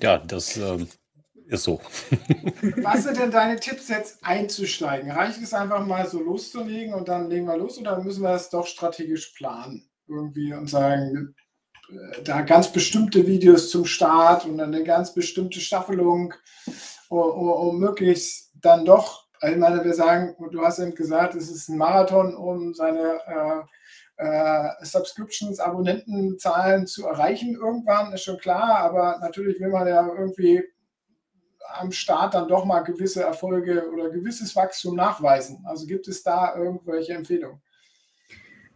Ja, 0.00 0.18
das 0.18 0.56
ähm, 0.56 0.86
ist 1.46 1.64
so. 1.64 1.80
Was 2.82 3.04
sind 3.04 3.18
denn 3.18 3.30
deine 3.30 3.58
Tipps 3.58 3.88
jetzt 3.88 4.24
einzusteigen? 4.24 5.10
Reicht 5.10 5.42
es 5.42 5.52
einfach 5.52 5.84
mal 5.84 6.08
so 6.08 6.20
loszulegen 6.22 6.94
und 6.94 7.08
dann 7.08 7.28
legen 7.28 7.46
wir 7.46 7.56
los 7.56 7.78
oder 7.78 8.02
müssen 8.02 8.22
wir 8.22 8.30
das 8.30 8.50
doch 8.50 8.66
strategisch 8.66 9.32
planen? 9.36 9.88
Irgendwie 10.08 10.52
und 10.54 10.68
sagen, 10.68 11.34
da 12.24 12.42
ganz 12.42 12.72
bestimmte 12.72 13.26
Videos 13.26 13.70
zum 13.70 13.84
Start 13.84 14.44
und 14.44 14.60
eine 14.60 14.84
ganz 14.84 15.14
bestimmte 15.14 15.60
Staffelung, 15.60 16.34
um, 17.08 17.18
um 17.18 17.78
möglichst 17.78 18.50
dann 18.60 18.84
doch, 18.84 19.26
ich 19.42 19.56
meine, 19.56 19.84
wir 19.84 19.94
sagen, 19.94 20.36
du 20.50 20.62
hast 20.62 20.78
eben 20.78 20.94
gesagt, 20.94 21.34
es 21.34 21.50
ist 21.50 21.68
ein 21.68 21.76
Marathon, 21.76 22.34
um 22.34 22.74
seine 22.74 23.18
äh, 23.26 23.62
äh, 24.24 24.84
Subscriptions, 24.84 25.58
Abonnentenzahlen 25.58 26.86
zu 26.86 27.06
erreichen 27.06 27.54
irgendwann, 27.54 28.12
ist 28.12 28.22
schon 28.22 28.38
klar, 28.38 28.78
aber 28.78 29.18
natürlich 29.20 29.58
will 29.60 29.70
man 29.70 29.88
ja 29.88 30.06
irgendwie 30.06 30.62
am 31.74 31.90
Start 31.90 32.34
dann 32.34 32.48
doch 32.48 32.64
mal 32.64 32.80
gewisse 32.80 33.22
Erfolge 33.22 33.90
oder 33.90 34.10
gewisses 34.10 34.54
Wachstum 34.54 34.94
nachweisen. 34.94 35.64
Also 35.66 35.86
gibt 35.86 36.06
es 36.06 36.22
da 36.22 36.54
irgendwelche 36.54 37.14
Empfehlungen? 37.14 37.62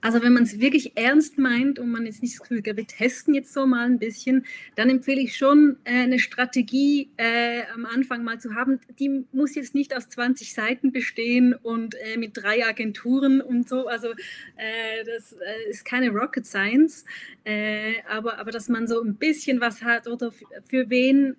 Also 0.00 0.22
wenn 0.22 0.32
man 0.32 0.44
es 0.44 0.60
wirklich 0.60 0.96
ernst 0.96 1.38
meint 1.38 1.78
und 1.78 1.90
man 1.90 2.06
jetzt 2.06 2.22
nicht 2.22 2.34
das 2.34 2.48
Gefühl, 2.48 2.62
wir 2.64 2.86
testen 2.86 3.34
jetzt 3.34 3.52
so 3.52 3.66
mal 3.66 3.86
ein 3.86 3.98
bisschen, 3.98 4.44
dann 4.76 4.90
empfehle 4.90 5.20
ich 5.20 5.36
schon 5.36 5.76
äh, 5.84 6.02
eine 6.02 6.18
Strategie 6.18 7.10
äh, 7.16 7.62
am 7.74 7.86
Anfang 7.86 8.22
mal 8.22 8.38
zu 8.38 8.54
haben. 8.54 8.80
Die 8.98 9.24
muss 9.32 9.54
jetzt 9.54 9.74
nicht 9.74 9.96
aus 9.96 10.08
20 10.08 10.52
Seiten 10.52 10.92
bestehen 10.92 11.54
und 11.54 11.94
äh, 11.94 12.16
mit 12.16 12.32
drei 12.34 12.64
Agenturen 12.66 13.40
und 13.40 13.68
so. 13.68 13.88
Also 13.88 14.10
äh, 14.10 15.04
das 15.04 15.32
äh, 15.32 15.70
ist 15.70 15.84
keine 15.84 16.10
Rocket 16.10 16.46
Science, 16.46 17.04
äh, 17.46 17.94
aber, 18.08 18.38
aber 18.38 18.50
dass 18.50 18.68
man 18.68 18.86
so 18.86 19.02
ein 19.02 19.16
bisschen 19.16 19.60
was 19.60 19.82
hat 19.82 20.06
oder 20.08 20.32
für 20.64 20.90
wen 20.90 21.36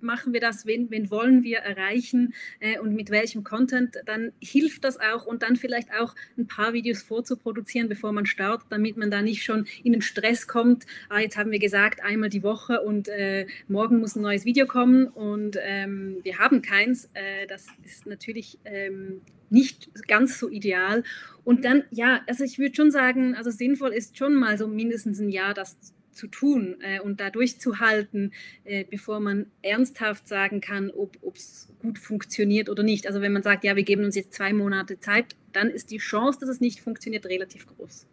machen 0.00 0.32
wir 0.32 0.40
das, 0.40 0.64
wen, 0.64 0.90
wen 0.90 1.10
wollen 1.10 1.42
wir 1.42 1.58
erreichen 1.58 2.34
und 2.82 2.94
mit 2.94 3.10
welchem 3.10 3.42
Content, 3.42 3.96
dann 4.06 4.32
hilft 4.40 4.84
das 4.84 5.00
auch 5.00 5.26
und 5.26 5.42
dann 5.42 5.56
vielleicht 5.56 5.92
auch 5.92 6.14
ein 6.36 6.46
paar 6.46 6.72
Videos 6.72 7.02
vorzuproduzieren 7.02 7.58
produzieren, 7.58 7.88
bevor 7.88 8.12
man 8.12 8.26
startet, 8.26 8.66
damit 8.70 8.96
man 8.96 9.10
da 9.10 9.22
nicht 9.22 9.42
schon 9.42 9.66
in 9.82 9.92
den 9.92 10.02
Stress 10.02 10.46
kommt. 10.46 10.86
Ah, 11.08 11.18
jetzt 11.18 11.36
haben 11.36 11.50
wir 11.50 11.58
gesagt, 11.58 12.02
einmal 12.02 12.28
die 12.28 12.42
Woche 12.42 12.80
und 12.82 13.08
äh, 13.08 13.46
morgen 13.68 13.98
muss 13.98 14.16
ein 14.16 14.22
neues 14.22 14.44
Video 14.44 14.66
kommen 14.66 15.06
und 15.08 15.56
ähm, 15.60 16.18
wir 16.22 16.38
haben 16.38 16.62
keins. 16.62 17.06
Äh, 17.14 17.46
das 17.48 17.66
ist 17.84 18.06
natürlich 18.06 18.58
ähm, 18.64 19.22
nicht 19.50 19.90
ganz 20.06 20.38
so 20.38 20.48
ideal. 20.48 21.04
Und 21.44 21.64
dann, 21.64 21.84
ja, 21.90 22.20
also 22.26 22.44
ich 22.44 22.58
würde 22.58 22.74
schon 22.74 22.90
sagen, 22.90 23.34
also 23.34 23.50
sinnvoll 23.50 23.92
ist 23.92 24.18
schon 24.18 24.34
mal 24.34 24.58
so 24.58 24.66
mindestens 24.68 25.18
ein 25.18 25.30
Jahr 25.30 25.54
das 25.54 25.76
zu 26.12 26.26
tun 26.26 26.76
äh, 26.80 27.00
und 27.00 27.20
da 27.20 27.30
durchzuhalten, 27.30 28.32
äh, 28.64 28.84
bevor 28.84 29.20
man 29.20 29.46
ernsthaft 29.62 30.26
sagen 30.26 30.60
kann, 30.60 30.90
ob 30.90 31.16
es 31.36 31.68
gut 31.80 31.98
funktioniert 31.98 32.68
oder 32.68 32.82
nicht. 32.82 33.06
Also 33.06 33.20
wenn 33.20 33.32
man 33.32 33.42
sagt, 33.42 33.64
ja, 33.64 33.76
wir 33.76 33.84
geben 33.84 34.04
uns 34.04 34.16
jetzt 34.16 34.34
zwei 34.34 34.52
Monate 34.52 34.98
Zeit, 34.98 35.36
dann 35.52 35.70
ist 35.70 35.90
die 35.90 35.98
Chance, 35.98 36.40
dass 36.40 36.48
es 36.48 36.60
nicht 36.60 36.80
funktioniert, 36.80 37.24
relativ 37.26 37.66
groß. 37.66 38.06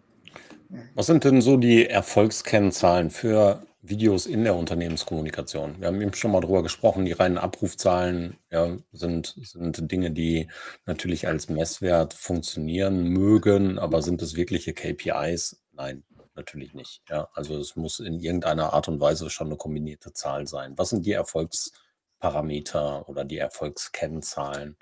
Was 0.93 1.07
sind 1.07 1.23
denn 1.23 1.41
so 1.41 1.57
die 1.57 1.85
Erfolgskennzahlen 1.85 3.09
für 3.09 3.65
Videos 3.89 4.25
in 4.25 4.43
der 4.43 4.55
Unternehmenskommunikation? 4.55 5.79
Wir 5.79 5.87
haben 5.87 6.01
eben 6.01 6.13
schon 6.13 6.31
mal 6.31 6.41
darüber 6.41 6.63
gesprochen, 6.63 7.05
die 7.05 7.11
reinen 7.11 7.37
Abrufzahlen 7.37 8.37
ja, 8.51 8.77
sind, 8.91 9.35
sind 9.37 9.91
Dinge, 9.91 10.11
die 10.11 10.49
natürlich 10.85 11.27
als 11.27 11.49
Messwert 11.49 12.13
funktionieren 12.13 13.03
mögen, 13.03 13.79
aber 13.79 14.01
sind 14.01 14.21
es 14.21 14.35
wirkliche 14.35 14.73
KPIs? 14.73 15.63
Nein, 15.73 16.03
natürlich 16.35 16.73
nicht. 16.73 17.01
Ja, 17.09 17.29
also 17.33 17.57
es 17.57 17.75
muss 17.75 17.99
in 17.99 18.19
irgendeiner 18.19 18.73
Art 18.73 18.87
und 18.87 18.99
Weise 18.99 19.29
schon 19.29 19.47
eine 19.47 19.57
kombinierte 19.57 20.13
Zahl 20.13 20.47
sein. 20.47 20.77
Was 20.77 20.89
sind 20.89 21.05
die 21.05 21.13
Erfolgsparameter 21.13 23.07
oder 23.09 23.25
die 23.25 23.37
Erfolgskennzahlen? 23.37 24.77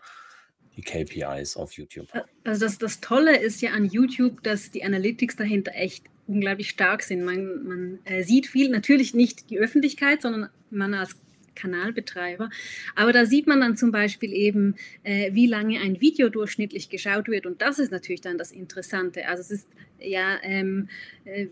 die 0.76 0.82
KPIs 0.82 1.56
auf 1.56 1.74
YouTube. 1.74 2.08
Also 2.44 2.66
das, 2.66 2.78
das 2.78 3.00
Tolle 3.00 3.38
ist 3.38 3.62
ja 3.62 3.72
an 3.72 3.86
YouTube, 3.86 4.42
dass 4.44 4.72
die 4.72 4.84
Analytics 4.84 5.36
dahinter 5.36 5.72
echt 5.76 6.06
unglaublich 6.28 6.70
stark 6.70 7.04
sind. 7.04 7.24
Man, 7.24 7.64
man 7.64 8.00
äh, 8.06 8.24
sieht 8.24 8.48
viel, 8.48 8.70
natürlich 8.70 9.14
nicht 9.14 9.50
die 9.50 9.60
Öffentlichkeit, 9.60 10.22
sondern 10.22 10.50
man 10.70 10.94
als 10.94 11.16
Kanalbetreiber. 11.56 12.50
Aber 12.96 13.14
da 13.14 13.26
sieht 13.26 13.48
man 13.48 13.62
dann 13.62 13.78
zum 13.78 13.92
Beispiel 13.92 14.34
eben, 14.34 14.76
äh, 15.04 15.34
wie 15.34 15.48
lange 15.48 15.80
ein 15.80 16.02
Video 16.02 16.30
durchschnittlich 16.30 16.90
geschaut 16.90 17.28
wird. 17.28 17.46
Und 17.46 17.62
das 17.62 17.80
ist 17.80 17.92
natürlich 17.92 18.22
dann 18.22 18.38
das 18.38 18.52
Interessante. 18.52 19.28
Also 19.28 19.42
es 19.42 19.52
ist 19.52 19.68
ja 20.00 20.38
ähm, 20.44 20.90
äh, 21.26 21.48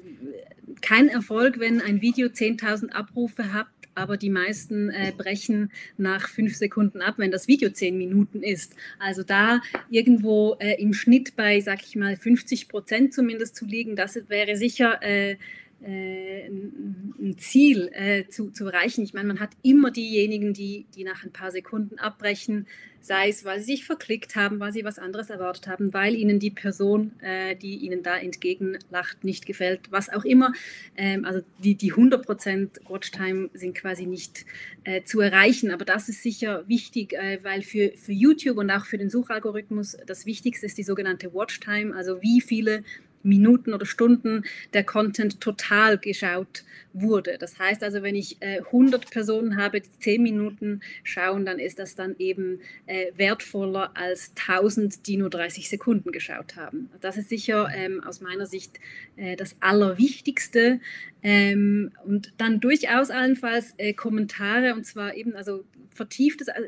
kein 0.81 1.07
Erfolg, 1.07 1.59
wenn 1.59 1.81
ein 1.81 2.01
Video 2.01 2.27
10.000 2.27 2.89
Abrufe 2.89 3.53
hat 3.53 3.67
aber 3.95 4.17
die 4.17 4.29
meisten 4.29 4.89
äh, 4.89 5.11
brechen 5.15 5.71
nach 5.97 6.27
fünf 6.27 6.55
Sekunden 6.55 7.01
ab, 7.01 7.15
wenn 7.17 7.31
das 7.31 7.47
Video 7.47 7.69
zehn 7.69 7.97
Minuten 7.97 8.43
ist. 8.43 8.75
Also 8.99 9.23
da 9.23 9.61
irgendwo 9.89 10.55
äh, 10.59 10.81
im 10.81 10.93
Schnitt 10.93 11.35
bei, 11.35 11.59
sag 11.59 11.81
ich 11.83 11.95
mal, 11.95 12.15
50 12.15 12.67
Prozent 12.67 13.13
zumindest 13.13 13.55
zu 13.55 13.65
liegen, 13.65 13.95
das 13.95 14.19
wäre 14.29 14.55
sicher 14.57 15.01
äh, 15.03 15.37
ein 15.83 17.35
Ziel 17.37 17.89
äh, 17.93 18.27
zu, 18.27 18.51
zu 18.51 18.67
erreichen. 18.67 19.03
Ich 19.03 19.13
meine, 19.13 19.27
man 19.27 19.39
hat 19.39 19.51
immer 19.63 19.91
diejenigen, 19.91 20.53
die, 20.53 20.85
die 20.95 21.03
nach 21.03 21.23
ein 21.23 21.31
paar 21.31 21.51
Sekunden 21.51 21.97
abbrechen, 21.97 22.67
sei 23.01 23.29
es, 23.29 23.43
weil 23.43 23.59
sie 23.59 23.73
sich 23.77 23.85
verklickt 23.85 24.35
haben, 24.35 24.59
weil 24.59 24.71
sie 24.71 24.85
was 24.85 24.99
anderes 24.99 25.29
erwartet 25.29 25.67
haben, 25.67 25.93
weil 25.93 26.13
ihnen 26.13 26.39
die 26.39 26.51
Person, 26.51 27.19
äh, 27.21 27.55
die 27.55 27.77
ihnen 27.77 28.03
da 28.03 28.17
entgegenlacht, 28.17 29.23
nicht 29.23 29.45
gefällt, 29.45 29.91
was 29.91 30.09
auch 30.09 30.23
immer. 30.23 30.53
Ähm, 30.95 31.25
also 31.25 31.41
die, 31.63 31.75
die 31.75 31.93
100% 31.93 32.87
Watchtime 32.87 33.49
sind 33.53 33.75
quasi 33.75 34.05
nicht 34.05 34.45
äh, 34.83 35.03
zu 35.03 35.19
erreichen, 35.19 35.71
aber 35.71 35.85
das 35.85 36.09
ist 36.09 36.21
sicher 36.21 36.67
wichtig, 36.67 37.13
äh, 37.13 37.39
weil 37.43 37.63
für, 37.63 37.91
für 37.95 38.13
YouTube 38.13 38.57
und 38.57 38.69
auch 38.69 38.85
für 38.85 38.97
den 38.97 39.09
Suchalgorithmus 39.09 39.97
das 40.05 40.25
Wichtigste 40.25 40.67
ist 40.67 40.77
die 40.77 40.83
sogenannte 40.83 41.33
Watchtime, 41.33 41.95
also 41.95 42.21
wie 42.21 42.41
viele 42.41 42.83
Minuten 43.23 43.73
oder 43.73 43.85
Stunden 43.85 44.43
der 44.73 44.83
Content 44.83 45.41
total 45.41 45.97
geschaut 45.97 46.63
wurde. 46.93 47.37
Das 47.39 47.59
heißt 47.59 47.83
also, 47.83 48.03
wenn 48.03 48.15
ich 48.15 48.41
äh, 48.41 48.59
100 48.59 49.09
Personen 49.09 49.57
habe, 49.57 49.81
die 49.81 49.89
10 49.99 50.21
Minuten 50.21 50.81
schauen, 51.03 51.45
dann 51.45 51.59
ist 51.59 51.79
das 51.79 51.95
dann 51.95 52.15
eben 52.19 52.59
äh, 52.85 53.11
wertvoller 53.15 53.91
als 53.95 54.31
1000, 54.47 55.07
die 55.07 55.17
nur 55.17 55.29
30 55.29 55.69
Sekunden 55.69 56.11
geschaut 56.11 56.55
haben. 56.55 56.89
Das 56.99 57.17
ist 57.17 57.29
sicher 57.29 57.69
ähm, 57.73 58.03
aus 58.03 58.21
meiner 58.21 58.45
Sicht 58.45 58.79
äh, 59.15 59.35
das 59.35 59.55
Allerwichtigste. 59.61 60.79
Ähm, 61.23 61.91
und 62.05 62.33
dann 62.37 62.59
durchaus 62.59 63.11
allenfalls 63.11 63.73
äh, 63.77 63.93
Kommentare 63.93 64.73
und 64.73 64.85
zwar 64.85 65.15
eben 65.15 65.35
also 65.35 65.63
vertieftes, 65.91 66.49
also, 66.49 66.67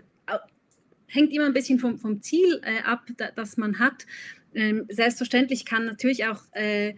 hängt 1.14 1.32
immer 1.32 1.46
ein 1.46 1.54
bisschen 1.54 1.80
vom, 1.80 2.00
vom 2.00 2.22
Ziel 2.22 2.62
äh, 2.64 2.82
ab, 2.84 3.06
da, 3.18 3.30
das 3.32 3.58
man 3.58 3.80
hat. 3.80 4.06
Ähm, 4.56 4.86
selbstverständlich 4.90 5.66
kann 5.66 5.86
natürlich 5.86 6.26
auch 6.26 6.42
äh, 6.54 6.94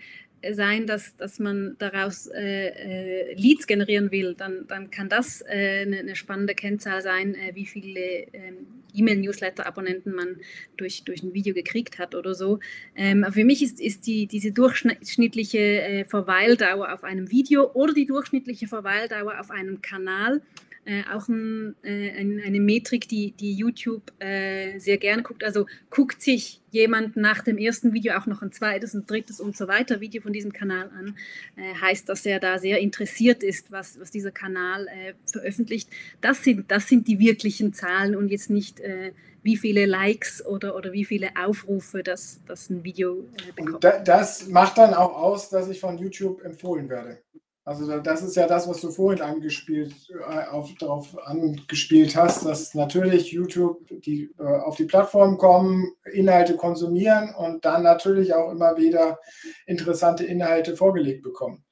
sein, 0.51 0.85
dass, 0.85 1.15
dass 1.17 1.39
man 1.39 1.75
daraus 1.79 2.27
äh, 2.27 2.67
äh, 2.67 3.33
Leads 3.35 3.67
generieren 3.67 4.11
will, 4.11 4.35
dann, 4.35 4.67
dann 4.67 4.91
kann 4.91 5.09
das 5.09 5.41
äh, 5.41 5.81
eine, 5.81 5.99
eine, 5.99 6.15
spannende 6.15 6.53
Kennzahl 6.53 7.01
sein, 7.01 7.35
äh, 7.35 7.55
wie 7.55 7.65
viele 7.65 7.99
ähm, 8.33 8.67
E-Mail-Newsletter-Abonnenten 8.93 10.13
man 10.13 10.37
durch, 10.77 11.03
durch 11.03 11.23
ein 11.23 11.33
Video 11.33 11.53
gekriegt 11.53 11.99
hat 11.99 12.15
oder 12.15 12.33
so. 12.33 12.59
Ähm, 12.95 13.25
für 13.31 13.43
mich 13.43 13.63
ist, 13.63 13.81
ist 13.81 14.07
die, 14.07 14.27
diese 14.27 14.51
durchschnittliche 14.51 15.81
äh, 15.81 16.05
Verweildauer 16.05 16.93
auf 16.93 17.03
einem 17.03 17.31
Video 17.31 17.71
oder 17.73 17.93
die 17.93 18.05
durchschnittliche 18.05 18.67
Verweildauer 18.67 19.39
auf 19.39 19.51
einem 19.51 19.81
Kanal 19.81 20.41
äh, 20.85 21.03
auch 21.11 21.27
ein, 21.27 21.75
äh, 21.83 22.11
eine 22.11 22.59
Metrik, 22.59 23.07
die, 23.09 23.31
die 23.31 23.53
YouTube 23.53 24.11
äh, 24.19 24.77
sehr 24.79 24.97
gerne 24.97 25.23
guckt. 25.23 25.43
Also 25.43 25.65
guckt 25.89 26.21
sich 26.21 26.61
jemand 26.69 27.17
nach 27.17 27.41
dem 27.41 27.57
ersten 27.57 27.93
Video 27.93 28.15
auch 28.15 28.27
noch 28.27 28.41
ein 28.41 28.51
zweites 28.51 28.93
und 28.93 29.09
drittes 29.09 29.39
und 29.39 29.57
so 29.57 29.67
weiter 29.67 29.99
Video 29.99 30.21
von 30.21 30.33
diesem 30.33 30.53
Kanal 30.53 30.91
an, 30.97 31.17
äh, 31.55 31.73
heißt, 31.81 32.07
dass 32.07 32.25
er 32.25 32.39
da 32.39 32.59
sehr 32.59 32.79
interessiert 32.79 33.43
ist, 33.43 33.71
was, 33.71 33.99
was 33.99 34.11
dieser 34.11 34.31
Kanal 34.31 34.87
äh, 34.87 35.13
veröffentlicht. 35.31 35.89
Das 36.21 36.43
sind, 36.43 36.69
das 36.69 36.87
sind 36.87 37.07
die 37.07 37.19
wirklichen 37.19 37.73
Zahlen 37.73 38.15
und 38.15 38.29
jetzt 38.29 38.49
nicht 38.49 38.79
äh, 38.79 39.11
wie 39.41 39.57
viele 39.57 39.85
Likes 39.85 40.45
oder, 40.45 40.75
oder 40.75 40.91
wie 40.91 41.05
viele 41.05 41.29
Aufrufe 41.35 42.01
das, 42.03 42.41
das 42.47 42.69
ein 42.69 42.83
Video 42.83 43.25
bekommt. 43.55 43.85
Und 43.85 44.07
das 44.07 44.47
macht 44.47 44.77
dann 44.79 44.93
auch 44.93 45.15
aus, 45.15 45.49
dass 45.49 45.69
ich 45.69 45.79
von 45.79 45.97
YouTube 45.97 46.43
empfohlen 46.43 46.89
werde. 46.89 47.19
Also 47.67 47.99
das 47.99 48.21
ist 48.21 48.35
ja 48.35 48.45
das, 48.45 48.67
was 48.69 48.79
du 48.81 48.91
vorhin 48.91 49.23
angespielt, 49.23 49.95
äh, 50.11 50.45
auf, 50.51 50.69
darauf 50.79 51.17
angespielt 51.25 52.15
hast, 52.15 52.45
dass 52.45 52.75
natürlich 52.75 53.31
YouTube 53.31 53.79
die, 53.89 54.29
äh, 54.37 54.43
auf 54.43 54.75
die 54.75 54.83
Plattform 54.85 55.39
kommen, 55.39 55.91
Inhalte 56.13 56.57
konsumieren 56.57 57.33
und 57.33 57.65
dann 57.65 57.81
natürlich 57.81 58.35
auch 58.35 58.51
immer 58.51 58.77
wieder 58.77 59.19
interessante 59.65 60.25
Inhalte 60.25 60.77
vorgelegt 60.77 61.23
bekommen. 61.23 61.65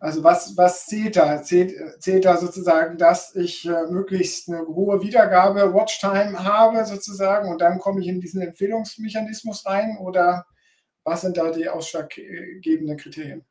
Also 0.00 0.24
was, 0.24 0.56
was 0.56 0.86
zählt 0.86 1.16
da? 1.16 1.42
Zählt, 1.42 1.74
zählt 2.00 2.24
da 2.24 2.38
sozusagen, 2.38 2.96
dass 2.96 3.34
ich 3.34 3.66
äh, 3.66 3.86
möglichst 3.90 4.48
eine 4.48 4.66
hohe 4.66 5.02
Wiedergabe, 5.02 5.74
Watchtime 5.74 6.42
habe 6.42 6.86
sozusagen 6.86 7.50
und 7.50 7.60
dann 7.60 7.80
komme 7.80 8.00
ich 8.00 8.06
in 8.06 8.22
diesen 8.22 8.40
Empfehlungsmechanismus 8.40 9.66
rein 9.66 9.98
oder 10.00 10.46
was 11.04 11.20
sind 11.20 11.36
da 11.36 11.50
die 11.50 11.68
ausschlaggebenden 11.68 12.96
Kriterien? 12.96 13.44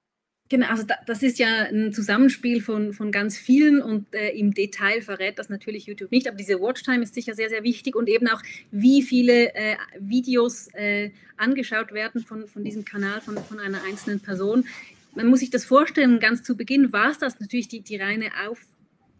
Genau, 0.49 0.67
also 0.67 0.83
das 1.05 1.23
ist 1.23 1.39
ja 1.39 1.63
ein 1.63 1.91
Zusammenspiel 1.91 2.61
von, 2.61 2.93
von 2.93 3.11
ganz 3.11 3.37
vielen 3.37 3.81
und 3.81 4.13
äh, 4.15 4.29
im 4.29 4.53
Detail 4.53 5.01
verrät 5.01 5.37
das 5.39 5.49
natürlich 5.49 5.87
YouTube 5.87 6.09
nicht, 6.11 6.27
aber 6.27 6.37
diese 6.37 6.61
Watchtime 6.61 7.03
ist 7.03 7.15
sicher 7.15 7.33
sehr, 7.33 7.49
sehr 7.49 7.63
wichtig 7.63 7.97
und 7.97 8.07
eben 8.07 8.27
auch, 8.29 8.41
wie 8.71 9.01
viele 9.01 9.53
äh, 9.53 9.75
Videos 9.99 10.69
äh, 10.73 11.11
angeschaut 11.35 11.91
werden 11.91 12.23
von, 12.23 12.47
von 12.47 12.63
diesem 12.63 12.85
Kanal, 12.85 13.19
von, 13.19 13.37
von 13.37 13.59
einer 13.59 13.83
einzelnen 13.83 14.21
Person. 14.21 14.65
Man 15.15 15.27
muss 15.27 15.41
sich 15.41 15.49
das 15.49 15.65
vorstellen, 15.65 16.19
ganz 16.19 16.43
zu 16.43 16.55
Beginn 16.55 16.93
war 16.93 17.11
es 17.11 17.17
das 17.17 17.39
natürlich 17.41 17.67
die, 17.67 17.81
die 17.81 17.97
reine 17.97 18.29
Auf, 18.47 18.61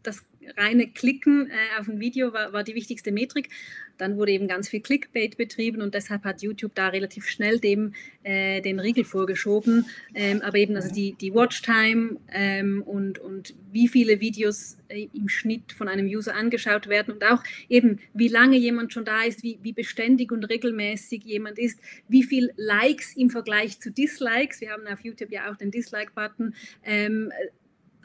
das 0.04 0.24
reine 0.56 0.88
Klicken 0.88 1.50
äh, 1.50 1.80
auf 1.80 1.90
ein 1.90 2.00
Video 2.00 2.32
war, 2.32 2.54
war 2.54 2.64
die 2.64 2.76
wichtigste 2.76 3.12
Metrik. 3.12 3.50
Dann 3.98 4.18
wurde 4.18 4.32
eben 4.32 4.48
ganz 4.48 4.70
viel 4.70 4.82
Clickbait 4.82 5.38
betrieben 5.38 5.82
und 5.82 5.94
deshalb 5.94 6.24
hat 6.24 6.42
YouTube 6.42 6.76
da 6.76 6.90
relativ 6.90 7.28
schnell 7.28 7.60
dem 7.60 7.94
äh, 8.24 8.62
den 8.62 8.80
Riegel 8.80 9.04
vorgeschoben. 9.06 9.86
Ähm, 10.14 10.42
aber 10.42 10.58
eben 10.58 10.76
also 10.76 10.94
die, 10.94 11.14
die 11.14 11.34
Watchtime 11.34 12.18
ähm, 12.32 12.84
und, 12.84 13.20
und 13.20 13.56
wie 13.72 13.88
viele 13.88 14.20
Videos 14.20 14.78
äh, 14.90 15.08
im 15.14 15.30
Schnitt 15.30 15.72
von 15.72 15.88
einem 15.88 16.08
User 16.08 16.36
angeschaut 16.36 16.88
werden 16.88 17.14
und 17.14 17.24
auch 17.24 17.44
eben 17.70 18.00
wie 18.14 18.28
lange 18.28 18.58
jemand 18.58 18.94
schon 18.94 19.06
da 19.06 19.24
ist, 19.24 19.44
wie, 19.44 19.60
wie 19.62 19.74
beständig 19.74 20.32
und 20.32 20.44
regelmäßig 20.46 21.24
jemand 21.24 21.58
ist, 21.60 21.80
wie 22.08 22.24
viel 22.24 22.52
Likes 22.58 23.16
im 23.16 23.30
Vergleich 23.30 23.80
zu 23.80 23.92
Dislikes. 23.92 24.62
Wir 24.62 24.72
haben 24.72 24.88
auf 24.88 25.02
YouTube 25.02 25.32
ja 25.32 25.52
auch 25.52 25.58
den 25.58 25.72
Dislike-Button. 25.72 26.54
Ähm, 26.84 27.32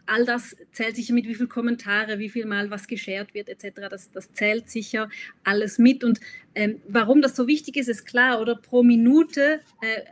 all 0.06 0.24
das 0.24 0.56
zählt 0.72 0.96
sicher 0.96 1.14
mit, 1.14 1.26
wie 1.26 1.34
viele 1.34 1.48
Kommentare, 1.48 2.18
wie 2.18 2.28
viel 2.28 2.46
Mal 2.46 2.70
was 2.70 2.86
geshared 2.86 3.34
wird, 3.34 3.48
etc. 3.48 3.88
Das, 3.90 4.10
das 4.10 4.32
zählt 4.32 4.68
sicher 4.68 5.08
alles 5.44 5.78
mit. 5.78 6.04
Und 6.04 6.20
ähm, 6.54 6.80
warum 6.88 7.22
das 7.22 7.36
so 7.36 7.46
wichtig 7.46 7.76
ist, 7.76 7.88
ist 7.88 8.04
klar, 8.04 8.40
oder 8.40 8.56
pro 8.56 8.82
Minute 8.82 9.60
äh, 9.80 10.02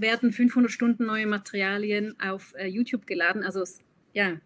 werden 0.00 0.32
500 0.32 0.70
Stunden 0.70 1.06
neue 1.06 1.26
Materialien 1.26 2.18
auf 2.20 2.54
äh, 2.56 2.66
YouTube 2.66 3.06
geladen. 3.06 3.42
Also 3.42 3.64
ja, 4.12 4.38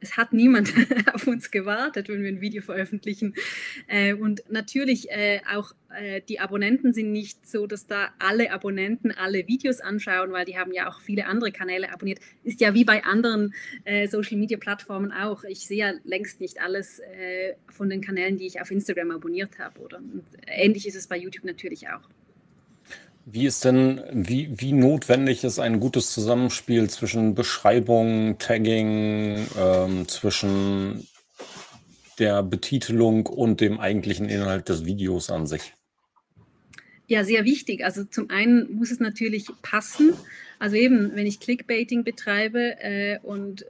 es 0.00 0.16
hat 0.16 0.32
niemand 0.32 0.72
auf 1.14 1.26
uns 1.26 1.50
gewartet, 1.50 2.08
wenn 2.08 2.22
wir 2.22 2.28
ein 2.28 2.40
Video 2.40 2.62
veröffentlichen. 2.62 3.34
Äh, 3.86 4.14
und 4.14 4.42
natürlich 4.50 5.10
äh, 5.10 5.40
auch 5.50 5.74
äh, 5.98 6.20
die 6.28 6.40
Abonnenten 6.40 6.92
sind 6.92 7.12
nicht 7.12 7.46
so, 7.46 7.66
dass 7.66 7.86
da 7.86 8.10
alle 8.18 8.52
Abonnenten 8.52 9.12
alle 9.12 9.46
Videos 9.46 9.80
anschauen, 9.80 10.32
weil 10.32 10.44
die 10.44 10.58
haben 10.58 10.72
ja 10.72 10.88
auch 10.88 11.00
viele 11.00 11.26
andere 11.26 11.52
Kanäle 11.52 11.92
abonniert. 11.92 12.20
Ist 12.44 12.60
ja 12.60 12.74
wie 12.74 12.84
bei 12.84 13.04
anderen 13.04 13.54
äh, 13.84 14.08
Social-Media-Plattformen 14.08 15.12
auch. 15.12 15.44
Ich 15.44 15.60
sehe 15.66 15.78
ja 15.78 15.92
längst 16.04 16.40
nicht 16.40 16.60
alles 16.60 17.00
äh, 17.00 17.54
von 17.68 17.88
den 17.88 18.00
Kanälen, 18.00 18.36
die 18.36 18.46
ich 18.46 18.60
auf 18.60 18.70
Instagram 18.70 19.10
abonniert 19.10 19.58
habe. 19.58 19.80
Ähnlich 20.46 20.86
ist 20.86 20.96
es 20.96 21.06
bei 21.06 21.16
YouTube 21.16 21.44
natürlich 21.44 21.88
auch. 21.88 22.08
Wie 23.26 23.46
ist 23.46 23.64
denn, 23.64 24.02
wie, 24.12 24.50
wie 24.60 24.72
notwendig 24.72 25.44
ist 25.44 25.58
ein 25.58 25.78
gutes 25.78 26.12
Zusammenspiel 26.12 26.88
zwischen 26.88 27.34
Beschreibung, 27.34 28.38
Tagging, 28.38 29.46
ähm, 29.58 30.08
zwischen 30.08 31.06
der 32.18 32.42
Betitelung 32.42 33.26
und 33.26 33.60
dem 33.60 33.78
eigentlichen 33.78 34.28
Inhalt 34.28 34.68
des 34.68 34.84
Videos 34.84 35.30
an 35.30 35.46
sich? 35.46 35.74
Ja, 37.06 37.24
sehr 37.24 37.44
wichtig. 37.44 37.84
Also 37.84 38.04
zum 38.04 38.30
einen 38.30 38.72
muss 38.72 38.90
es 38.90 39.00
natürlich 39.00 39.46
passen. 39.62 40.12
Also 40.58 40.76
eben, 40.76 41.16
wenn 41.16 41.26
ich 41.26 41.40
Clickbaiting 41.40 42.04
betreibe 42.04 42.80
äh, 42.80 43.18
und 43.22 43.62
äh, 43.62 43.66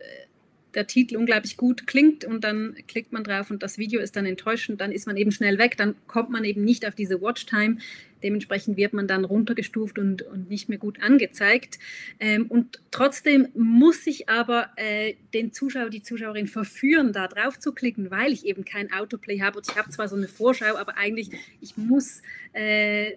der 0.74 0.86
Titel 0.86 1.16
unglaublich 1.16 1.56
gut 1.56 1.86
klingt 1.86 2.24
und 2.24 2.44
dann 2.44 2.76
klickt 2.86 3.12
man 3.12 3.24
drauf 3.24 3.50
und 3.50 3.62
das 3.62 3.78
Video 3.78 4.00
ist 4.00 4.16
dann 4.16 4.26
enttäuschend, 4.26 4.80
dann 4.80 4.92
ist 4.92 5.06
man 5.06 5.16
eben 5.16 5.32
schnell 5.32 5.58
weg, 5.58 5.76
dann 5.76 5.94
kommt 6.06 6.30
man 6.30 6.44
eben 6.44 6.64
nicht 6.64 6.86
auf 6.86 6.94
diese 6.94 7.20
Watchtime. 7.20 7.78
Dementsprechend 8.22 8.76
wird 8.76 8.92
man 8.92 9.06
dann 9.06 9.24
runtergestuft 9.24 9.98
und, 9.98 10.22
und 10.22 10.48
nicht 10.48 10.68
mehr 10.68 10.78
gut 10.78 11.02
angezeigt. 11.02 11.78
Ähm, 12.18 12.46
und 12.46 12.80
trotzdem 12.90 13.48
muss 13.54 14.06
ich 14.06 14.28
aber 14.28 14.70
äh, 14.76 15.14
den 15.34 15.52
Zuschauer, 15.52 15.90
die 15.90 16.02
Zuschauerin 16.02 16.46
verführen, 16.46 17.12
da 17.12 17.28
drauf 17.28 17.58
zu 17.58 17.72
klicken, 17.72 18.10
weil 18.10 18.32
ich 18.32 18.46
eben 18.46 18.64
kein 18.64 18.92
Autoplay 18.92 19.40
habe. 19.40 19.58
Und 19.58 19.68
ich 19.70 19.76
habe 19.76 19.90
zwar 19.90 20.08
so 20.08 20.16
eine 20.16 20.28
Vorschau, 20.28 20.76
aber 20.76 20.96
eigentlich, 20.96 21.30
ich 21.60 21.76
muss 21.76 22.22
äh, 22.52 23.12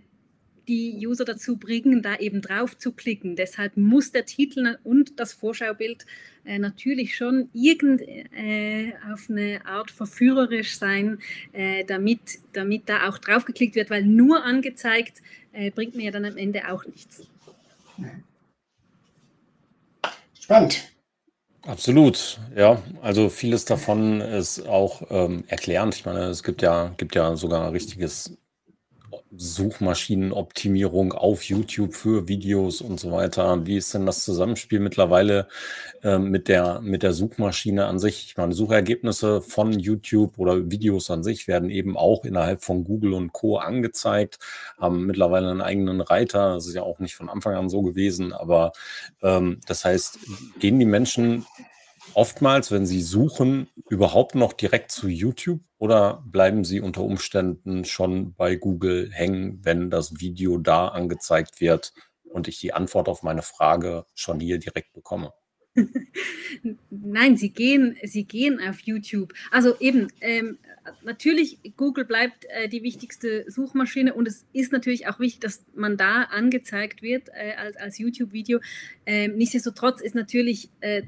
die 0.67 1.05
User 1.05 1.25
dazu 1.25 1.57
bringen, 1.57 2.01
da 2.01 2.15
eben 2.17 2.41
drauf 2.41 2.77
zu 2.77 2.91
klicken. 2.91 3.35
Deshalb 3.35 3.77
muss 3.77 4.11
der 4.11 4.25
Titel 4.25 4.77
und 4.83 5.19
das 5.19 5.33
Vorschaubild 5.33 6.05
äh, 6.45 6.59
natürlich 6.59 7.15
schon 7.15 7.49
irgend 7.53 8.01
äh, 8.01 8.93
auf 9.11 9.29
eine 9.29 9.65
Art 9.65 9.91
verführerisch 9.91 10.77
sein, 10.77 11.19
äh, 11.53 11.83
damit, 11.85 12.39
damit 12.53 12.89
da 12.89 13.07
auch 13.09 13.17
drauf 13.17 13.45
geklickt 13.45 13.75
wird, 13.75 13.89
weil 13.89 14.03
nur 14.03 14.43
angezeigt 14.43 15.21
äh, 15.51 15.71
bringt 15.71 15.95
mir 15.95 16.05
ja 16.05 16.11
dann 16.11 16.25
am 16.25 16.37
Ende 16.37 16.69
auch 16.69 16.85
nichts. 16.85 17.23
Spannend. 20.39 20.93
Absolut, 21.65 22.39
ja. 22.57 22.81
Also 23.01 23.29
vieles 23.29 23.63
davon 23.63 24.19
ist 24.19 24.67
auch 24.67 25.03
ähm, 25.09 25.45
erklärend. 25.47 25.95
Ich 25.95 26.05
meine, 26.05 26.25
es 26.25 26.43
gibt 26.43 26.61
ja, 26.61 26.93
gibt 26.97 27.15
ja 27.15 27.37
sogar 27.37 27.65
ein 27.65 27.71
richtiges 27.71 28.37
Suchmaschinenoptimierung 29.35 31.13
auf 31.13 31.43
YouTube 31.43 31.93
für 31.93 32.27
Videos 32.27 32.81
und 32.81 32.99
so 32.99 33.11
weiter. 33.11 33.65
Wie 33.65 33.77
ist 33.77 33.93
denn 33.93 34.05
das 34.05 34.23
Zusammenspiel 34.23 34.79
mittlerweile 34.79 35.47
äh, 36.03 36.17
mit 36.17 36.47
der, 36.47 36.81
mit 36.81 37.03
der 37.03 37.13
Suchmaschine 37.13 37.85
an 37.85 37.99
sich? 37.99 38.25
Ich 38.25 38.37
meine, 38.37 38.53
Suchergebnisse 38.53 39.41
von 39.41 39.71
YouTube 39.73 40.37
oder 40.37 40.69
Videos 40.69 41.09
an 41.09 41.23
sich 41.23 41.47
werden 41.47 41.69
eben 41.69 41.97
auch 41.97 42.25
innerhalb 42.25 42.63
von 42.63 42.83
Google 42.83 43.13
und 43.13 43.33
Co. 43.33 43.57
angezeigt, 43.57 44.39
haben 44.77 45.05
mittlerweile 45.05 45.49
einen 45.49 45.61
eigenen 45.61 46.01
Reiter. 46.01 46.55
Das 46.55 46.67
ist 46.67 46.75
ja 46.75 46.83
auch 46.83 46.99
nicht 46.99 47.15
von 47.15 47.29
Anfang 47.29 47.55
an 47.55 47.69
so 47.69 47.81
gewesen, 47.81 48.33
aber 48.33 48.71
ähm, 49.21 49.59
das 49.67 49.85
heißt, 49.85 50.19
gehen 50.59 50.79
die 50.79 50.85
Menschen 50.85 51.45
oftmals, 52.13 52.71
wenn 52.71 52.85
Sie 52.85 53.01
suchen, 53.01 53.67
überhaupt 53.89 54.35
noch 54.35 54.53
direkt 54.53 54.91
zu 54.91 55.07
YouTube 55.07 55.61
oder 55.77 56.23
bleiben 56.25 56.63
Sie 56.63 56.79
unter 56.79 57.01
Umständen 57.01 57.85
schon 57.85 58.33
bei 58.33 58.55
Google 58.55 59.11
hängen, 59.11 59.59
wenn 59.63 59.89
das 59.89 60.19
Video 60.19 60.57
da 60.57 60.87
angezeigt 60.89 61.61
wird 61.61 61.93
und 62.23 62.47
ich 62.47 62.59
die 62.59 62.73
Antwort 62.73 63.09
auf 63.09 63.23
meine 63.23 63.41
Frage 63.41 64.05
schon 64.13 64.39
hier 64.39 64.57
direkt 64.57 64.93
bekomme? 64.93 65.33
Nein, 66.89 67.37
sie 67.37 67.49
gehen, 67.51 67.97
sie 68.03 68.25
gehen 68.25 68.59
auf 68.61 68.79
YouTube. 68.81 69.33
Also 69.51 69.75
eben, 69.79 70.07
ähm, 70.21 70.59
natürlich, 71.03 71.59
Google 71.77 72.05
bleibt 72.05 72.45
äh, 72.49 72.69
die 72.69 72.83
wichtigste 72.83 73.49
Suchmaschine 73.49 74.13
und 74.13 74.27
es 74.27 74.45
ist 74.53 74.71
natürlich 74.71 75.07
auch 75.07 75.19
wichtig, 75.19 75.39
dass 75.39 75.65
man 75.75 75.97
da 75.97 76.23
angezeigt 76.23 77.01
wird 77.01 77.29
äh, 77.29 77.53
als, 77.57 77.75
als 77.77 77.97
YouTube-Video. 77.97 78.59
Ähm, 79.05 79.35
nichtsdestotrotz 79.35 80.01
ist 80.01 80.15
natürlich 80.15 80.69
äh, 80.81 81.03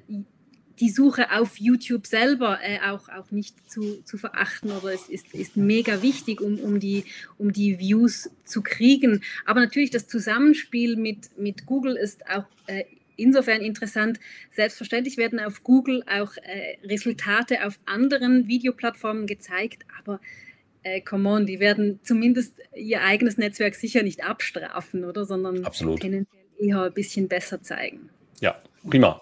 die 0.79 0.89
Suche 0.89 1.31
auf 1.31 1.57
YouTube 1.57 2.05
selber 2.05 2.59
äh, 2.61 2.79
auch, 2.79 3.09
auch 3.09 3.31
nicht 3.31 3.69
zu, 3.69 4.01
zu 4.03 4.17
verachten, 4.17 4.71
aber 4.71 4.93
es 4.93 5.07
ist, 5.09 5.33
ist 5.33 5.57
mega 5.57 6.01
wichtig, 6.01 6.41
um, 6.41 6.59
um, 6.59 6.79
die, 6.79 7.05
um 7.37 7.53
die 7.53 7.79
Views 7.79 8.29
zu 8.43 8.61
kriegen. 8.61 9.23
Aber 9.45 9.59
natürlich 9.59 9.91
das 9.91 10.07
Zusammenspiel 10.07 10.95
mit, 10.95 11.37
mit 11.37 11.65
Google 11.65 11.95
ist 11.95 12.27
auch 12.29 12.45
äh, 12.67 12.83
insofern 13.15 13.61
interessant. 13.61 14.19
Selbstverständlich 14.51 15.17
werden 15.17 15.39
auf 15.39 15.63
Google 15.63 16.03
auch 16.07 16.35
äh, 16.37 16.77
Resultate 16.85 17.65
auf 17.65 17.79
anderen 17.85 18.47
Videoplattformen 18.47 19.27
gezeigt, 19.27 19.85
aber 19.99 20.19
äh, 20.83 21.01
come 21.01 21.29
on, 21.29 21.45
die 21.45 21.59
werden 21.59 21.99
zumindest 22.03 22.59
ihr 22.75 23.01
eigenes 23.01 23.37
Netzwerk 23.37 23.75
sicher 23.75 24.03
nicht 24.03 24.23
abstrafen, 24.23 25.03
oder? 25.03 25.25
Sondern 25.25 25.65
Absolut. 25.65 26.01
tendenziell 26.01 26.43
eher 26.59 26.83
ein 26.83 26.93
bisschen 26.93 27.27
besser 27.27 27.61
zeigen. 27.61 28.09
Ja, 28.39 28.61
prima. 28.87 29.21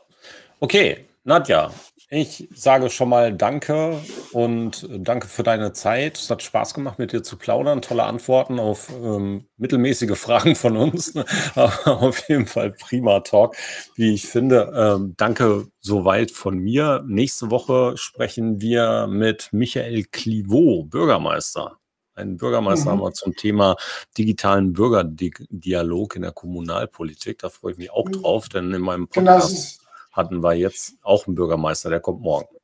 Okay, 0.59 1.05
Nadja, 1.25 1.71
ich 2.09 2.49
sage 2.53 2.89
schon 2.89 3.07
mal 3.07 3.33
Danke 3.33 3.99
und 4.33 4.87
danke 4.91 5.27
für 5.27 5.43
deine 5.43 5.71
Zeit. 5.71 6.17
Es 6.17 6.29
hat 6.29 6.43
Spaß 6.43 6.73
gemacht, 6.73 6.99
mit 6.99 7.13
dir 7.13 7.23
zu 7.23 7.37
plaudern. 7.37 7.81
Tolle 7.81 8.03
Antworten 8.03 8.59
auf 8.59 8.91
ähm, 8.91 9.47
mittelmäßige 9.55 10.11
Fragen 10.19 10.55
von 10.55 10.75
uns. 10.75 11.13
auf 11.55 12.27
jeden 12.27 12.45
Fall 12.45 12.71
prima 12.71 13.21
Talk, 13.21 13.55
wie 13.95 14.13
ich 14.13 14.27
finde. 14.27 14.73
Ähm, 14.75 15.13
danke 15.15 15.67
soweit 15.79 16.31
von 16.31 16.59
mir. 16.59 17.03
Nächste 17.07 17.49
Woche 17.49 17.95
sprechen 17.95 18.59
wir 18.59 19.07
mit 19.07 19.49
Michael 19.53 20.03
Clivaux, 20.03 20.89
Bürgermeister. 20.89 21.79
Ein 22.15 22.37
Bürgermeister 22.37 22.87
mhm. 22.87 22.89
haben 22.91 23.01
wir 23.01 23.13
zum 23.13 23.33
Thema 23.35 23.75
digitalen 24.17 24.73
Bürgerdialog 24.73 26.15
in 26.15 26.21
der 26.21 26.31
Kommunalpolitik. 26.31 27.39
Da 27.39 27.49
freue 27.49 27.71
ich 27.71 27.77
mich 27.77 27.91
auch 27.91 28.07
mhm. 28.07 28.11
drauf, 28.11 28.49
denn 28.49 28.71
in 28.71 28.81
meinem 28.81 29.07
genau, 29.09 29.39
Podcast. 29.39 29.79
Genau, 29.79 29.82
hatten 30.13 30.41
wir 30.41 30.53
jetzt 30.53 30.93
auch 31.01 31.27
einen 31.27 31.35
Bürgermeister, 31.35 31.89
der 31.89 31.99
kommt 31.99 32.21
morgen. 32.21 32.55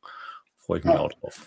Freue 0.55 0.79
ich 0.79 0.85
mich 0.85 0.93
ja. 0.93 0.99
auch 0.99 1.11
drauf. 1.11 1.41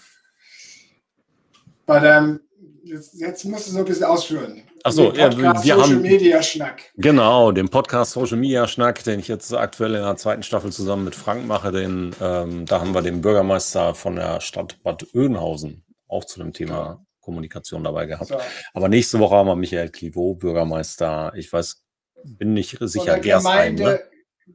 Bei 1.86 2.00
dem, 2.00 2.40
jetzt, 2.84 3.14
jetzt 3.14 3.44
musst 3.44 3.68
du 3.68 3.72
so 3.72 3.78
ein 3.78 3.84
bisschen 3.84 4.04
ausführen. 4.04 4.62
Achso, 4.84 5.12
ja, 5.12 5.30
wir 5.36 5.54
Social 5.56 5.80
haben, 5.80 6.02
Media 6.02 6.42
Schnack. 6.42 6.90
Genau, 6.96 7.52
den 7.52 7.68
Podcast 7.68 8.12
Social 8.12 8.36
Media 8.36 8.66
Schnack, 8.66 9.02
den 9.04 9.20
ich 9.20 9.28
jetzt 9.28 9.54
aktuell 9.54 9.94
in 9.94 10.02
der 10.02 10.16
zweiten 10.16 10.42
Staffel 10.42 10.72
zusammen 10.72 11.04
mit 11.04 11.14
Frank 11.14 11.46
mache, 11.46 11.70
den, 11.70 12.14
ähm, 12.20 12.66
da 12.66 12.80
haben 12.80 12.92
wir 12.92 13.02
den 13.02 13.20
Bürgermeister 13.20 13.94
von 13.94 14.16
der 14.16 14.40
Stadt 14.40 14.82
Bad 14.82 15.06
Oeynhausen 15.14 15.84
auch 16.08 16.24
zu 16.24 16.40
dem 16.40 16.52
Thema. 16.52 17.04
Kommunikation 17.22 17.84
dabei 17.84 18.06
gehabt. 18.06 18.28
So. 18.28 18.38
Aber 18.74 18.88
nächste 18.88 19.18
Woche 19.18 19.36
haben 19.36 19.46
wir 19.46 19.56
Michael 19.56 19.88
Clivaux, 19.88 20.38
Bürgermeister, 20.38 21.32
ich 21.34 21.50
weiß, 21.50 21.82
bin 22.24 22.52
nicht 22.52 22.76
sicher, 22.80 23.18
Gersheim. 23.18 23.76
Ne? 23.76 24.00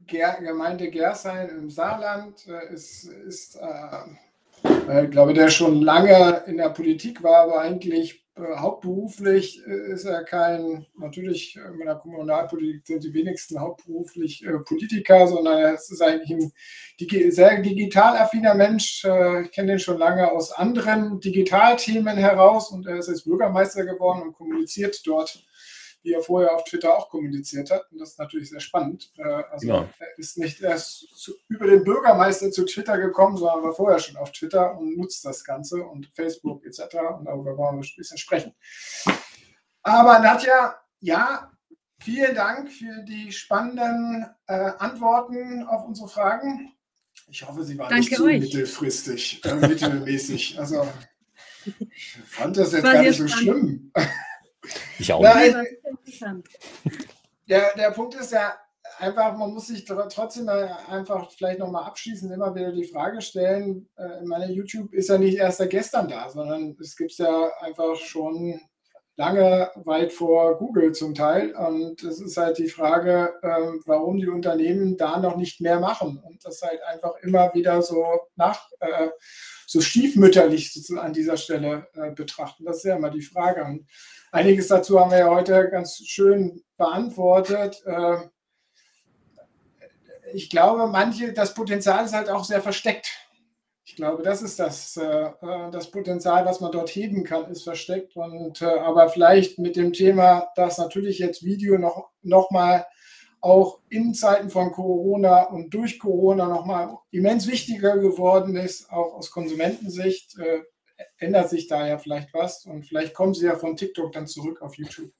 Ger 0.06 0.38
Gemeinde 0.42 0.90
Gersheim 0.90 1.50
im 1.50 1.70
Saarland 1.70 2.48
äh, 2.48 2.74
ist, 2.74 3.10
äh, 3.56 5.04
äh, 5.04 5.08
glaube 5.08 5.34
der 5.34 5.50
schon 5.50 5.82
lange 5.82 6.44
in 6.48 6.58
der 6.58 6.70
Politik 6.70 7.24
war, 7.24 7.44
aber 7.44 7.62
eigentlich 7.62 8.28
äh, 8.38 8.58
hauptberuflich 8.58 9.62
äh, 9.66 9.94
ist 9.94 10.06
er 10.06 10.24
kein, 10.24 10.86
natürlich 10.98 11.56
in 11.56 11.86
der 11.86 11.96
Kommunalpolitik 11.96 12.86
sind 12.86 13.04
die 13.04 13.14
wenigsten 13.14 13.60
hauptberuflich 13.60 14.46
äh, 14.46 14.60
Politiker, 14.60 15.28
sondern 15.28 15.58
er 15.58 15.74
ist 15.74 16.02
eigentlich 16.02 16.32
ein 16.32 16.52
digi 17.00 17.32
sehr 17.32 17.62
digital 17.62 18.18
affiner 18.18 18.54
Mensch. 18.54 19.06
Ich 19.44 19.52
kenne 19.52 19.74
ihn 19.74 19.80
schon 19.80 19.98
lange 19.98 20.32
aus 20.32 20.52
anderen 20.52 21.20
Digitalthemen 21.20 22.18
heraus 22.18 22.72
und 22.72 22.88
er 22.88 22.98
ist 22.98 23.08
jetzt 23.08 23.26
Bürgermeister 23.26 23.86
geworden 23.86 24.22
und 24.24 24.34
kommuniziert 24.34 25.00
dort 25.06 25.44
wie 26.08 26.14
er 26.14 26.22
vorher 26.22 26.56
auf 26.56 26.64
Twitter 26.64 26.98
auch 26.98 27.10
kommuniziert 27.10 27.70
hat. 27.70 27.92
Und 27.92 28.00
das 28.00 28.12
ist 28.12 28.20
natürlich 28.20 28.50
sehr 28.50 28.62
spannend. 28.62 29.12
Äh, 29.18 29.44
also 29.52 29.68
ja. 29.68 29.90
er 30.00 30.18
ist 30.18 30.38
nicht 30.38 30.62
erst 30.62 31.06
zu, 31.14 31.34
über 31.50 31.68
den 31.68 31.84
Bürgermeister 31.84 32.50
zu 32.50 32.66
Twitter 32.66 32.98
gekommen, 32.98 33.36
sondern 33.36 33.64
war 33.64 33.74
vorher 33.74 34.00
schon 34.00 34.16
auf 34.16 34.32
Twitter 34.32 34.78
und 34.78 34.98
nutzt 34.98 35.26
das 35.26 35.44
Ganze 35.44 35.84
und 35.84 36.08
Facebook 36.16 36.66
etc. 36.66 36.96
Und 37.18 37.26
darüber 37.26 37.58
wollen 37.58 37.80
wir 37.80 37.86
ein 37.86 37.96
bisschen 37.98 38.18
sprechen. 38.18 38.56
Aber 39.84 40.20
Nadja, 40.20 40.78
ja, 41.02 41.52
vielen 42.00 42.36
Dank 42.36 42.72
für 42.72 43.04
die 43.04 43.34
spannenden 43.34 44.28
äh, 44.48 44.54
Antworten 44.54 45.64
auf 45.64 45.86
unsere 45.86 46.08
Fragen. 46.08 46.72
Ich 47.30 47.46
hoffe, 47.46 47.66
sie 47.66 47.78
waren 47.78 47.90
Danke 47.90 48.06
nicht 48.06 48.16
zu 48.16 48.24
euch. 48.24 48.40
mittelfristig, 48.40 49.44
äh, 49.44 49.56
mittelmäßig. 49.56 50.58
Also 50.58 50.88
ich 51.90 52.18
fand 52.26 52.56
das 52.56 52.72
jetzt 52.72 52.84
gar 52.84 53.02
nicht 53.02 53.18
so 53.18 53.28
schlimm. 53.28 53.92
Ich 55.00 55.12
auch 55.14 55.22
nicht. 55.22 55.56
Der, 57.48 57.74
der 57.76 57.92
Punkt 57.92 58.16
ist 58.16 58.32
ja 58.32 58.58
einfach, 59.00 59.36
man 59.38 59.54
muss 59.54 59.68
sich 59.68 59.86
trotzdem 59.86 60.50
einfach 60.50 61.32
vielleicht 61.32 61.60
nochmal 61.60 61.86
abschließend 61.86 62.34
immer 62.34 62.54
wieder 62.56 62.72
die 62.72 62.86
Frage 62.86 63.22
stellen, 63.22 63.90
äh, 63.98 64.22
meine 64.24 64.52
YouTube 64.52 64.94
ist 64.94 65.10
ja 65.10 65.18
nicht 65.18 65.38
erst 65.38 65.60
seit 65.60 65.70
gestern 65.70 66.08
da, 66.08 66.30
sondern 66.30 66.76
es 66.80 66.96
gibt 66.96 67.12
es 67.12 67.18
ja 67.18 67.50
einfach 67.62 67.96
schon 67.96 68.60
lange 69.18 69.72
weit 69.76 70.14
vor 70.14 70.58
Google 70.58 70.94
zum 70.94 71.14
Teil. 71.14 71.54
Und 71.54 72.04
es 72.04 72.22
ist 72.22 72.38
halt 72.38 72.58
die 72.58 72.70
Frage, 72.70 73.34
ähm, 73.44 73.82
warum 73.86 74.18
die 74.18 74.30
Unternehmen 74.30 74.96
da 74.96 75.20
noch 75.20 75.36
nicht 75.36 75.60
mehr 75.60 75.80
machen 75.80 76.22
und 76.24 76.46
das 76.46 76.62
halt 76.62 76.82
einfach 76.84 77.16
immer 77.24 77.54
wieder 77.54 77.82
so 77.82 78.06
nach, 78.36 78.70
äh, 78.80 79.10
so 79.66 79.82
stiefmütterlich 79.82 80.88
an 80.98 81.14
dieser 81.14 81.36
Stelle 81.36 81.88
äh, 81.96 82.12
betrachten. 82.12 82.64
Das 82.64 82.78
ist 82.78 82.84
ja 82.86 82.96
immer 82.96 83.10
die 83.10 83.22
Frage. 83.22 83.64
Und 83.66 83.88
Einiges 84.32 84.68
dazu 84.68 85.00
haben 85.00 85.12
wir 85.12 85.20
ja 85.20 85.30
heute 85.30 85.70
ganz 85.70 85.98
schön 86.06 86.62
beantwortet. 86.78 87.82
Äh, 87.86 88.18
ich 90.34 90.50
glaube, 90.50 90.88
manche, 90.88 91.34
das 91.34 91.54
Potenzial 91.54 92.06
ist 92.06 92.14
halt 92.14 92.30
auch 92.30 92.44
sehr 92.44 92.62
versteckt. 92.62 93.08
Ich 93.90 93.96
glaube, 93.96 94.22
das 94.22 94.42
ist 94.42 94.60
das, 94.60 94.98
äh, 94.98 95.32
das 95.72 95.90
Potenzial, 95.90 96.46
was 96.46 96.60
man 96.60 96.74
dort 96.74 96.90
heben 96.90 97.24
kann, 97.24 97.50
ist 97.50 97.64
versteckt. 97.64 98.18
Und, 98.18 98.62
äh, 98.62 98.66
aber 98.66 99.08
vielleicht 99.08 99.60
mit 99.60 99.78
dem 99.78 99.94
Thema, 99.94 100.50
dass 100.58 100.78
natürlich 100.78 101.20
jetzt 101.20 101.46
Video 101.46 101.78
noch, 101.78 102.10
noch 102.22 102.52
mal 102.52 102.86
auch 103.40 103.80
in 103.88 104.14
Zeiten 104.14 104.50
von 104.50 104.74
Corona 104.74 105.44
und 105.44 105.74
durch 105.74 106.00
Corona 106.00 106.48
noch 106.48 106.66
mal 106.66 106.98
immens 107.12 107.48
wichtiger 107.48 107.98
geworden 107.98 108.58
ist, 108.58 108.92
auch 108.92 109.14
aus 109.14 109.32
Konsumentensicht 109.32 110.36
ändert 111.18 111.50
sich 111.50 111.68
da 111.68 111.88
ja 111.88 111.98
vielleicht 111.98 112.34
was 112.34 112.66
und 112.66 112.86
vielleicht 112.86 113.14
kommen 113.14 113.36
sie 113.36 113.46
ja 113.46 113.56
von 113.56 113.78
TikTok 113.78 114.12
dann 114.12 114.28
zurück 114.28 114.62
auf 114.62 114.76
YouTube. 114.76 115.12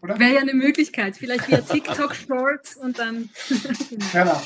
Oder? 0.00 0.18
Wäre 0.18 0.34
ja 0.34 0.40
eine 0.40 0.54
Möglichkeit. 0.54 1.16
Vielleicht 1.16 1.48
via 1.48 1.60
TikTok 1.72 2.14
Shorts 2.14 2.76
und 2.76 2.98
dann. 2.98 3.30
genau. 4.12 4.40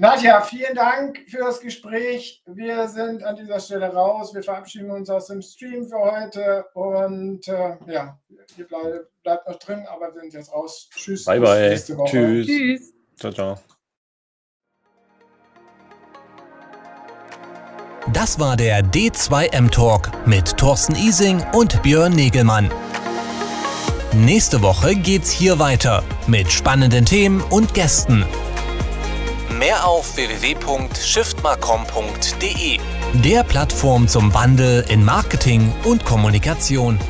Nadja, 0.00 0.40
vielen 0.42 0.76
Dank 0.76 1.18
für 1.26 1.38
das 1.38 1.58
Gespräch. 1.60 2.40
Wir 2.46 2.86
sind 2.86 3.24
an 3.24 3.34
dieser 3.34 3.58
Stelle 3.58 3.92
raus. 3.92 4.32
Wir 4.32 4.44
verabschieden 4.44 4.92
uns 4.92 5.10
aus 5.10 5.26
dem 5.26 5.42
Stream 5.42 5.88
für 5.88 5.98
heute 5.98 6.66
und 6.74 7.48
äh, 7.48 7.76
ja, 7.88 8.16
ihr 8.56 8.66
bleibt, 8.68 9.22
bleibt 9.24 9.48
noch 9.48 9.58
drin, 9.58 9.84
aber 9.90 10.14
wir 10.14 10.20
sind 10.20 10.34
jetzt 10.34 10.52
raus. 10.52 10.88
Tschüss. 10.94 11.24
Bye, 11.24 11.40
bye. 11.40 11.74
Tschüss. 11.74 12.46
Tschüss. 12.46 12.94
Ciao, 13.18 13.32
ciao. 13.32 13.58
Das 18.12 18.38
war 18.38 18.56
der 18.56 18.84
D2M 18.84 19.68
Talk 19.68 20.10
mit 20.26 20.56
Thorsten 20.56 20.94
Ising 20.94 21.44
und 21.52 21.82
Björn 21.82 22.14
Negelmann. 22.14 22.70
Nächste 24.14 24.62
Woche 24.62 24.94
geht's 24.94 25.30
hier 25.30 25.58
weiter 25.58 26.04
mit 26.28 26.50
spannenden 26.52 27.04
Themen 27.04 27.42
und 27.50 27.74
Gästen. 27.74 28.24
Mehr 29.58 29.86
auf 29.88 30.16
www.shiftmarcom.de, 30.16 32.78
der 33.24 33.42
Plattform 33.42 34.06
zum 34.06 34.32
Wandel 34.32 34.84
in 34.88 35.04
Marketing 35.04 35.74
und 35.82 36.04
Kommunikation. 36.04 37.00